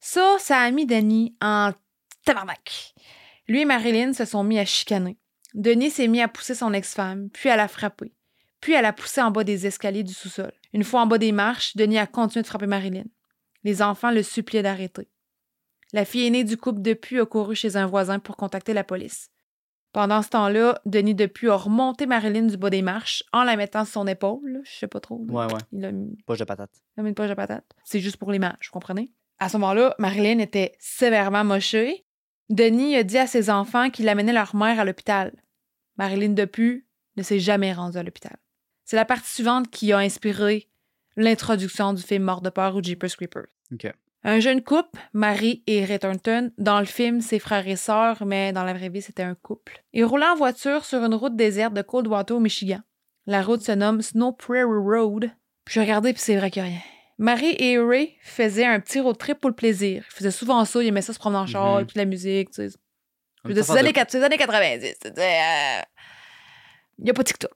Ça, 0.00 0.36
ça 0.38 0.58
a 0.58 0.70
mis 0.70 0.86
Denis 0.86 1.36
en 1.42 1.72
tabarnak. 2.24 2.94
Lui 3.46 3.60
et 3.60 3.64
Marilyn 3.64 4.12
se 4.12 4.24
sont 4.24 4.42
mis 4.42 4.58
à 4.58 4.64
chicaner. 4.64 5.18
Denis 5.52 5.90
s'est 5.90 6.08
mis 6.08 6.22
à 6.22 6.28
pousser 6.28 6.54
son 6.54 6.72
ex-femme, 6.72 7.28
puis 7.30 7.48
à 7.48 7.56
la 7.56 7.68
frapper, 7.68 8.12
puis 8.60 8.74
à 8.74 8.82
la 8.82 8.92
pousser 8.92 9.20
en 9.20 9.30
bas 9.30 9.44
des 9.44 9.66
escaliers 9.66 10.02
du 10.02 10.14
sous-sol. 10.14 10.52
Une 10.72 10.84
fois 10.84 11.02
en 11.02 11.06
bas 11.06 11.18
des 11.18 11.32
marches, 11.32 11.76
Denis 11.76 11.98
a 11.98 12.06
continué 12.06 12.42
de 12.42 12.48
frapper 12.48 12.66
Marilyn. 12.66 13.04
Les 13.62 13.82
enfants 13.82 14.10
le 14.10 14.22
suppliaient 14.22 14.62
d'arrêter. 14.62 15.08
La 15.94 16.04
fille 16.04 16.26
aînée 16.26 16.42
du 16.42 16.56
couple 16.56 16.82
Depuis 16.82 17.20
a 17.20 17.24
couru 17.24 17.54
chez 17.54 17.76
un 17.76 17.86
voisin 17.86 18.18
pour 18.18 18.36
contacter 18.36 18.72
la 18.74 18.82
police. 18.82 19.30
Pendant 19.92 20.22
ce 20.22 20.28
temps-là, 20.30 20.80
Denis 20.86 21.14
Depuis 21.14 21.48
a 21.48 21.54
remonté 21.54 22.06
Marilyn 22.06 22.46
du 22.46 22.56
bas 22.56 22.68
des 22.68 22.82
marches 22.82 23.22
en 23.32 23.44
la 23.44 23.54
mettant 23.54 23.84
sur 23.84 23.92
son 23.92 24.08
épaule. 24.08 24.60
Je 24.64 24.72
sais 24.72 24.88
pas 24.88 24.98
trop. 24.98 25.24
Ouais, 25.28 25.44
ouais. 25.44 25.60
Il 25.70 25.84
a 25.84 25.92
mis 25.92 26.18
Poche 26.26 26.40
de 26.40 26.44
patate. 26.44 26.72
comme 26.96 27.06
une 27.06 27.14
poche 27.14 27.28
de 27.28 27.34
patate. 27.34 27.64
C'est 27.84 28.00
juste 28.00 28.16
pour 28.16 28.32
l'image, 28.32 28.58
vous 28.64 28.72
comprenez? 28.72 29.12
À 29.38 29.48
ce 29.48 29.56
moment-là, 29.56 29.94
Marilyn 30.00 30.40
était 30.40 30.74
sévèrement 30.80 31.44
mochée. 31.44 32.04
Denis 32.48 32.96
a 32.96 33.04
dit 33.04 33.18
à 33.18 33.28
ses 33.28 33.48
enfants 33.48 33.88
qu'il 33.88 34.08
amenait 34.08 34.32
leur 34.32 34.56
mère 34.56 34.80
à 34.80 34.84
l'hôpital. 34.84 35.32
Marilyn 35.96 36.30
Depu 36.32 36.88
ne 37.16 37.22
s'est 37.22 37.38
jamais 37.38 37.72
rendue 37.72 37.98
à 37.98 38.02
l'hôpital. 38.02 38.36
C'est 38.84 38.96
la 38.96 39.04
partie 39.04 39.30
suivante 39.30 39.70
qui 39.70 39.92
a 39.92 39.98
inspiré 39.98 40.68
l'introduction 41.16 41.92
du 41.92 42.02
film 42.02 42.24
Mort 42.24 42.40
de 42.40 42.50
peur 42.50 42.74
ou 42.74 42.82
Jeepers 42.82 43.14
Creepers. 43.14 43.46
OK. 43.72 43.92
Un 44.26 44.40
jeune 44.40 44.62
couple, 44.62 44.98
Marie 45.12 45.62
et 45.66 45.84
Ray 45.84 45.98
Thornton, 45.98 46.50
dans 46.56 46.80
le 46.80 46.86
film, 46.86 47.20
c'est 47.20 47.38
frères 47.38 47.68
et 47.68 47.76
sœurs, 47.76 48.24
mais 48.24 48.52
dans 48.52 48.64
la 48.64 48.72
vraie 48.72 48.88
vie, 48.88 49.02
c'était 49.02 49.22
un 49.22 49.34
couple. 49.34 49.82
Ils 49.92 50.04
roulaient 50.04 50.26
en 50.26 50.34
voiture 50.36 50.84
sur 50.86 51.04
une 51.04 51.14
route 51.14 51.36
déserte 51.36 51.74
de 51.74 51.82
Coldwater, 51.82 52.36
au 52.36 52.40
Michigan. 52.40 52.80
La 53.26 53.42
route 53.42 53.60
se 53.62 53.72
nomme 53.72 54.00
Snow 54.02 54.32
Prairie 54.32 54.64
Road. 54.64 55.30
Puis 55.66 55.74
j'ai 55.74 55.80
regardé, 55.80 56.12
puis 56.14 56.22
c'est 56.22 56.36
vrai 56.36 56.50
qu'il 56.50 56.62
rien. 56.62 56.78
Marie 57.18 57.54
et 57.58 57.78
Ray 57.78 58.16
faisaient 58.22 58.64
un 58.64 58.80
petit 58.80 58.98
road 59.00 59.16
trip 59.18 59.38
pour 59.40 59.50
le 59.50 59.54
plaisir. 59.56 60.04
Ils 60.10 60.14
faisaient 60.14 60.30
souvent 60.30 60.64
ça, 60.64 60.82
ils 60.82 60.88
aimaient 60.88 61.02
ça 61.02 61.12
se 61.12 61.18
promener 61.18 61.38
en 61.40 61.46
char, 61.46 61.80
Mhm. 61.80 61.86
puis 61.86 61.98
la 61.98 62.04
musique, 62.06 62.48
tu 62.50 62.68
sais. 62.68 62.76
Je 63.44 63.48
veux 63.48 63.54
dire, 63.54 63.64
C'est 63.64 63.72
les, 63.74 63.92
de- 63.92 63.98
années, 63.98 64.06
c'est 64.08 64.18
les 64.18 64.24
années 64.24 64.36
90. 64.38 64.94
tu 65.00 65.08
sais, 65.14 65.20
euh, 65.20 65.82
Il 66.98 67.04
n'y 67.04 67.10
a 67.10 67.14
pas 67.14 67.24
TikTok. 67.24 67.52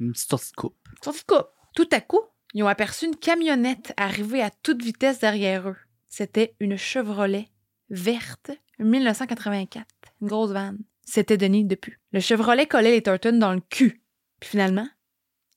Une 0.00 0.12
petite 0.12 0.28
sortie 0.30 0.50
de 0.50 0.56
coupe. 0.56 0.76
Sortie 1.04 1.20
de 1.20 1.26
coupe. 1.36 1.46
Tout 1.76 1.88
à 1.92 2.00
coup, 2.00 2.20
ils 2.54 2.62
ont 2.64 2.68
aperçu 2.68 3.06
une 3.06 3.16
camionnette 3.16 3.92
arriver 3.96 4.42
à 4.42 4.50
toute 4.50 4.82
vitesse 4.82 5.20
derrière 5.20 5.68
eux. 5.68 5.76
C'était 6.18 6.56
une 6.58 6.76
Chevrolet 6.76 7.46
verte 7.90 8.50
1984. 8.80 9.86
Une 10.20 10.26
grosse 10.26 10.50
vanne. 10.50 10.80
C'était 11.04 11.36
Denis 11.36 11.64
Depu. 11.64 12.00
Le 12.10 12.18
Chevrolet 12.18 12.66
collait 12.66 12.90
les 12.90 13.04
Turtons 13.04 13.38
dans 13.38 13.52
le 13.52 13.60
cul. 13.60 14.02
Puis 14.40 14.50
finalement, 14.50 14.88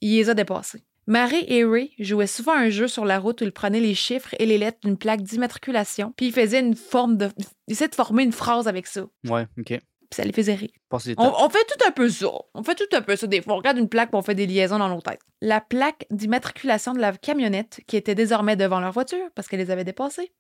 il 0.02 0.18
les 0.18 0.30
a 0.30 0.36
dépassés. 0.36 0.84
Marie 1.08 1.46
et 1.48 1.66
Ray 1.66 1.96
jouaient 1.98 2.28
souvent 2.28 2.54
un 2.54 2.70
jeu 2.70 2.88
sur 2.88 3.06
la 3.06 3.18
route 3.18 3.42
où 3.42 3.44
ils 3.44 3.52
prenaient 3.52 3.80
les 3.80 3.96
chiffres 3.96 4.36
et 4.38 4.46
les 4.46 4.60
lettres 4.60 4.78
d'une 4.84 5.00
plaque 5.00 5.24
d'immatriculation, 5.24 6.14
puis 6.16 6.28
ils 6.28 6.32
faisaient 6.32 6.60
une 6.60 6.76
forme 6.76 7.18
de. 7.18 7.30
Ils 7.68 7.74
essayaient 7.74 7.90
de 7.90 7.96
former 7.96 8.22
une 8.22 8.32
phrase 8.32 8.68
avec 8.68 8.86
ça. 8.86 9.08
Ouais, 9.28 9.48
OK. 9.58 9.66
Puis 9.66 9.80
ça 10.12 10.24
les 10.24 10.32
faisait 10.32 10.54
rire. 10.54 10.70
On, 11.18 11.34
on 11.44 11.50
fait 11.50 11.66
tout 11.66 11.88
un 11.88 11.92
peu 11.92 12.08
ça. 12.08 12.28
On 12.54 12.62
fait 12.62 12.76
tout 12.76 12.96
un 12.96 13.02
peu 13.02 13.16
ça. 13.16 13.26
Des 13.26 13.42
fois, 13.42 13.56
on 13.56 13.58
regarde 13.58 13.80
une 13.80 13.90
plaque 13.90 14.10
et 14.14 14.16
on 14.16 14.22
fait 14.22 14.36
des 14.36 14.46
liaisons 14.46 14.78
dans 14.78 14.90
nos 14.90 15.02
têtes. 15.02 15.22
La 15.42 15.60
plaque 15.60 16.06
d'immatriculation 16.12 16.94
de 16.94 17.00
la 17.00 17.18
camionnette, 17.18 17.82
qui 17.88 17.98
était 17.98 18.14
désormais 18.14 18.56
devant 18.56 18.80
leur 18.80 18.92
voiture 18.92 19.26
parce 19.34 19.48
qu'elle 19.48 19.60
les 19.60 19.72
avait 19.72 19.86
dépassés, 19.86 20.32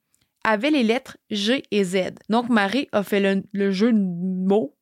avait 0.43 0.71
les 0.71 0.83
lettres 0.83 1.17
G 1.29 1.63
et 1.71 1.83
Z. 1.83 2.15
Donc, 2.29 2.49
Marie 2.49 2.87
a 2.91 3.03
fait 3.03 3.19
le, 3.19 3.43
le 3.51 3.71
jeu 3.71 3.91
de 3.91 3.99
mots. 3.99 4.75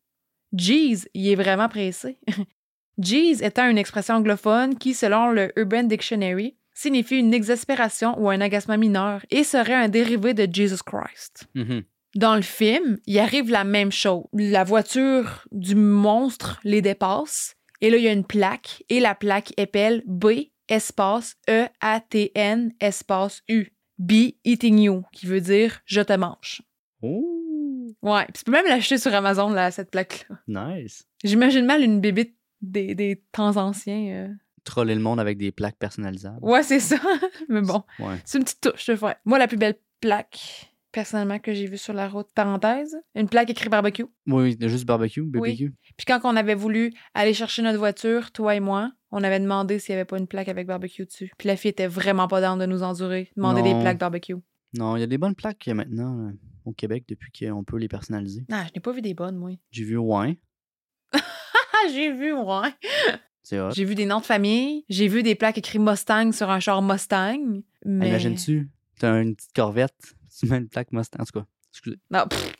Jeez, 0.58 1.08
il 1.14 1.28
est 1.28 1.36
vraiment 1.36 1.70
pressé. 1.70 2.20
Jeez 2.98 3.44
étant 3.46 3.70
une 3.70 3.78
expression 3.78 4.16
anglophone 4.16 4.78
qui, 4.78 4.94
selon 4.94 5.32
le 5.32 5.52
Urban 5.58 5.84
Dictionary, 5.84 6.58
signifie 6.74 7.18
une 7.18 7.34
exaspération 7.34 8.18
ou 8.20 8.30
un 8.30 8.42
agacement 8.42 8.78
mineur 8.78 9.26
et 9.30 9.44
serait 9.44 9.74
un 9.74 9.90
dérivé 9.90 10.34
de 10.34 10.48
Jesus 10.52 10.84
Christ. 10.86 11.48
Mhm. 11.56 11.84
Dans 12.16 12.36
le 12.36 12.42
film, 12.42 12.98
il 13.06 13.20
arrive 13.20 13.52
la 13.52 13.64
même 13.64 13.92
chose. 13.92 14.24
La 14.34 14.64
voiture 14.64 15.46
du 15.52 15.76
monstre 15.76 16.60
les 16.64 16.82
dépasse. 16.82 17.56
Et 17.82 17.90
là, 17.90 17.98
il 17.98 18.04
y 18.04 18.08
a 18.08 18.14
une 18.14 18.26
plaque. 18.26 18.84
Et 18.90 19.00
la 19.00 19.14
plaque 19.14 19.54
épelle 19.58 20.04
B 20.08 20.50
espace 20.68 21.36
E-A-T-N 21.50 22.74
espace 22.80 23.42
U. 23.50 23.68
Be 24.00 24.34
eating 24.46 24.80
you, 24.80 25.04
qui 25.12 25.26
veut 25.28 25.42
dire 25.42 25.82
je 25.86 26.02
te 26.02 26.14
mange. 26.14 26.62
Oh, 27.02 27.36
Ouais, 28.02 28.24
puis 28.26 28.34
tu 28.34 28.44
peux 28.46 28.52
même 28.52 28.68
l'acheter 28.68 28.98
sur 28.98 29.14
Amazon, 29.14 29.50
là, 29.50 29.72
cette 29.72 29.92
plaque-là. 29.92 30.38
nice. 30.48 31.06
J'imagine 31.24 31.66
mal 31.66 31.82
une 31.84 32.00
bébite 32.00 32.36
des, 32.62 32.96
des 32.96 33.24
temps 33.32 33.58
anciens. 33.58 34.08
euh. 34.14 34.28
Troller 34.64 34.94
le 34.96 35.02
monde 35.02 35.20
avec 35.20 35.38
des 35.38 35.52
plaques 35.52 35.78
personnalisables. 35.78 36.38
Ouais, 36.42 36.64
c'est 36.64 36.80
ça. 36.80 36.98
Mais 37.50 37.62
bon, 37.62 37.84
Ouais. 38.00 38.16
c'est 38.26 38.38
une 38.38 38.44
petite 38.44 38.62
touche, 38.62 38.86
je 38.86 38.96
fais. 38.96 39.16
Moi, 39.26 39.40
la 39.40 39.48
plus 39.48 39.58
belle 39.58 39.76
plaque, 40.02 40.72
personnellement, 40.92 41.40
que 41.40 41.54
j'ai 41.54 41.66
vue 41.66 41.78
sur 41.78 41.94
la 41.94 42.08
route, 42.08 42.28
parenthèse, 42.36 42.96
une 43.16 43.28
plaque 43.28 43.50
écrit 43.50 43.70
barbecue. 43.70 44.06
Oui, 44.28 44.56
oui, 44.60 44.70
juste 44.70 44.86
barbecue, 44.86 45.24
BBQ. 45.24 45.74
Puis 45.98 46.06
quand 46.06 46.20
on 46.24 46.36
avait 46.36 46.56
voulu 46.56 46.94
aller 47.14 47.34
chercher 47.34 47.64
notre 47.64 47.80
voiture, 47.80 48.32
toi 48.32 48.56
et 48.56 48.60
moi, 48.60 48.92
on 49.12 49.24
avait 49.24 49.40
demandé 49.40 49.80
s'il 49.80 49.94
n'y 49.94 50.00
avait 50.00 50.06
pas 50.06 50.18
une 50.18 50.28
plaque 50.28 50.50
avec 50.50 50.68
barbecue 50.68 51.06
dessus. 51.06 51.32
Puis 51.38 51.48
la 51.48 51.56
fille 51.56 51.70
était 51.70 51.88
vraiment 51.88 52.28
pas 52.28 52.42
dans 52.42 52.58
de 52.58 52.66
nous 52.66 52.84
endurer, 52.84 53.32
demander 53.36 53.62
des 53.62 53.74
plaques 53.80 54.00
barbecue. 54.00 54.36
Non, 54.78 54.96
il 54.96 55.00
y 55.00 55.04
a 55.04 55.08
des 55.08 55.18
bonnes 55.18 55.36
plaques 55.36 55.68
euh, 55.68 55.74
maintenant 55.74 56.28
euh, 56.28 56.32
au 56.66 56.74
Québec 56.74 57.06
depuis 57.08 57.32
qu'on 57.32 57.64
peut 57.64 57.78
les 57.78 57.88
personnaliser. 57.88 58.46
Ah, 58.52 58.66
je 58.68 58.72
n'ai 58.76 58.82
pas 58.82 58.92
vu 58.92 59.02
des 59.02 59.16
bonnes, 59.16 59.36
moi. 59.36 59.52
J'ai 59.72 59.84
vu 59.84 59.98
ouais, 59.98 60.40
Ah, 61.14 61.88
j'ai 61.92 62.12
vu, 62.12 62.34
ouais. 62.34 62.70
c'est 63.42 63.60
hot. 63.60 63.72
J'ai 63.72 63.86
vu 63.86 63.96
des 63.96 64.06
noms 64.06 64.20
de 64.20 64.26
famille. 64.26 64.86
J'ai 64.90 65.08
vu 65.08 65.24
des 65.24 65.34
plaques 65.34 65.58
écrites 65.58 65.82
Mustang 65.82 66.32
sur 66.32 66.50
un 66.50 66.60
char 66.60 66.82
Mustang. 66.82 67.62
Mais... 67.86 68.10
Imagines-tu, 68.10 68.70
t'as 69.00 69.22
une 69.22 69.36
petite 69.36 69.54
corvette, 69.54 70.16
tu 70.38 70.46
mets 70.46 70.58
une 70.58 70.70
plaque 70.70 70.92
Mustang, 70.92 71.22
en 71.22 71.26
tout 71.26 71.40
cas. 71.40 71.46
Excusez. 71.72 71.98
Non, 72.12 72.28
pff. 72.28 72.54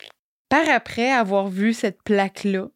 Par 0.48 0.68
après 0.68 1.12
avoir 1.12 1.46
vu 1.46 1.72
cette 1.72 2.02
plaque-là, 2.02 2.70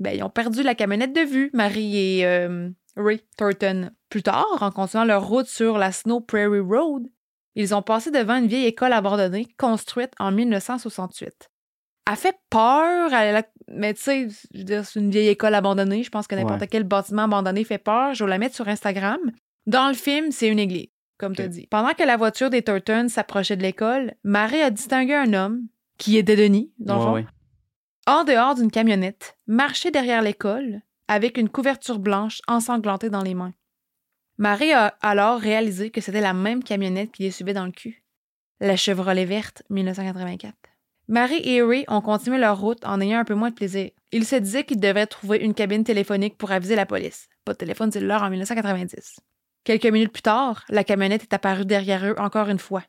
ben, 0.00 0.16
ils 0.16 0.22
ont 0.24 0.30
perdu 0.30 0.62
la 0.62 0.74
camionnette 0.74 1.14
de 1.14 1.20
vue, 1.20 1.50
Marie 1.52 1.96
et 1.96 2.26
euh, 2.26 2.70
Ray 2.96 3.20
Thornton. 3.36 3.90
Plus 4.08 4.22
tard, 4.22 4.46
en 4.60 4.70
continuant 4.70 5.04
leur 5.04 5.26
route 5.26 5.46
sur 5.46 5.78
la 5.78 5.92
Snow 5.92 6.20
Prairie 6.20 6.60
Road, 6.60 7.06
ils 7.54 7.74
ont 7.74 7.82
passé 7.82 8.10
devant 8.10 8.36
une 8.36 8.46
vieille 8.46 8.66
école 8.66 8.92
abandonnée 8.92 9.46
construite 9.58 10.12
en 10.18 10.30
1968. 10.32 11.48
Elle 12.10 12.16
fait 12.16 12.36
peur, 12.50 13.12
elle 13.12 13.36
a- 13.36 13.48
mais 13.68 13.94
tu 13.94 14.00
sais, 14.02 14.28
c'est 14.52 14.96
une 14.98 15.10
vieille 15.10 15.28
école 15.28 15.54
abandonnée. 15.54 16.02
Je 16.02 16.10
pense 16.10 16.26
que 16.26 16.34
n'importe 16.34 16.60
Ouais. 16.62 16.66
quel 16.68 16.84
bâtiment 16.84 17.22
abandonné 17.22 17.62
fait 17.64 17.78
peur. 17.78 18.14
Je 18.14 18.24
vais 18.24 18.30
la 18.30 18.38
mettre 18.38 18.54
sur 18.56 18.66
Instagram. 18.68 19.18
Dans 19.66 19.88
le 19.88 19.94
film, 19.94 20.32
c'est 20.32 20.48
une 20.48 20.58
église, 20.58 20.88
comme 21.18 21.36
tu 21.36 21.42
as 21.42 21.46
Ok. 21.46 21.50
dit. 21.52 21.66
Pendant 21.68 21.92
que 21.94 22.02
la 22.02 22.16
voiture 22.16 22.50
des 22.50 22.62
Turtons 22.62 23.08
s'approchait 23.08 23.56
de 23.56 23.62
l'école, 23.62 24.14
Marie 24.24 24.62
a 24.62 24.70
distingué 24.70 25.14
un 25.14 25.32
homme, 25.34 25.62
qui 25.98 26.16
était 26.16 26.34
Denis, 26.36 26.72
dans 26.78 26.94
le 26.94 27.00
Ouais, 27.00 27.06
fond, 27.06 27.14
ouais. 27.14 27.26
en 28.08 28.24
dehors 28.24 28.54
d'une 28.56 28.70
camionnette, 28.70 29.36
marcher 29.46 29.90
derrière 29.92 30.22
l'école 30.22 30.80
avec 31.10 31.38
une 31.38 31.48
couverture 31.48 31.98
blanche 31.98 32.40
ensanglantée 32.46 33.10
dans 33.10 33.24
les 33.24 33.34
mains. 33.34 33.52
Marie 34.38 34.72
a 34.72 34.94
alors 35.00 35.40
réalisé 35.40 35.90
que 35.90 36.00
c'était 36.00 36.20
la 36.20 36.34
même 36.34 36.62
camionnette 36.62 37.10
qui 37.10 37.24
les 37.24 37.32
suivait 37.32 37.52
dans 37.52 37.66
le 37.66 37.72
cul. 37.72 38.04
La 38.60 38.76
Chevrolet 38.76 39.24
verte 39.24 39.64
1984. 39.70 40.54
Marie 41.08 41.42
et 41.42 41.62
Ray 41.62 41.84
ont 41.88 42.00
continué 42.00 42.38
leur 42.38 42.60
route 42.60 42.86
en 42.86 43.00
ayant 43.00 43.18
un 43.18 43.24
peu 43.24 43.34
moins 43.34 43.50
de 43.50 43.56
plaisir. 43.56 43.90
Ils 44.12 44.24
se 44.24 44.36
disaient 44.36 44.62
qu'ils 44.62 44.78
devaient 44.78 45.08
trouver 45.08 45.38
une 45.38 45.52
cabine 45.52 45.82
téléphonique 45.82 46.38
pour 46.38 46.52
aviser 46.52 46.76
la 46.76 46.86
police. 46.86 47.28
Pas 47.44 47.54
de 47.54 47.58
téléphone 47.58 47.90
cellulaire 47.90 48.22
en 48.22 48.30
1990. 48.30 49.18
Quelques 49.64 49.86
minutes 49.86 50.12
plus 50.12 50.22
tard, 50.22 50.64
la 50.68 50.84
camionnette 50.84 51.24
est 51.24 51.34
apparue 51.34 51.66
derrière 51.66 52.06
eux 52.06 52.14
encore 52.18 52.48
une 52.50 52.60
fois. 52.60 52.84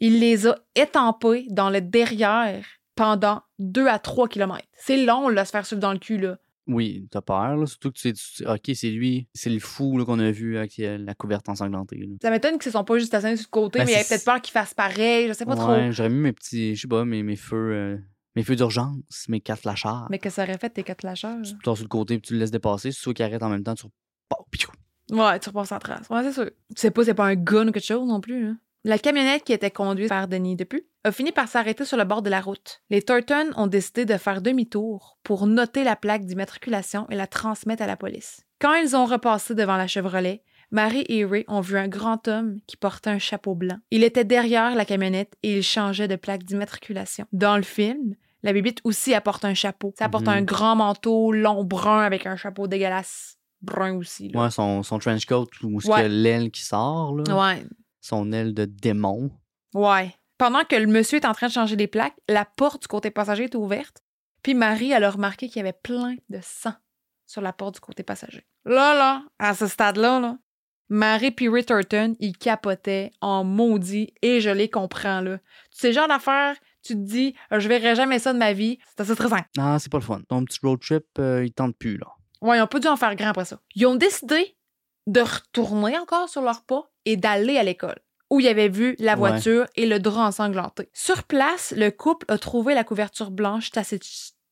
Il 0.00 0.20
les 0.20 0.46
a 0.46 0.58
étampés 0.74 1.46
dans 1.48 1.70
le 1.70 1.80
derrière 1.80 2.66
pendant 2.96 3.40
2 3.60 3.86
à 3.86 3.98
3 3.98 4.28
kilomètres. 4.28 4.68
C'est 4.76 4.98
long, 4.98 5.30
là, 5.30 5.46
se 5.46 5.52
faire 5.52 5.64
suivre 5.64 5.80
dans 5.80 5.94
le 5.94 5.98
cul, 5.98 6.18
là. 6.18 6.36
Oui, 6.68 7.06
t'as 7.10 7.20
peur, 7.20 7.56
là. 7.56 7.66
Surtout 7.66 7.92
que 7.92 7.98
tu 7.98 8.12
sais, 8.16 8.46
ok, 8.46 8.70
c'est 8.74 8.90
lui, 8.90 9.28
c'est 9.34 9.50
le 9.50 9.60
fou 9.60 10.02
qu'on 10.04 10.18
a 10.18 10.30
vu 10.32 10.58
avec 10.58 10.78
euh, 10.80 10.98
la 10.98 11.14
couverte 11.14 11.48
ensanglantée. 11.48 11.96
Là. 11.98 12.06
Ça 12.20 12.30
m'étonne 12.30 12.54
qu'ils 12.54 12.62
se 12.64 12.70
sont 12.72 12.82
pas 12.84 12.98
juste 12.98 13.14
assis 13.14 13.36
sur 13.36 13.46
le 13.46 13.50
côté, 13.50 13.78
Ben, 13.78 13.84
mais 13.84 13.92
il 13.92 13.94
y 13.94 13.98
avait 13.98 14.08
peut-être 14.08 14.24
peur 14.24 14.40
qu'ils 14.42 14.52
fassent 14.52 14.74
pareil, 14.74 15.28
je 15.28 15.32
sais 15.32 15.44
pas 15.44 15.54
trop. 15.54 15.70
Ouais, 15.70 15.92
j'aurais 15.92 16.08
mis 16.08 16.18
mes 16.20 16.32
petits, 16.32 16.74
je 16.74 16.80
sais 16.82 16.88
pas, 16.88 17.04
mes, 17.04 17.22
mes 17.22 17.36
feux, 17.36 17.72
euh, 17.72 17.96
mes 18.34 18.42
feux 18.42 18.56
d'urgence, 18.56 19.26
mes 19.28 19.40
quatre 19.40 19.60
flashers. 19.60 20.06
Mais 20.10 20.18
que 20.18 20.28
ça 20.28 20.42
aurait 20.42 20.58
fait 20.58 20.70
tes 20.70 20.82
quatre 20.82 21.04
lâcheurs? 21.04 21.40
Tu 21.42 21.54
pars 21.64 21.76
sur 21.76 21.84
le 21.84 21.88
côté 21.88 22.18
puis 22.18 22.28
tu 22.28 22.32
le 22.34 22.40
laisses 22.40 22.50
dépasser. 22.50 22.90
Si 22.90 23.00
tu 23.00 23.08
veux 23.10 23.12
qu'il 23.14 23.24
arrête 23.24 23.42
en 23.44 23.48
même 23.48 23.62
temps, 23.62 23.74
tu 23.76 23.84
repars. 23.86 24.44
piou. 24.50 24.70
Ouais, 25.12 25.38
tu 25.38 25.48
repasses 25.50 25.70
en 25.70 25.78
trace. 25.78 26.08
Ouais, 26.10 26.22
c'est 26.24 26.32
sûr. 26.32 26.46
Tu 26.46 26.80
sais 26.80 26.90
pas, 26.90 27.04
c'est 27.04 27.14
pas 27.14 27.26
un 27.26 27.36
gun 27.36 27.68
ou 27.68 27.72
quelque 27.72 27.84
chose 27.86 28.08
non 28.08 28.20
plus. 28.20 28.44
hein. 28.44 28.58
La 28.82 28.98
camionnette 28.98 29.44
qui 29.44 29.52
était 29.52 29.70
conduite 29.70 30.08
par 30.08 30.26
Denis 30.28 30.54
Depu 30.56 30.82
a 31.06 31.12
fini 31.12 31.32
par 31.32 31.48
s'arrêter 31.48 31.84
sur 31.84 31.96
le 31.96 32.04
bord 32.04 32.22
de 32.22 32.30
la 32.30 32.40
route. 32.40 32.80
Les 32.90 33.02
Turton 33.02 33.50
ont 33.56 33.66
décidé 33.68 34.04
de 34.04 34.16
faire 34.16 34.42
demi-tour 34.42 35.18
pour 35.22 35.46
noter 35.46 35.84
la 35.84 35.96
plaque 35.96 36.24
d'immatriculation 36.24 37.06
et 37.10 37.14
la 37.14 37.26
transmettre 37.26 37.82
à 37.82 37.86
la 37.86 37.96
police. 37.96 38.40
Quand 38.60 38.74
ils 38.74 38.96
ont 38.96 39.04
repassé 39.06 39.54
devant 39.54 39.76
la 39.76 39.86
Chevrolet, 39.86 40.42
Marie 40.72 41.04
et 41.08 41.24
Ray 41.24 41.44
ont 41.46 41.60
vu 41.60 41.78
un 41.78 41.86
grand 41.88 42.26
homme 42.26 42.56
qui 42.66 42.76
portait 42.76 43.10
un 43.10 43.18
chapeau 43.18 43.54
blanc. 43.54 43.76
Il 43.92 44.02
était 44.02 44.24
derrière 44.24 44.74
la 44.74 44.84
camionnette 44.84 45.34
et 45.44 45.58
il 45.58 45.62
changeait 45.62 46.08
de 46.08 46.16
plaque 46.16 46.42
d'immatriculation. 46.42 47.26
Dans 47.32 47.56
le 47.56 47.62
film, 47.62 48.14
la 48.42 48.52
bébite 48.52 48.80
aussi 48.82 49.14
apporte 49.14 49.44
un 49.44 49.54
chapeau. 49.54 49.94
Ça 49.96 50.06
apporte 50.06 50.26
Mhm. 50.26 50.32
un 50.34 50.42
grand 50.42 50.74
manteau 50.76 51.30
long 51.30 51.62
brun 51.62 52.00
avec 52.02 52.26
un 52.26 52.36
chapeau 52.36 52.66
dégueulasse 52.66 53.38
brun 53.62 53.94
aussi. 53.96 54.28
là. 54.28 54.42
Ouais, 54.42 54.50
son, 54.50 54.82
son 54.82 54.98
trench 54.98 55.24
coat 55.26 55.46
Ouais. 55.62 55.92
a 55.94 56.08
l'aile 56.08 56.50
qui 56.50 56.62
sort, 56.64 57.14
là. 57.16 57.36
Ouais, 57.54 57.64
Son 58.00 58.32
aile 58.32 58.52
de 58.54 58.64
démon. 58.64 59.30
Ouais. 59.74 60.14
Pendant 60.38 60.64
que 60.64 60.76
le 60.76 60.86
monsieur 60.86 61.18
est 61.18 61.26
en 61.26 61.32
train 61.32 61.46
de 61.46 61.52
changer 61.52 61.76
les 61.76 61.86
plaques, 61.86 62.16
la 62.28 62.44
porte 62.44 62.82
du 62.82 62.88
côté 62.88 63.10
passager 63.10 63.44
est 63.44 63.54
ouverte. 63.54 64.02
Puis 64.42 64.54
Marie, 64.54 64.92
elle 64.92 65.04
a 65.04 65.10
remarqué 65.10 65.48
qu'il 65.48 65.56
y 65.56 65.60
avait 65.60 65.72
plein 65.72 66.16
de 66.28 66.38
sang 66.42 66.74
sur 67.26 67.40
la 67.40 67.52
porte 67.52 67.74
du 67.74 67.80
côté 67.80 68.02
passager. 68.02 68.46
Là, 68.64 68.94
là, 68.94 69.22
à 69.38 69.54
ce 69.54 69.66
stade-là, 69.66 70.20
là, 70.20 70.38
Marie 70.88 71.32
puis 71.32 71.48
Ray 71.48 71.64
Turton, 71.64 72.14
ils 72.20 72.36
capotaient 72.36 73.10
en 73.20 73.42
maudit 73.42 74.14
et 74.22 74.40
je 74.40 74.50
les 74.50 74.70
comprends, 74.70 75.20
là. 75.20 75.38
Tu 75.38 75.78
sais, 75.78 75.92
genre 75.92 76.06
d'affaire, 76.06 76.56
tu 76.82 76.94
te 76.94 76.98
dis, 76.98 77.34
je 77.50 77.68
verrai 77.68 77.96
jamais 77.96 78.18
ça 78.18 78.32
de 78.32 78.38
ma 78.38 78.52
vie. 78.52 78.78
C'est 78.90 79.00
assez 79.00 79.14
stressant. 79.14 79.40
Ah, 79.58 79.78
c'est 79.80 79.90
pas 79.90 79.98
le 79.98 80.04
fun. 80.04 80.20
Ton 80.28 80.44
petit 80.44 80.60
road 80.62 80.80
trip, 80.80 81.04
euh, 81.18 81.44
il 81.44 81.52
tente 81.52 81.76
plus, 81.76 81.96
là. 81.96 82.06
Ouais, 82.40 82.58
ils 82.58 82.62
ont 82.62 82.66
pas 82.66 82.78
dû 82.78 82.86
en 82.86 82.96
faire 82.96 83.16
grand 83.16 83.30
après 83.30 83.46
ça. 83.46 83.58
Ils 83.74 83.86
ont 83.86 83.96
décidé 83.96 84.56
de 85.06 85.20
retourner 85.20 85.98
encore 85.98 86.28
sur 86.28 86.42
leur 86.42 86.62
pas 86.64 86.90
et 87.04 87.16
d'aller 87.16 87.56
à 87.58 87.62
l'école, 87.62 87.98
où 88.30 88.40
ils 88.40 88.48
avaient 88.48 88.68
vu 88.68 88.96
la 88.98 89.12
Ouais. 89.12 89.18
voiture 89.30 89.66
et 89.76 89.86
le 89.86 89.98
drap 89.98 90.26
ensanglanté. 90.26 90.88
Sur 90.92 91.24
place, 91.24 91.72
le 91.76 91.90
couple 91.90 92.26
a 92.28 92.38
trouvé 92.38 92.74
la 92.74 92.84
couverture 92.84 93.30
blanche 93.30 93.70
tachée 93.70 94.00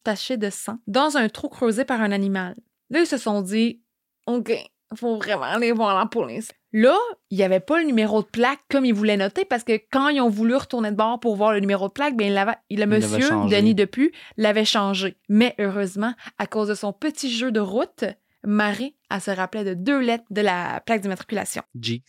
tachée 0.04 0.36
de 0.36 0.50
sang 0.50 0.78
dans 0.86 1.16
un 1.16 1.28
trou 1.28 1.48
creusé 1.48 1.84
par 1.84 2.00
un 2.02 2.12
animal. 2.12 2.54
Là, 2.90 3.00
ils 3.00 3.06
se 3.06 3.16
sont 3.16 3.40
dit, 3.40 3.80
OK, 4.26 4.52
faut 4.94 5.16
vraiment 5.16 5.42
aller 5.44 5.72
voir 5.72 5.98
la 5.98 6.06
police. 6.06 6.50
Là, 6.72 6.96
il 7.30 7.38
n'y 7.38 7.44
avait 7.44 7.60
pas 7.60 7.78
le 7.78 7.86
numéro 7.86 8.20
de 8.22 8.26
plaque 8.26 8.60
comme 8.70 8.84
ils 8.84 8.92
voulaient 8.92 9.16
noter 9.16 9.44
parce 9.44 9.64
que 9.64 9.80
quand 9.90 10.08
ils 10.08 10.20
ont 10.20 10.28
voulu 10.28 10.56
retourner 10.56 10.90
de 10.90 10.96
bord 10.96 11.20
pour 11.20 11.36
voir 11.36 11.52
le 11.52 11.60
numéro 11.60 11.88
de 11.88 11.92
plaque, 11.92 12.16
ben, 12.16 12.54
il 12.68 12.80
le 12.80 12.86
monsieur. 12.86 13.28
Denis 13.48 13.74
Depu, 13.74 14.12
l'avait 14.36 14.64
changé. 14.64 15.16
Mais 15.28 15.54
heureusement, 15.58 16.12
à 16.38 16.46
cause 16.46 16.68
de 16.68 16.74
son 16.74 16.92
petit 16.92 17.30
jeu 17.30 17.50
de 17.52 17.60
route, 17.60 18.04
Marie, 18.44 18.94
elle 19.10 19.20
se 19.20 19.30
rappelait 19.30 19.64
de 19.64 19.74
deux 19.74 20.00
lettres 20.00 20.24
de 20.30 20.40
la 20.40 20.80
plaque 20.80 21.00
d'immatriculation. 21.00 21.62
Jeez. 21.80 22.02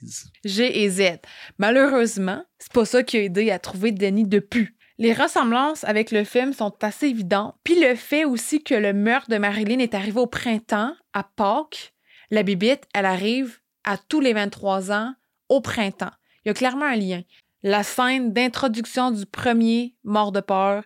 G 0.44 0.84
et 0.84 0.90
Z. 0.90 1.20
Malheureusement, 1.58 2.44
c'est 2.60 2.74
pas 2.74 2.86
ça 2.86 3.04
qui 3.04 3.18
a 3.18 3.24
aidé 3.24 3.52
à 3.52 3.60
trouver 3.60 3.92
Denis 3.92 4.28
Depu. 4.28 4.76
Les 4.98 5.14
ressemblances 5.14 5.84
avec 5.84 6.12
le 6.12 6.24
film 6.24 6.54
sont 6.54 6.74
assez 6.82 7.08
évidentes. 7.08 7.56
Puis 7.64 7.80
le 7.80 7.96
fait 7.96 8.26
aussi 8.26 8.64
que 8.64 8.76
le 8.76 8.94
meurtre 8.94 9.30
de 9.30 9.38
Marilyn 9.38 9.80
est 9.80 9.94
arrivé 9.94 10.20
au 10.20 10.28
printemps, 10.28 10.94
à 11.14 11.24
Pâques, 11.24 11.94
la 12.32 12.44
bibite, 12.44 12.86
elle 12.94 13.06
arrive 13.06 13.60
à 13.84 13.98
tous 13.98 14.20
les 14.20 14.34
23 14.34 14.92
ans 14.92 15.14
au 15.50 15.62
printemps. 15.62 16.12
Il 16.44 16.50
y 16.50 16.52
a 16.52 16.54
clairement 16.54 16.86
un 16.86 16.96
lien. 16.96 17.22
La 17.64 17.84
scène 17.84 18.32
d'introduction 18.34 19.12
du 19.12 19.26
premier 19.26 19.96
mort 20.04 20.32
de 20.32 20.40
peur, 20.40 20.84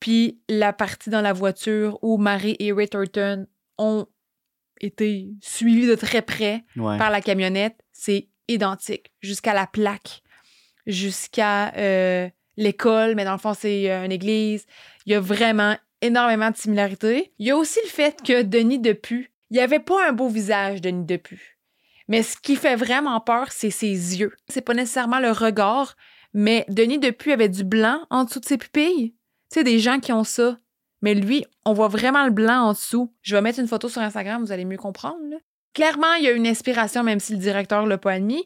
puis 0.00 0.40
la 0.48 0.72
partie 0.72 1.10
dans 1.10 1.20
la 1.20 1.32
voiture 1.32 1.98
où 2.02 2.18
Marie 2.18 2.56
et 2.58 2.72
Ray 2.72 2.88
Turton 2.88 3.46
ont 3.78 4.06
été 4.80 5.28
suivis 5.40 5.86
de 5.86 5.94
très 5.94 6.22
près 6.22 6.64
Ouais. 6.76 6.98
par 6.98 7.10
la 7.10 7.20
camionnette, 7.20 7.76
c'est 7.92 8.28
identique. 8.48 9.12
Jusqu'à 9.20 9.54
la 9.54 9.66
plaque, 9.66 10.22
jusqu'à 10.86 11.72
euh, 11.76 12.28
l'école, 12.56 13.14
mais 13.14 13.24
dans 13.24 13.32
le 13.32 13.38
fond, 13.38 13.54
c'est 13.54 13.90
euh, 13.90 14.04
une 14.04 14.12
église. 14.12 14.66
Il 15.06 15.12
y 15.12 15.14
a 15.14 15.20
vraiment 15.20 15.76
énormément 16.02 16.50
de 16.50 16.56
similarités. 16.56 17.32
Il 17.38 17.46
y 17.46 17.50
a 17.50 17.56
aussi 17.56 17.78
le 17.84 17.90
fait 17.90 18.22
que 18.22 18.42
Denis 18.42 18.78
Depu, 18.78 19.30
il 19.50 19.54
n'y 19.56 19.60
avait 19.62 19.80
pas 19.80 20.08
un 20.08 20.12
beau 20.12 20.28
visage, 20.28 20.80
Denis 20.80 21.04
Depu. 21.06 21.58
Mais 22.08 22.22
ce 22.22 22.36
qui 22.36 22.54
fait 22.56 22.76
vraiment 22.76 23.20
peur, 23.20 23.50
c'est 23.50 23.70
ses 23.70 23.88
yeux. 24.20 24.32
C'est 24.48 24.60
pas 24.60 24.74
nécessairement 24.74 25.18
le 25.18 25.32
regard, 25.32 25.96
mais 26.32 26.64
Denis 26.68 26.98
Depu 27.00 27.32
avait 27.32 27.48
du 27.48 27.64
blanc 27.64 28.00
en 28.10 28.24
dessous 28.24 28.40
de 28.40 28.44
ses 28.44 28.58
pupilles. 28.58 29.14
Tu 29.50 29.54
sais, 29.60 29.64
des 29.64 29.78
gens 29.80 29.98
qui 29.98 30.12
ont 30.12 30.24
ça. 30.24 30.58
Mais 31.06 31.14
lui, 31.14 31.44
on 31.64 31.72
voit 31.72 31.86
vraiment 31.86 32.24
le 32.24 32.32
blanc 32.32 32.64
en 32.64 32.72
dessous. 32.72 33.14
Je 33.22 33.36
vais 33.36 33.40
mettre 33.40 33.60
une 33.60 33.68
photo 33.68 33.88
sur 33.88 34.02
Instagram, 34.02 34.42
vous 34.42 34.50
allez 34.50 34.64
mieux 34.64 34.76
comprendre. 34.76 35.20
là. 35.30 35.36
Clairement, 35.72 36.14
il 36.14 36.24
y 36.24 36.26
a 36.26 36.32
une 36.32 36.48
inspiration, 36.48 37.04
même 37.04 37.20
si 37.20 37.32
le 37.32 37.38
directeur 37.38 37.86
l'a 37.86 37.96
pas 37.96 38.14
admis. 38.14 38.44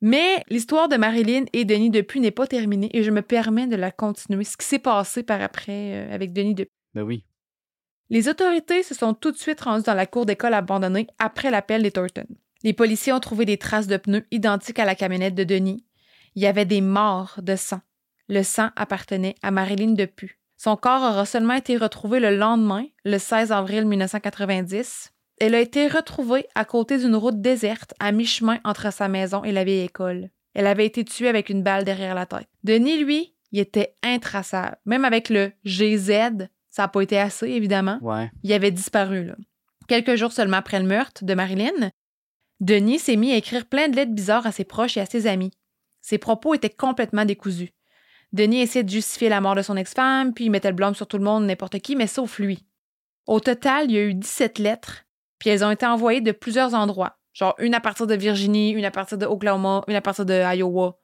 Mais 0.00 0.42
l'histoire 0.48 0.88
de 0.88 0.96
Marilyn 0.96 1.44
et 1.52 1.64
Denis 1.64 1.88
Depu 1.88 2.18
n'est 2.18 2.32
pas 2.32 2.48
terminée 2.48 2.90
et 2.92 3.04
je 3.04 3.12
me 3.12 3.22
permets 3.22 3.68
de 3.68 3.76
la 3.76 3.92
continuer. 3.92 4.42
Ce 4.42 4.56
qui 4.56 4.66
s'est 4.66 4.80
passé 4.80 5.22
par 5.22 5.40
après 5.40 5.92
euh, 5.94 6.12
avec 6.12 6.32
Denis 6.32 6.56
Depu. 6.56 6.72
Ben 6.94 7.02
oui. 7.02 7.24
Les 8.08 8.28
autorités 8.28 8.82
se 8.82 8.96
sont 8.96 9.14
tout 9.14 9.30
de 9.30 9.36
suite 9.36 9.60
rendues 9.60 9.84
dans 9.84 9.94
la 9.94 10.06
cour 10.06 10.26
d'école 10.26 10.54
abandonnée 10.54 11.06
après 11.20 11.52
l'appel 11.52 11.84
des 11.84 11.92
Thornton. 11.92 12.26
Les 12.64 12.72
policiers 12.72 13.12
ont 13.12 13.20
trouvé 13.20 13.44
des 13.44 13.56
traces 13.56 13.86
de 13.86 13.98
pneus 13.98 14.26
identiques 14.32 14.80
à 14.80 14.84
la 14.84 14.96
camionnette 14.96 15.36
de 15.36 15.44
Denis. 15.44 15.84
Il 16.34 16.42
y 16.42 16.48
avait 16.48 16.64
des 16.64 16.80
morts 16.80 17.38
de 17.40 17.54
sang. 17.54 17.82
Le 18.26 18.42
sang 18.42 18.70
appartenait 18.74 19.36
à 19.44 19.52
Marilyn 19.52 19.92
Depu. 19.92 20.39
Son 20.62 20.76
corps 20.76 21.00
aura 21.00 21.24
seulement 21.24 21.54
été 21.54 21.78
retrouvé 21.78 22.20
le 22.20 22.36
lendemain, 22.36 22.84
le 23.06 23.16
16 23.16 23.50
avril 23.50 23.86
1990. 23.86 25.10
Elle 25.40 25.54
a 25.54 25.60
été 25.60 25.88
retrouvée 25.88 26.46
à 26.54 26.66
côté 26.66 26.98
d'une 26.98 27.16
route 27.16 27.40
déserte 27.40 27.94
à 27.98 28.12
mi-chemin 28.12 28.58
entre 28.62 28.92
sa 28.92 29.08
maison 29.08 29.42
et 29.42 29.52
la 29.52 29.64
vieille 29.64 29.86
école. 29.86 30.28
Elle 30.52 30.66
avait 30.66 30.84
été 30.84 31.02
tuée 31.02 31.30
avec 31.30 31.48
une 31.48 31.62
balle 31.62 31.84
derrière 31.84 32.14
la 32.14 32.26
tête. 32.26 32.46
Denis, 32.62 33.02
lui, 33.02 33.34
il 33.52 33.58
était 33.58 33.96
intraçable. 34.02 34.76
Même 34.84 35.06
avec 35.06 35.30
le 35.30 35.50
GZ, 35.64 36.46
ça 36.68 36.82
n'a 36.82 36.88
pas 36.88 37.00
été 37.00 37.18
assez, 37.18 37.48
évidemment 37.48 37.98
Ouais. 38.02 38.30
il 38.42 38.52
avait 38.52 38.70
disparu. 38.70 39.24
Là. 39.24 39.36
Quelques 39.88 40.16
jours 40.16 40.32
seulement 40.32 40.58
après 40.58 40.78
le 40.78 40.86
meurtre 40.86 41.24
de 41.24 41.32
Marilyn, 41.32 41.90
Denis 42.60 42.98
s'est 42.98 43.16
mis 43.16 43.32
à 43.32 43.36
écrire 43.36 43.64
plein 43.64 43.88
de 43.88 43.96
lettres 43.96 44.12
bizarres 44.12 44.46
à 44.46 44.52
ses 44.52 44.64
proches 44.64 44.98
et 44.98 45.00
à 45.00 45.06
ses 45.06 45.26
amis. 45.26 45.52
Ses 46.02 46.18
propos 46.18 46.52
étaient 46.52 46.68
complètement 46.68 47.24
décousus. 47.24 47.72
Denis 48.32 48.60
essayait 48.60 48.84
de 48.84 48.90
justifier 48.90 49.28
la 49.28 49.40
mort 49.40 49.54
de 49.54 49.62
son 49.62 49.76
ex-femme, 49.76 50.32
puis 50.34 50.44
il 50.44 50.50
mettait 50.50 50.68
le 50.70 50.74
blâme 50.74 50.94
sur 50.94 51.06
tout 51.06 51.18
le 51.18 51.24
monde, 51.24 51.44
n'importe 51.46 51.78
qui, 51.80 51.96
mais 51.96 52.06
sauf 52.06 52.38
lui. 52.38 52.64
Au 53.26 53.40
total, 53.40 53.86
il 53.90 53.92
y 53.92 53.98
a 53.98 54.02
eu 54.02 54.14
17 54.14 54.58
lettres, 54.58 55.04
puis 55.38 55.50
elles 55.50 55.64
ont 55.64 55.70
été 55.70 55.86
envoyées 55.86 56.20
de 56.20 56.32
plusieurs 56.32 56.74
endroits. 56.74 57.16
Genre 57.32 57.54
une 57.58 57.74
à 57.74 57.80
partir 57.80 58.06
de 58.06 58.14
Virginie, 58.14 58.70
une 58.70 58.84
à 58.84 58.90
partir 58.90 59.18
de 59.18 59.26
Oklahoma, 59.26 59.84
une 59.88 59.94
à 59.96 60.00
partir 60.00 60.24
de 60.26 60.34
Iowa. 60.34 60.98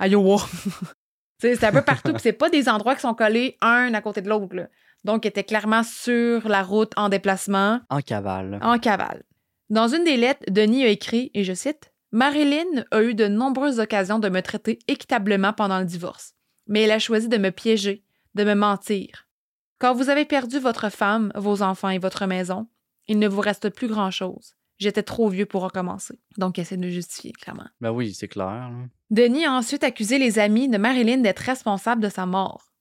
Iowa. 0.00 0.36
C'est 1.38 1.64
un 1.64 1.72
peu 1.72 1.80
partout, 1.82 2.12
puis 2.12 2.20
c'est 2.20 2.34
pas 2.34 2.50
des 2.50 2.68
endroits 2.68 2.94
qui 2.94 3.00
sont 3.00 3.14
collés 3.14 3.56
un 3.62 3.94
à 3.94 4.02
côté 4.02 4.20
de 4.20 4.28
l'autre. 4.28 4.68
Donc, 5.04 5.24
il 5.24 5.28
était 5.28 5.42
clairement 5.42 5.82
sur 5.82 6.46
la 6.46 6.62
route 6.62 6.92
en 6.96 7.08
déplacement, 7.08 7.80
En 7.88 8.02
cavale. 8.02 8.58
en 8.62 8.78
cavale. 8.78 9.22
Dans 9.70 9.88
une 9.88 10.04
des 10.04 10.18
lettres, 10.18 10.42
Denis 10.50 10.84
a 10.84 10.88
écrit, 10.88 11.30
et 11.32 11.42
je 11.42 11.54
cite, 11.54 11.92
Marilyn 12.12 12.84
a 12.90 13.00
eu 13.02 13.14
de 13.14 13.26
nombreuses 13.26 13.80
occasions 13.80 14.18
de 14.18 14.28
me 14.28 14.42
traiter 14.42 14.80
équitablement 14.86 15.54
pendant 15.54 15.78
le 15.78 15.86
divorce, 15.86 16.34
mais 16.70 16.82
elle 16.82 16.92
a 16.92 16.98
choisi 16.98 17.28
de 17.28 17.36
me 17.36 17.50
piéger, 17.50 18.02
de 18.34 18.44
me 18.44 18.54
mentir. 18.54 19.26
Quand 19.78 19.92
vous 19.92 20.08
avez 20.08 20.24
perdu 20.24 20.58
votre 20.58 20.88
femme, 20.88 21.32
vos 21.34 21.60
enfants 21.62 21.88
et 21.90 21.98
votre 21.98 22.24
maison, 22.26 22.68
il 23.08 23.18
ne 23.18 23.28
vous 23.28 23.40
reste 23.40 23.68
plus 23.70 23.88
grand-chose. 23.88 24.54
J'étais 24.78 25.02
trop 25.02 25.28
vieux 25.28 25.46
pour 25.46 25.62
recommencer. 25.62 26.18
Donc, 26.38 26.58
essaie 26.58 26.76
de 26.78 26.88
justifier, 26.88 27.32
clairement. 27.32 27.66
Ben 27.82 27.90
oui, 27.90 28.14
c'est 28.14 28.28
clair. 28.28 28.46
là. 28.46 28.70
Denis 29.10 29.44
a 29.44 29.52
ensuite 29.52 29.84
accusé 29.84 30.18
les 30.18 30.38
amis 30.38 30.68
de 30.68 30.78
Marilyn 30.78 31.18
d'être 31.18 31.40
responsables 31.40 32.02
de 32.02 32.08
sa 32.08 32.24
mort. 32.24 32.72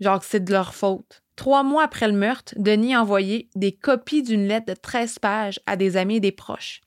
Genre 0.00 0.18
que 0.18 0.24
c'est 0.24 0.42
de 0.42 0.50
leur 0.52 0.74
faute. 0.74 1.22
Trois 1.36 1.62
mois 1.62 1.84
après 1.84 2.08
le 2.08 2.16
meurtre, 2.16 2.54
Denis 2.56 2.94
a 2.94 3.02
envoyé 3.02 3.50
des 3.54 3.72
copies 3.72 4.22
d'une 4.22 4.48
lettre 4.48 4.66
de 4.66 4.74
13 4.74 5.18
pages 5.18 5.60
à 5.66 5.76
des 5.76 5.96
amis 5.96 6.16
et 6.16 6.20
des 6.20 6.32
proches. 6.32 6.80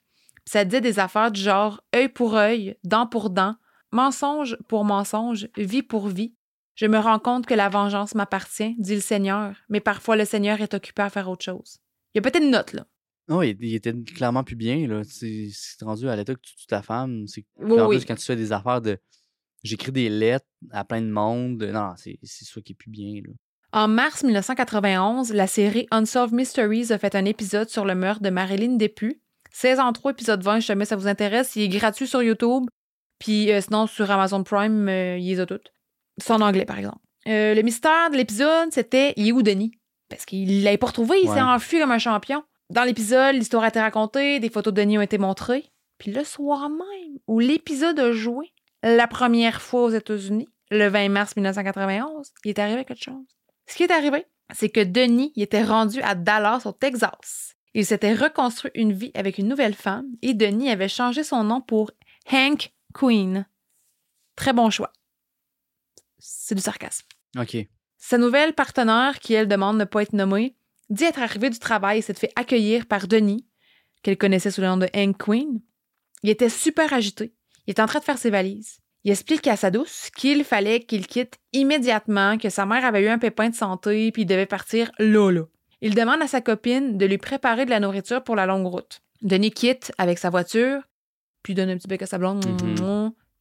Ça 0.46 0.66
disait 0.66 0.82
des 0.82 1.00
affaires 1.00 1.32
du 1.32 1.40
genre 1.42 1.82
œil 1.96 2.10
pour 2.10 2.36
œil, 2.36 2.76
dent 2.84 3.08
pour 3.08 3.30
dent, 3.30 3.56
mensonge 3.92 4.58
pour 4.68 4.86
mensonge, 4.86 5.48
vie 5.58 5.84
pour 5.84 6.08
vie. 6.08 6.34
Je 6.76 6.86
me 6.86 6.98
rends 6.98 7.20
compte 7.20 7.46
que 7.46 7.54
la 7.54 7.70
vengeance 7.70 8.16
m'appartient, 8.16 8.76
dit 8.78 8.96
le 8.96 9.02
Seigneur, 9.02 9.56
mais 9.70 9.80
parfois 9.80 10.16
le 10.16 10.26
Seigneur 10.26 10.60
est 10.62 10.74
occupé 10.74 11.04
à 11.04 11.10
faire 11.10 11.30
autre 11.30 11.46
chose. 11.46 11.78
Il 12.14 12.18
y 12.18 12.20
a 12.20 12.22
peut-être 12.22 12.44
une 12.44 12.52
note, 12.52 12.74
là. 12.74 12.86
Non, 13.28 13.42
il, 13.42 13.58
il 13.60 13.76
était 13.76 13.94
clairement 13.94 14.44
plus 14.44 14.56
bien. 14.56 14.88
Là. 14.88 15.02
C'est 15.04 15.50
rendu 15.82 16.08
à 16.10 16.16
l'état 16.16 16.36
que 16.36 16.42
tu 16.42 16.56
tues 16.56 16.68
ta 16.68 16.82
femme. 16.82 17.28
C'est 17.28 17.46
Oui, 17.58 17.80
en 17.80 17.90
quand 17.90 18.16
tu 18.16 18.26
fais 18.26 18.36
des 18.36 18.52
affaires 18.52 18.82
de. 18.82 18.98
J'écris 19.64 19.92
des 19.92 20.10
lettres 20.10 20.46
à 20.72 20.86
plein 20.86 21.02
de 21.02 21.10
monde. 21.10 21.64
Non, 21.64 21.94
c'est 21.96 22.20
ça 22.22 22.62
qui 22.62 22.74
est 22.74 22.76
plus 22.76 22.92
bien. 22.92 23.22
Là. 23.26 23.34
En 23.72 23.88
mars 23.88 24.24
1991, 24.24 25.34
la 25.34 25.48
série 25.48 25.88
Unsolved 25.92 26.34
Mysteries 26.34 26.94
a 26.94 27.00
fait 27.00 27.16
un 27.16 27.26
épisode 27.26 27.70
sur 27.70 27.84
le 27.84 27.96
meurtre 27.96 28.22
de 28.22 28.30
Marilyn 28.30 28.78
Depu. 28.78 29.22
Saison 29.52 29.92
3, 29.92 30.12
épisode 30.12 30.44
20, 30.44 30.62
si 30.62 30.68
jamais 30.68 30.86
ça 30.86 30.96
vous 30.96 31.08
intéresse. 31.08 31.56
Il 31.56 31.64
est 31.64 31.68
gratuit 31.68 32.08
sur 32.08 32.22
YouTube. 32.22 32.66
Puis 33.20 33.52
euh, 33.52 33.62
sinon, 33.62 33.88
sur 33.88 34.10
Amazon 34.12 34.44
Prime, 34.44 34.88
euh, 34.90 35.18
il 35.18 35.28
les 35.28 35.40
a 35.40 35.46
toutes. 35.46 35.74
C'est 36.18 36.32
en 36.34 36.42
anglais, 36.42 36.66
par 36.66 36.78
exemple. 36.78 37.00
Euh, 37.28 37.54
le 37.56 37.62
mystère 37.62 38.10
de 38.12 38.18
l'épisode, 38.18 38.72
c'était 38.72 39.14
il 39.18 39.28
est 39.28 39.32
où 39.32 39.42
Denis? 39.42 39.72
Parce 40.10 40.26
qu'il 40.26 40.64
l'avait 40.64 40.78
pas 40.78 40.88
retrouvé, 40.88 41.18
il 41.22 41.28
s'est 41.28 41.36
Ouais. 41.36 41.42
enfui 41.42 41.80
comme 41.80 41.92
un 41.92 41.98
champion. 41.98 42.44
Dans 42.70 42.84
l'épisode, 42.84 43.36
l'histoire 43.36 43.64
a 43.64 43.70
été 43.70 43.80
racontée, 43.80 44.40
des 44.40 44.50
photos 44.50 44.74
de 44.74 44.82
Denis 44.82 44.98
ont 44.98 45.02
été 45.02 45.18
montrées. 45.18 45.72
Puis 45.98 46.12
le 46.12 46.24
soir 46.24 46.70
même 46.70 47.18
où 47.28 47.40
l'épisode 47.40 48.00
a 48.00 48.12
joué, 48.12 48.52
la 48.84 49.08
première 49.08 49.62
fois 49.62 49.84
aux 49.84 49.90
États-Unis, 49.90 50.48
le 50.72 50.88
20 50.88 51.10
mars 51.10 51.36
1991, 51.36 52.32
il 52.44 52.50
est 52.50 52.60
arrivé 52.60 52.86
quelque 52.86 53.04
chose. 53.04 53.26
Ce 53.68 53.76
qui 53.76 53.84
est 53.84 53.92
arrivé, 53.92 54.26
c'est 54.54 54.70
que 54.70 54.82
Denis 54.84 55.32
il 55.36 55.44
était 55.44 55.64
rendu 55.64 56.02
à 56.02 56.14
Dallas, 56.16 56.62
au 56.66 56.72
Texas. 56.72 57.56
Il 57.74 57.86
s'était 57.86 58.14
reconstruit 58.14 58.72
une 58.76 58.94
vie 58.94 59.12
avec 59.16 59.38
une 59.38 59.48
nouvelle 59.48 59.74
femme 59.74 60.06
et 60.22 60.34
Denis 60.34 60.70
avait 60.70 60.88
changé 60.88 61.24
son 61.24 61.44
nom 61.44 61.62
pour 61.62 61.92
Hank 62.32 62.72
Queen. 62.96 63.46
Très 64.36 64.54
bon 64.54 64.70
choix. 64.70 64.92
C'est 66.18 66.56
du 66.56 66.62
sarcasme. 66.62 67.06
OK. 67.38 67.58
Sa 67.98 68.18
nouvelle 68.18 68.54
partenaire, 68.54 69.20
qui 69.20 69.34
elle 69.34 69.48
demande 69.48 69.76
de 69.76 69.82
ne 69.82 69.86
pas 69.86 70.04
être 70.04 70.14
nommée, 70.14 70.56
dit 70.90 71.04
être 71.04 71.20
arrivée 71.20 71.50
du 71.50 71.60
travail 71.60 72.00
et 72.00 72.02
s'est 72.02 72.14
fait 72.14 72.32
accueillir 72.36 72.86
par 72.86 73.08
Denis, 73.08 73.46
qu'elle 74.02 74.18
connaissait 74.18 74.52
sous 74.52 74.62
le 74.62 74.68
nom 74.68 74.78
de 74.78 74.90
Hank 74.96 75.18
Queen. 75.18 75.62
Il 76.24 76.30
était 76.30 76.50
super 76.50 76.94
agité. 76.94 77.34
Il 77.68 77.72
était 77.72 77.82
en 77.82 77.88
train 77.88 78.00
de 78.00 78.06
faire 78.06 78.18
ses 78.18 78.30
valises. 78.30 78.80
Il 79.04 79.12
explique 79.12 79.48
à 79.48 79.58
sa 79.58 79.72
douce 79.72 80.10
qu'il 80.16 80.44
fallait 80.44 80.80
qu'il 80.80 81.06
quitte 81.06 81.38
immédiatement, 81.54 82.38
que 82.38 82.50
sa 82.50 82.66
mère 82.66 82.86
avait 82.86 83.04
eu 83.04 83.08
un 83.08 83.20
pépin 83.20 83.50
de 83.50 83.56
santé 83.56 84.12
puis 84.12 84.24
il 84.24 84.26
devait 84.26 84.46
partir 84.46 84.92
là, 85.00 85.32
là. 85.32 85.44
Il 85.82 85.94
demande 85.94 86.22
à 86.22 86.28
sa 86.28 86.42
copine 86.42 86.98
de 86.98 87.06
lui 87.06 87.18
préparer 87.18 87.66
de 87.66 87.70
la 87.70 87.80
nourriture 87.80 88.24
pour 88.24 88.36
la 88.36 88.46
longue 88.46 88.66
route. 88.66 89.02
Denis 89.22 89.52
quitte 89.52 89.92
avec 89.98 90.18
sa 90.18 90.30
voiture, 90.30 90.82
puis 91.46 91.54
donne 91.54 91.70
un 91.70 91.78
petit 91.78 91.88
bec 91.88 92.02
à 92.02 92.08
sa 92.08 92.18
blonde. 92.18 92.44
Tu 92.44 92.82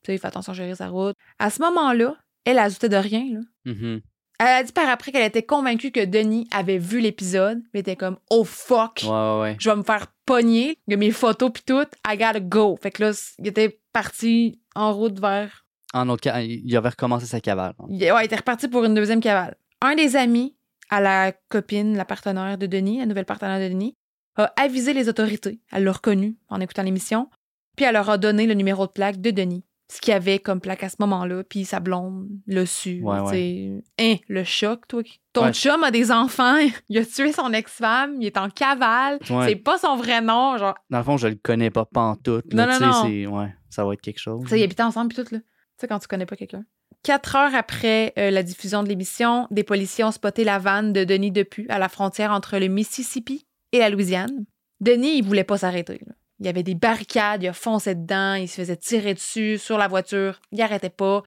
sais, 0.07 0.15
il 0.15 0.19
fait 0.19 0.27
attention 0.27 0.53
à 0.53 0.55
gérer 0.55 0.75
sa 0.75 0.89
route. 0.89 1.17
À 1.39 1.49
ce 1.49 1.63
moment-là, 1.63 2.15
elle 2.45 2.59
ajoutait 2.59 2.91
de 2.91 2.97
rien, 2.97 3.25
là. 3.33 3.41
Mhm. 3.73 4.03
Elle 4.41 4.47
a 4.49 4.63
dit 4.63 4.73
par 4.73 4.89
après 4.91 5.11
qu'elle 5.11 5.25
était 5.25 5.45
convaincue 5.45 5.91
que 5.91 6.05
Denis 6.05 6.47
avait 6.53 6.77
vu 6.77 7.01
l'épisode, 7.01 7.63
mais 7.73 7.81
était 7.81 7.97
comme 7.97 8.19
oh 8.31 8.45
fuck, 8.45 9.01
Ouais, 9.05 9.09
ouais, 9.11 9.41
ouais. 9.41 9.57
je 9.59 9.71
vais 9.71 9.77
me 9.77 9.83
faire 9.85 10.09
pogner, 10.27 10.77
il 10.87 10.91
y 10.91 10.95
a 10.95 10.97
mes 10.99 11.13
photos 11.13 11.51
puis 11.55 11.63
tout, 11.65 11.87
I 12.07 12.19
gotta 12.19 12.41
go. 12.41 12.77
Fait 12.83 12.91
que 12.91 13.05
là, 13.05 13.13
il 13.39 13.47
était 13.47 13.81
parti 13.93 14.61
en 14.75 14.93
route 14.93 15.19
vers 15.21 15.65
En 15.95 16.09
autre 16.11 16.23
cas, 16.23 16.41
il 16.41 16.77
avait 16.77 16.89
recommencé 16.91 17.25
sa 17.27 17.41
cavale. 17.41 17.73
il, 17.89 18.03
ouais, 18.13 18.23
il 18.23 18.27
était 18.27 18.37
reparti 18.37 18.69
pour 18.69 18.85
une 18.85 18.95
deuxième 18.95 19.21
cavale. 19.21 19.57
Un 19.81 19.95
des 19.95 20.17
amis 20.17 20.55
à 20.91 21.01
la 21.01 21.33
copine, 21.49 21.97
la 21.97 22.05
partenaire 22.05 22.59
de 22.59 22.67
Denis, 22.67 22.99
la 22.99 23.07
nouvelle 23.07 23.25
partenaire 23.25 23.61
de 23.61 23.73
Denis, 23.73 23.95
a 24.37 24.53
avisé 24.57 24.93
les 24.93 25.09
autorités. 25.09 25.61
Elle 25.73 25.85
l'a 25.85 25.93
reconnu 25.93 26.37
en 26.49 26.61
écoutant 26.61 26.83
l'émission, 26.83 27.31
puis 27.77 27.85
elle 27.85 27.95
leur 27.95 28.09
a 28.11 28.19
donné 28.19 28.47
le 28.47 28.55
numéro 28.55 28.87
de 28.87 28.93
plaque 28.93 29.21
de 29.21 29.31
Denis. 29.31 29.65
Ce 29.93 30.01
qu'il 30.01 30.13
y 30.13 30.15
avait 30.17 30.39
comme 30.39 30.61
plaque 30.63 30.83
à 30.83 30.89
ce 30.89 30.97
moment-là, 31.01 31.45
puis 31.45 31.65
sa 31.67 31.79
blonde 31.79 32.27
l'a 32.47 32.65
su. 32.65 33.03
Ouais. 33.03 33.83
Hein, 34.01 34.17
le 34.29 34.43
choc, 34.43 34.89
toi. 34.89 35.03
Ton 35.35 35.45
Ouais. 35.45 35.53
chum 35.53 35.85
a 35.85 35.91
des 35.91 36.11
enfants, 36.11 36.57
il 36.89 36.99
a 36.99 37.05
tué 37.05 37.33
son 37.33 37.53
ex-femme, 37.53 38.17
il 38.19 38.27
est 38.27 38.39
en 38.39 38.49
cavale, 38.49 39.19
c'est 39.23 39.57
pas 39.57 39.77
son 39.79 39.97
vrai 39.97 40.21
nom, 40.23 40.57
genre, 40.57 40.75
Dans 40.91 40.99
le 40.99 41.05
fond, 41.05 41.17
je 41.19 41.29
le 41.29 41.35
connais 41.35 41.71
pas 41.71 41.85
pantoute. 41.85 42.53
là, 42.55 42.67
Non, 42.67 42.73
sais, 42.73 42.81
non, 42.81 42.87
non. 42.87 43.03
c'est- 43.05 43.27
Ouais, 43.27 43.55
ça 43.69 43.85
va 43.85 43.93
être 43.93 44.01
quelque 44.01 44.19
chose. 44.21 44.41
Tu 44.45 44.49
sais, 44.49 44.61
ils 44.61 44.65
habitaient 44.65 44.83
ensemble 44.83 45.13
puis 45.13 45.23
tout, 45.23 45.35
là. 45.35 45.39
Tu 45.41 45.45
sais, 45.81 45.87
quand 45.89 45.99
tu 45.99 46.09
connais 46.09 46.27
pas 46.27 46.37
quelqu'un. 46.37 46.65
Quatre 47.03 47.37
heures 47.37 47.55
après 47.55 48.15
euh, 48.17 48.31
la 48.31 48.43
diffusion 48.43 48.83
de 48.83 48.89
l'émission, 48.89 49.47
des 49.51 49.65
policiers 49.65 50.05
ont 50.05 50.13
spoté 50.13 50.45
la 50.45 50.59
vanne 50.59 50.95
de 50.95 51.05
Denis 51.05 51.31
Depu 51.31 51.67
à 51.69 51.79
la 51.79 51.91
frontière 51.91 52.33
entre 52.33 52.57
le 52.59 52.69
Mississippi 52.69 53.45
et 53.73 53.79
la 53.81 53.91
Louisiane. 53.91 54.47
Denis, 54.81 55.19
il 55.19 55.23
voulait 55.25 55.45
pas 55.45 55.59
s'arrêter. 55.59 56.01
Il 56.41 56.47
y 56.47 56.49
avait 56.49 56.63
des 56.63 56.75
barricades, 56.75 57.43
il 57.43 57.49
a 57.49 57.53
foncé 57.53 57.95
dedans, 57.95 58.35
il 58.35 58.49
se 58.49 58.57
faisait 58.57 58.77
tirer 58.77 59.15
dessus 59.15 59.59
sur 59.59 59.79
la 59.79 59.87
voiture, 59.89 60.41
il 60.53 60.61
arrêtait 60.61 60.91
pas. 60.91 61.23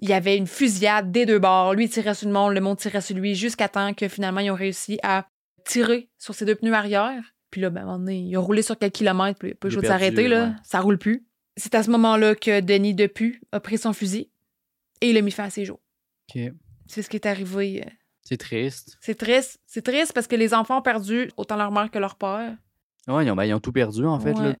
Il 0.00 0.08
y 0.08 0.12
avait 0.12 0.36
une 0.36 0.46
fusillade 0.46 1.10
des 1.10 1.26
deux 1.26 1.38
bords. 1.40 1.74
Lui 1.74 1.88
tirait 1.88 2.14
sur 2.14 2.28
le 2.28 2.32
monde, 2.32 2.54
le 2.54 2.60
monde 2.60 2.78
tirait 2.78 3.00
sur 3.00 3.16
lui, 3.16 3.34
jusqu'à 3.34 3.68
temps 3.68 3.92
que 3.94 4.08
finalement 4.08 4.40
ils 4.40 4.50
ont 4.50 4.54
réussi 4.54 4.98
à 5.02 5.26
tirer 5.64 6.08
sur 6.18 6.34
ses 6.34 6.44
deux 6.44 6.54
pneus 6.54 6.72
arrière. 6.72 7.34
Puis 7.50 7.60
là, 7.60 7.70
ben, 7.70 7.80
à 7.80 7.82
un 7.82 7.86
moment 7.86 7.98
donné, 7.98 8.18
il 8.20 8.36
a 8.36 8.40
roulé 8.40 8.62
sur 8.62 8.78
quelques 8.78 8.94
kilomètres, 8.94 9.38
puis 9.38 9.54
pas 9.54 9.68
de 9.68 9.80
s'arrêter, 9.88 10.28
là. 10.28 10.44
ouais. 10.46 10.52
Ça 10.62 10.80
roule 10.80 10.98
plus. 10.98 11.26
C'est 11.56 11.74
à 11.74 11.82
ce 11.82 11.90
moment-là 11.90 12.34
que 12.34 12.60
Denis 12.60 12.94
Depu 12.94 13.40
a 13.52 13.58
pris 13.60 13.78
son 13.78 13.92
fusil 13.92 14.30
et 15.00 15.10
il 15.10 15.16
a 15.16 15.22
mis 15.22 15.30
fin 15.32 15.44
à 15.44 15.50
ses 15.50 15.64
jours. 15.64 15.80
C'est 16.86 17.02
ce 17.02 17.08
qui 17.10 17.16
est 17.16 17.26
arrivé. 17.26 17.82
euh. 17.84 17.90
C'est 18.22 18.36
triste. 18.36 18.98
C'est 19.00 19.14
triste. 19.16 19.58
C'est 19.66 19.82
triste 19.82 20.12
parce 20.12 20.26
que 20.26 20.36
les 20.36 20.54
enfants 20.54 20.78
ont 20.78 20.82
perdu 20.82 21.30
autant 21.36 21.56
leur 21.56 21.72
mère 21.72 21.90
que 21.90 21.98
leur 21.98 22.16
père. 22.16 22.54
Ouais, 23.08 23.24
ils 23.24 23.30
ont, 23.30 23.36
ben, 23.36 23.44
ils 23.44 23.54
ont 23.54 23.60
tout 23.60 23.72
perdu, 23.72 24.04
en 24.04 24.20
fait. 24.20 24.34
là. 24.34 24.54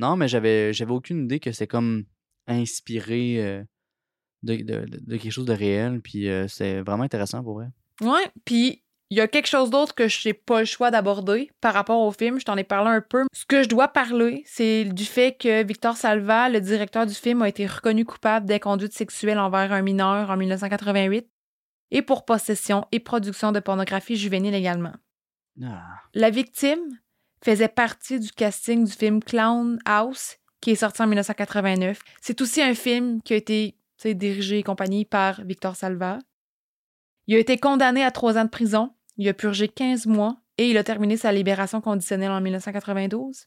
Non, 0.00 0.16
mais 0.16 0.26
j'avais 0.28 0.72
j'avais 0.72 0.92
aucune 0.92 1.24
idée 1.24 1.38
que 1.40 1.52
c'est 1.52 1.66
comme 1.66 2.04
inspiré 2.46 3.36
euh, 3.44 3.62
de, 4.42 4.56
de- 4.56 4.86
de- 4.88 5.16
quelque 5.16 5.30
chose 5.30 5.44
de 5.46 5.52
réel. 5.52 6.00
Puis 6.00 6.28
euh, 6.28 6.46
c'est 6.48 6.80
vraiment 6.80 7.04
intéressant 7.04 7.42
pour 7.42 7.54
vrai. 7.54 7.66
Ouais, 8.00 8.26
puis 8.44 8.82
il 9.10 9.18
y 9.18 9.20
a 9.20 9.28
quelque 9.28 9.46
chose 9.48 9.68
d'autre 9.68 9.94
que 9.94 10.08
je 10.08 10.26
n'ai 10.28 10.32
pas 10.32 10.60
le 10.60 10.64
choix 10.64 10.90
d'aborder 10.90 11.50
par 11.60 11.74
rapport 11.74 12.00
au 12.00 12.10
film. 12.12 12.40
Je 12.40 12.44
t'en 12.46 12.56
ai 12.56 12.64
parlé 12.64 12.90
un 12.90 13.00
peu. 13.02 13.24
Ce 13.34 13.44
que 13.44 13.62
je 13.62 13.68
dois 13.68 13.88
parler, 13.88 14.42
c'est 14.46 14.84
du 14.84 15.04
fait 15.04 15.36
que 15.38 15.62
Victor 15.62 15.96
Salva, 15.96 16.48
le 16.48 16.60
directeur 16.62 17.04
du 17.06 17.12
film, 17.14 17.42
a 17.42 17.48
été 17.48 17.66
reconnu 17.66 18.06
coupable 18.06 18.46
d'inconduite 18.46 18.94
sexuelle 18.94 19.38
envers 19.38 19.70
un 19.72 19.82
mineur 19.82 20.30
en 20.30 20.36
1988 20.38 21.28
et 21.90 22.00
pour 22.00 22.24
possession 22.24 22.86
et 22.90 23.00
production 23.00 23.52
de 23.52 23.60
pornographie 23.60 24.16
juvénile 24.16 24.54
également. 24.54 24.94
Ah. 25.62 25.82
La 26.14 26.30
victime 26.30 26.80
faisait 27.44 27.68
partie 27.68 28.20
du 28.20 28.30
casting 28.30 28.84
du 28.84 28.92
film 28.92 29.22
Clown 29.22 29.78
House, 29.84 30.38
qui 30.60 30.70
est 30.70 30.76
sorti 30.76 31.02
en 31.02 31.06
1989. 31.06 32.00
C'est 32.20 32.40
aussi 32.40 32.62
un 32.62 32.74
film 32.74 33.20
qui 33.22 33.34
a 33.34 33.36
été 33.36 33.76
dirigé 34.04 34.58
et 34.58 34.62
compagnie 34.62 35.04
par 35.04 35.42
Victor 35.44 35.76
Salva. 35.76 36.18
Il 37.26 37.36
a 37.36 37.38
été 37.38 37.58
condamné 37.58 38.04
à 38.04 38.10
trois 38.10 38.38
ans 38.38 38.44
de 38.44 38.50
prison. 38.50 38.94
Il 39.16 39.28
a 39.28 39.34
purgé 39.34 39.68
15 39.68 40.06
mois 40.06 40.36
et 40.58 40.68
il 40.68 40.76
a 40.76 40.84
terminé 40.84 41.16
sa 41.16 41.32
libération 41.32 41.80
conditionnelle 41.80 42.30
en 42.30 42.40
1992. 42.40 43.46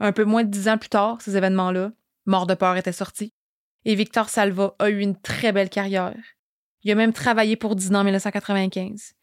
Un 0.00 0.12
peu 0.12 0.24
moins 0.24 0.44
de 0.44 0.50
dix 0.50 0.68
ans 0.68 0.78
plus 0.78 0.88
tard, 0.88 1.20
ces 1.20 1.36
événements-là, 1.36 1.92
Mort 2.26 2.46
de 2.46 2.54
peur 2.54 2.76
était 2.76 2.92
sorti. 2.92 3.32
Et 3.86 3.94
Victor 3.94 4.28
Salva 4.28 4.74
a 4.78 4.90
eu 4.90 4.98
une 4.98 5.18
très 5.18 5.50
belle 5.50 5.70
carrière. 5.70 6.14
Il 6.82 6.90
a 6.90 6.94
même 6.94 7.14
travaillé 7.14 7.56
pour 7.56 7.74
Disney 7.74 7.98
en 7.98 8.04
1995. 8.04 9.14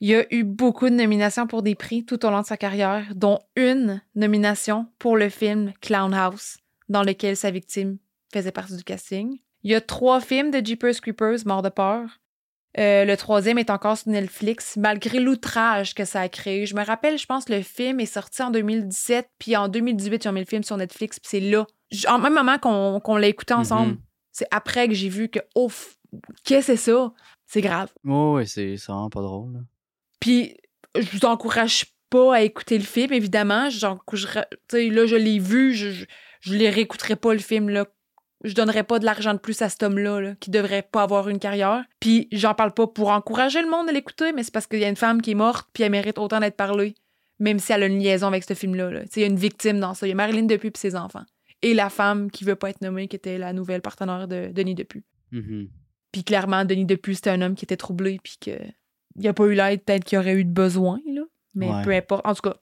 Il 0.00 0.14
a 0.14 0.24
eu 0.32 0.44
beaucoup 0.44 0.88
de 0.88 0.94
nominations 0.94 1.46
pour 1.46 1.62
des 1.62 1.74
prix 1.74 2.04
tout 2.04 2.24
au 2.24 2.30
long 2.30 2.40
de 2.40 2.46
sa 2.46 2.56
carrière, 2.56 3.06
dont 3.14 3.38
une 3.56 4.00
nomination 4.14 4.86
pour 4.98 5.16
le 5.16 5.28
film 5.28 5.72
Clown 5.82 6.14
House, 6.14 6.56
dans 6.88 7.02
lequel 7.02 7.36
sa 7.36 7.50
victime 7.50 7.98
faisait 8.32 8.52
partie 8.52 8.76
du 8.76 8.84
casting. 8.84 9.38
Il 9.62 9.70
y 9.70 9.74
a 9.74 9.80
trois 9.82 10.20
films 10.20 10.50
de 10.50 10.64
Jeepers 10.64 11.00
Creepers, 11.02 11.40
Mort 11.44 11.60
de 11.62 11.68
peur. 11.68 12.18
Euh, 12.78 13.04
le 13.04 13.16
troisième 13.16 13.58
est 13.58 13.68
encore 13.68 13.98
sur 13.98 14.10
Netflix, 14.12 14.76
malgré 14.76 15.18
l'outrage 15.20 15.92
que 15.94 16.04
ça 16.04 16.20
a 16.20 16.28
créé. 16.28 16.64
Je 16.66 16.76
me 16.76 16.84
rappelle, 16.84 17.18
je 17.18 17.26
pense, 17.26 17.48
le 17.48 17.60
film 17.62 17.98
est 18.00 18.06
sorti 18.06 18.42
en 18.42 18.50
2017, 18.50 19.28
puis 19.38 19.56
en 19.56 19.68
2018, 19.68 20.24
ils 20.24 20.28
ont 20.28 20.32
mis 20.32 20.40
le 20.40 20.46
film 20.46 20.62
sur 20.62 20.76
Netflix, 20.76 21.18
puis 21.18 21.28
c'est 21.28 21.40
là. 21.40 21.66
En 22.08 22.18
même 22.18 22.32
moment 22.34 22.58
qu'on 22.58 23.16
l'a 23.16 23.26
écouté 23.26 23.52
ensemble, 23.54 23.92
Mhm. 23.94 23.98
c'est 24.32 24.46
après 24.52 24.86
que 24.88 24.94
j'ai 24.94 25.08
vu 25.08 25.28
que, 25.28 25.40
ouf, 25.56 25.96
qu'est-ce 26.44 26.68
que 26.68 26.76
c'est 26.76 26.90
ça? 26.92 27.12
C'est 27.46 27.60
grave. 27.60 27.92
Ouais, 28.04 28.30
ouais, 28.32 28.46
c'est 28.46 28.76
c'est 28.76 28.92
vraiment 28.92 29.10
pas 29.10 29.20
drôle. 29.20 29.52
là. 29.54 29.58
Puis, 30.20 30.56
je 30.96 31.08
vous 31.10 31.24
encourage 31.24 31.86
pas 32.10 32.34
à 32.36 32.40
écouter 32.42 32.78
le 32.78 32.84
film, 32.84 33.12
évidemment. 33.12 33.70
J'encouragerais. 33.70 34.46
Là, 34.72 35.06
je 35.06 35.16
l'ai 35.16 35.38
vu, 35.38 35.74
je, 35.74 35.90
je, 35.90 36.04
je 36.40 36.54
les 36.54 36.70
réécouterai 36.70 37.16
pas 37.16 37.32
le 37.32 37.40
film, 37.40 37.68
là. 37.68 37.86
Je 38.42 38.54
donnerais 38.54 38.84
pas 38.84 38.98
de 38.98 39.04
l'argent 39.04 39.34
de 39.34 39.38
plus 39.38 39.60
à 39.60 39.68
cet 39.68 39.82
homme-là, 39.82 40.20
là, 40.20 40.34
qui 40.36 40.50
devrait 40.50 40.82
pas 40.82 41.02
avoir 41.02 41.28
une 41.28 41.38
carrière. 41.38 41.84
Puis, 42.00 42.26
j'en 42.32 42.54
parle 42.54 42.72
pas 42.72 42.86
pour 42.86 43.10
encourager 43.10 43.60
le 43.60 43.68
monde 43.68 43.88
à 43.88 43.92
l'écouter, 43.92 44.32
mais 44.32 44.42
c'est 44.42 44.52
parce 44.52 44.66
qu'il 44.66 44.78
y 44.78 44.84
a 44.84 44.88
une 44.88 44.96
femme 44.96 45.20
qui 45.20 45.32
est 45.32 45.34
morte, 45.34 45.68
puis 45.74 45.82
elle 45.82 45.92
mérite 45.92 46.18
autant 46.18 46.40
d'être 46.40 46.56
parlée, 46.56 46.94
même 47.38 47.58
si 47.58 47.72
elle 47.72 47.82
a 47.82 47.86
une 47.86 47.98
liaison 47.98 48.28
avec 48.28 48.44
ce 48.44 48.54
film-là. 48.54 48.90
là. 48.90 49.00
Tu 49.02 49.08
sais, 49.10 49.20
il 49.20 49.22
y 49.24 49.26
a 49.26 49.28
une 49.28 49.38
victime 49.38 49.78
dans 49.78 49.92
ça. 49.92 50.06
Il 50.06 50.10
y 50.10 50.12
a 50.12 50.16
Marilyn 50.16 50.44
Dupuis 50.44 50.70
puis 50.70 50.80
ses 50.80 50.96
enfants. 50.96 51.24
Et 51.60 51.74
la 51.74 51.90
femme 51.90 52.30
qui 52.30 52.44
veut 52.44 52.56
pas 52.56 52.70
être 52.70 52.80
nommée, 52.80 53.08
qui 53.08 53.16
était 53.16 53.36
la 53.36 53.52
nouvelle 53.52 53.82
partenaire 53.82 54.26
de 54.26 54.50
Denis 54.52 54.74
Dupuis. 54.74 55.04
Mhm. 55.32 55.68
Puis 56.10 56.24
clairement, 56.24 56.64
Denis 56.64 56.86
Dupuis, 56.86 57.16
c'était 57.16 57.30
un 57.30 57.42
homme 57.42 57.54
qui 57.54 57.66
était 57.66 57.76
troublé, 57.76 58.18
puis 58.22 58.36
que 58.40 58.52
il 59.16 59.26
a 59.28 59.32
pas 59.32 59.44
eu 59.44 59.54
l'aide 59.54 59.82
peut-être 59.84 60.04
qu'il 60.04 60.18
aurait 60.18 60.34
eu 60.34 60.44
de 60.44 60.52
besoin, 60.52 61.00
là. 61.06 61.22
Mais 61.54 61.68
Ouais. 61.68 61.82
peu 61.82 61.90
importe. 61.92 62.26
En 62.26 62.34
tout 62.34 62.42
cas, 62.42 62.56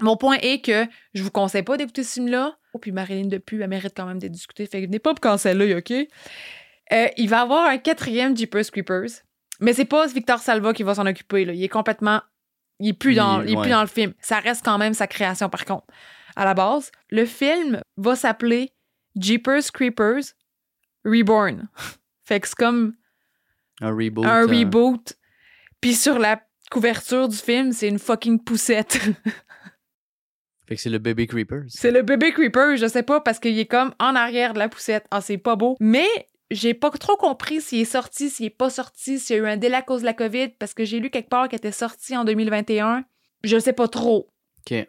mon 0.00 0.16
point 0.16 0.38
est 0.40 0.64
que 0.64 0.86
je 1.14 1.22
vous 1.22 1.30
conseille 1.30 1.62
pas 1.62 1.76
d'écouter 1.76 2.02
ce 2.02 2.14
film-là. 2.14 2.56
Oh, 2.74 2.78
puis 2.78 2.90
Marilyn 2.92 3.28
Dupuis, 3.28 3.60
elle 3.60 3.68
mérite 3.68 3.92
quand 3.94 4.06
même 4.06 4.18
d'être 4.18 4.32
discutée. 4.32 4.66
Fait 4.66 4.80
que 4.80 4.86
venez 4.86 4.98
pas 4.98 5.10
pour 5.12 5.20
canceller, 5.20 5.74
OK? 5.74 5.90
Euh, 5.90 7.08
il 7.16 7.28
va 7.28 7.42
avoir 7.42 7.68
un 7.68 7.78
quatrième 7.78 8.36
Jeepers 8.36 8.70
Creepers. 8.70 9.10
Mais 9.60 9.74
c'est 9.74 9.84
pas 9.84 10.06
Victor 10.06 10.38
Salva 10.40 10.72
qui 10.72 10.82
va 10.82 10.94
s'en 10.94 11.06
occuper, 11.06 11.44
là. 11.44 11.52
Il 11.52 11.62
est 11.62 11.68
complètement... 11.68 12.20
Il 12.80 12.88
est 12.88 12.92
plus, 12.94 13.14
dans, 13.14 13.42
Il- 13.42 13.50
il 13.50 13.58
est 13.58 13.60
plus 13.60 13.70
dans 13.70 13.82
le 13.82 13.86
film. 13.86 14.12
Ça 14.20 14.40
reste 14.40 14.64
quand 14.64 14.78
même 14.78 14.94
sa 14.94 15.06
création, 15.06 15.48
par 15.48 15.64
contre. 15.66 15.86
À 16.34 16.44
la 16.46 16.54
base, 16.54 16.90
le 17.10 17.26
film 17.26 17.82
va 17.98 18.16
s'appeler 18.16 18.72
Jeepers 19.14 19.70
Creepers 19.72 20.32
Reborn. 21.04 21.68
fait 22.24 22.40
que 22.40 22.48
c'est 22.48 22.56
comme 22.56 22.94
Un 23.80 23.90
reboot. 23.94 24.24
un 24.24 24.42
euh, 24.42 24.46
reboot. 24.46 25.12
Puis 25.82 25.94
sur 25.94 26.18
la 26.18 26.40
couverture 26.70 27.28
du 27.28 27.36
film, 27.36 27.72
c'est 27.72 27.88
une 27.88 27.98
fucking 27.98 28.42
poussette. 28.42 28.98
Fait 30.66 30.76
que 30.76 30.80
c'est 30.80 30.88
le 30.88 30.98
bébé 30.98 31.26
Creepers. 31.26 31.64
c'est 31.68 31.90
le 31.90 32.02
bébé 32.02 32.32
Creeper, 32.32 32.76
je 32.76 32.86
sais 32.86 33.02
pas, 33.02 33.20
parce 33.20 33.38
qu'il 33.40 33.58
est 33.58 33.66
comme 33.66 33.92
en 33.98 34.14
arrière 34.14 34.54
de 34.54 34.60
la 34.60 34.68
poussette. 34.70 35.04
Ah, 35.10 35.20
c'est 35.20 35.36
pas 35.36 35.56
beau. 35.56 35.76
Mais 35.80 36.06
j'ai 36.50 36.72
pas 36.72 36.90
trop 36.90 37.16
compris 37.16 37.60
s'il 37.60 37.80
est 37.80 37.84
sorti, 37.84 38.30
s'il 38.30 38.46
est 38.46 38.50
pas 38.50 38.70
sorti, 38.70 39.18
s'il 39.18 39.36
y 39.36 39.38
a 39.40 39.42
eu 39.42 39.46
un 39.48 39.56
délai 39.56 39.76
à 39.76 39.82
cause 39.82 40.02
de 40.02 40.06
la 40.06 40.14
COVID, 40.14 40.50
parce 40.50 40.72
que 40.72 40.84
j'ai 40.84 41.00
lu 41.00 41.10
quelque 41.10 41.28
part 41.28 41.48
qu'il 41.48 41.56
était 41.56 41.72
sorti 41.72 42.16
en 42.16 42.24
2021. 42.24 43.04
Je 43.42 43.58
sais 43.58 43.72
pas 43.72 43.88
trop. 43.88 44.28
OK. 44.60 44.86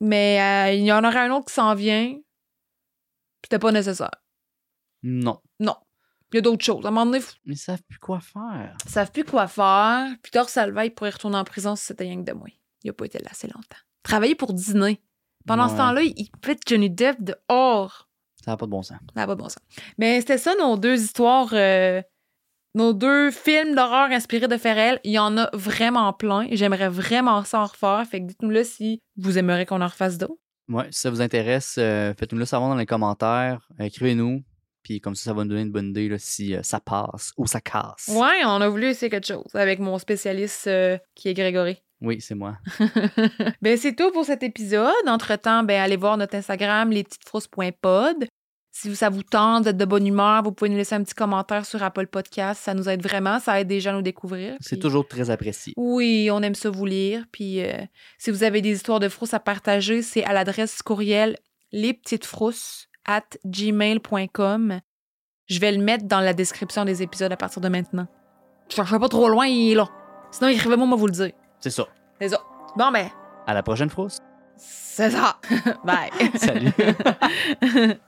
Mais 0.00 0.40
euh, 0.40 0.72
il 0.72 0.84
y 0.84 0.92
en 0.92 1.04
aura 1.04 1.20
un 1.20 1.30
autre 1.32 1.46
qui 1.46 1.54
s'en 1.54 1.74
vient. 1.74 2.18
C'était 3.44 3.58
pas 3.58 3.72
nécessaire. 3.72 4.10
Non. 5.02 5.40
Non. 5.60 5.76
Il 6.32 6.36
y 6.36 6.38
a 6.38 6.40
d'autres 6.42 6.64
choses. 6.64 6.84
À 6.84 6.88
un 6.88 6.90
moment 6.90 7.06
donné, 7.06 7.24
Ils 7.46 7.56
savent 7.56 7.82
plus 7.88 7.98
quoi 7.98 8.20
faire. 8.20 8.76
ils 8.84 8.90
savent 8.90 9.10
plus 9.10 9.24
quoi 9.24 9.46
faire. 9.46 10.08
Peter 10.22 10.42
Salva, 10.46 10.84
il 10.84 10.90
pourrait 10.90 11.10
retourner 11.10 11.36
en 11.38 11.44
prison 11.44 11.74
si 11.76 11.86
c'était 11.86 12.04
rien 12.04 12.16
que 12.22 12.30
de 12.30 12.36
moi. 12.36 12.48
Il 12.84 12.90
a 12.90 12.92
pas 12.92 13.06
été 13.06 13.18
là 13.18 13.28
assez 13.30 13.46
longtemps. 13.46 13.78
Travailler 14.02 14.34
pour 14.34 14.52
Disney. 14.52 15.00
Pendant 15.46 15.68
ce 15.68 15.76
temps-là, 15.76 16.02
il 16.02 16.30
pète 16.42 16.60
Johnny 16.66 16.90
Depp 16.90 17.16
dehors. 17.22 18.08
Ça 18.44 18.50
n'a 18.52 18.56
pas 18.58 18.66
de 18.66 18.70
bon 18.70 18.82
sens. 18.82 18.98
Ça 19.14 19.20
n'a 19.20 19.26
pas 19.26 19.34
de 19.34 19.40
bon 19.40 19.48
sens. 19.48 19.58
Mais 19.96 20.20
c'était 20.20 20.36
ça, 20.38 20.54
nos 20.60 20.76
deux 20.76 21.00
histoires, 21.02 21.48
euh, 21.54 22.02
nos 22.74 22.92
deux 22.92 23.30
films 23.30 23.74
d'horreur 23.74 24.10
inspirés 24.10 24.48
de 24.48 24.56
Ferrell. 24.58 25.00
Il 25.04 25.12
y 25.12 25.18
en 25.18 25.36
a 25.38 25.48
vraiment 25.54 26.12
plein. 26.12 26.46
J'aimerais 26.52 26.88
vraiment 26.90 27.42
ça 27.44 27.60
en 27.60 27.64
refaire. 27.66 28.04
Fait 28.08 28.20
que 28.20 28.26
dites-nous-le 28.26 28.62
si 28.64 29.00
vous 29.16 29.38
aimeriez 29.38 29.64
qu'on 29.66 29.80
en 29.80 29.86
refasse 29.86 30.18
d'autres. 30.18 30.34
Ouais, 30.68 30.86
si 30.90 31.00
ça 31.00 31.10
vous 31.10 31.22
intéresse, 31.22 31.76
euh, 31.78 32.12
faites-nous 32.18 32.38
le 32.38 32.44
savoir 32.44 32.68
dans 32.68 32.76
les 32.76 32.84
commentaires. 32.86 33.66
Écrivez-nous. 33.80 34.42
Puis 34.88 35.02
comme 35.02 35.14
ça, 35.14 35.24
ça 35.24 35.32
va 35.34 35.44
nous 35.44 35.50
donner 35.50 35.60
une 35.62 35.70
bonne 35.70 35.90
idée 35.90 36.08
là, 36.08 36.16
si 36.18 36.54
euh, 36.54 36.60
ça 36.62 36.80
passe 36.80 37.32
ou 37.36 37.46
ça 37.46 37.60
casse. 37.60 38.08
Ouais, 38.08 38.42
on 38.46 38.62
a 38.62 38.68
voulu 38.70 38.86
essayer 38.86 39.10
quelque 39.10 39.26
chose 39.26 39.54
avec 39.54 39.80
mon 39.80 39.98
spécialiste 39.98 40.66
euh, 40.66 40.96
qui 41.14 41.28
est 41.28 41.34
Grégory. 41.34 41.82
Oui, 42.00 42.22
c'est 42.22 42.34
moi. 42.34 42.56
ben, 43.60 43.76
c'est 43.76 43.94
tout 43.94 44.10
pour 44.12 44.24
cet 44.24 44.42
épisode. 44.42 44.94
Entre-temps, 45.06 45.62
ben, 45.62 45.78
allez 45.78 45.96
voir 45.96 46.16
notre 46.16 46.36
Instagram, 46.36 46.90
lespetitesfrousses.pod. 46.90 48.28
Si 48.72 48.96
ça 48.96 49.10
vous 49.10 49.24
tente 49.24 49.64
d'être 49.64 49.76
de 49.76 49.84
bonne 49.84 50.06
humeur, 50.06 50.42
vous 50.42 50.52
pouvez 50.52 50.70
nous 50.70 50.78
laisser 50.78 50.94
un 50.94 51.04
petit 51.04 51.14
commentaire 51.14 51.66
sur 51.66 51.82
Apple 51.82 52.06
Podcast. 52.06 52.62
Ça 52.62 52.72
nous 52.72 52.88
aide 52.88 53.02
vraiment. 53.02 53.40
Ça 53.40 53.60
aide 53.60 53.68
des 53.68 53.80
gens 53.80 53.90
à 53.90 53.94
nous 53.94 54.02
découvrir. 54.02 54.56
C'est 54.60 54.76
Puis- 54.76 54.78
toujours 54.78 55.06
très 55.06 55.28
apprécié. 55.28 55.74
Oui, 55.76 56.30
on 56.32 56.40
aime 56.40 56.54
ça 56.54 56.70
vous 56.70 56.86
lire. 56.86 57.24
Puis 57.30 57.62
euh, 57.62 57.72
si 58.16 58.30
vous 58.30 58.42
avez 58.42 58.62
des 58.62 58.72
histoires 58.72 59.00
de 59.00 59.10
frousses 59.10 59.34
à 59.34 59.40
partager, 59.40 60.00
c'est 60.00 60.24
à 60.24 60.32
l'adresse 60.32 60.80
courriel 60.80 61.36
lespetitesfrousses 61.72 62.87
at 63.08 63.36
gmail.com. 63.44 64.80
Je 65.46 65.58
vais 65.60 65.72
le 65.72 65.82
mettre 65.82 66.04
dans 66.04 66.20
la 66.20 66.34
description 66.34 66.84
des 66.84 67.02
épisodes 67.02 67.32
à 67.32 67.36
partir 67.36 67.60
de 67.60 67.68
maintenant. 67.68 68.06
Je 68.68 68.76
cherche 68.76 68.96
pas 68.96 69.08
trop 69.08 69.28
loin, 69.28 69.46
il 69.46 69.72
est 69.72 69.74
là. 69.74 69.88
Sinon, 70.30 70.48
écrivez-moi, 70.50 70.86
moi 70.86 70.96
vous 70.98 71.06
le 71.06 71.12
dire. 71.12 71.32
C'est 71.58 71.70
ça. 71.70 71.86
C'est 72.20 72.28
ça. 72.28 72.40
Bon, 72.76 72.92
ben, 72.92 73.08
À 73.46 73.54
la 73.54 73.62
prochaine, 73.62 73.88
Frousse. 73.88 74.18
c'est 74.56 75.10
ça. 75.10 75.38
Bye. 75.84 76.10
Salut. 76.36 76.70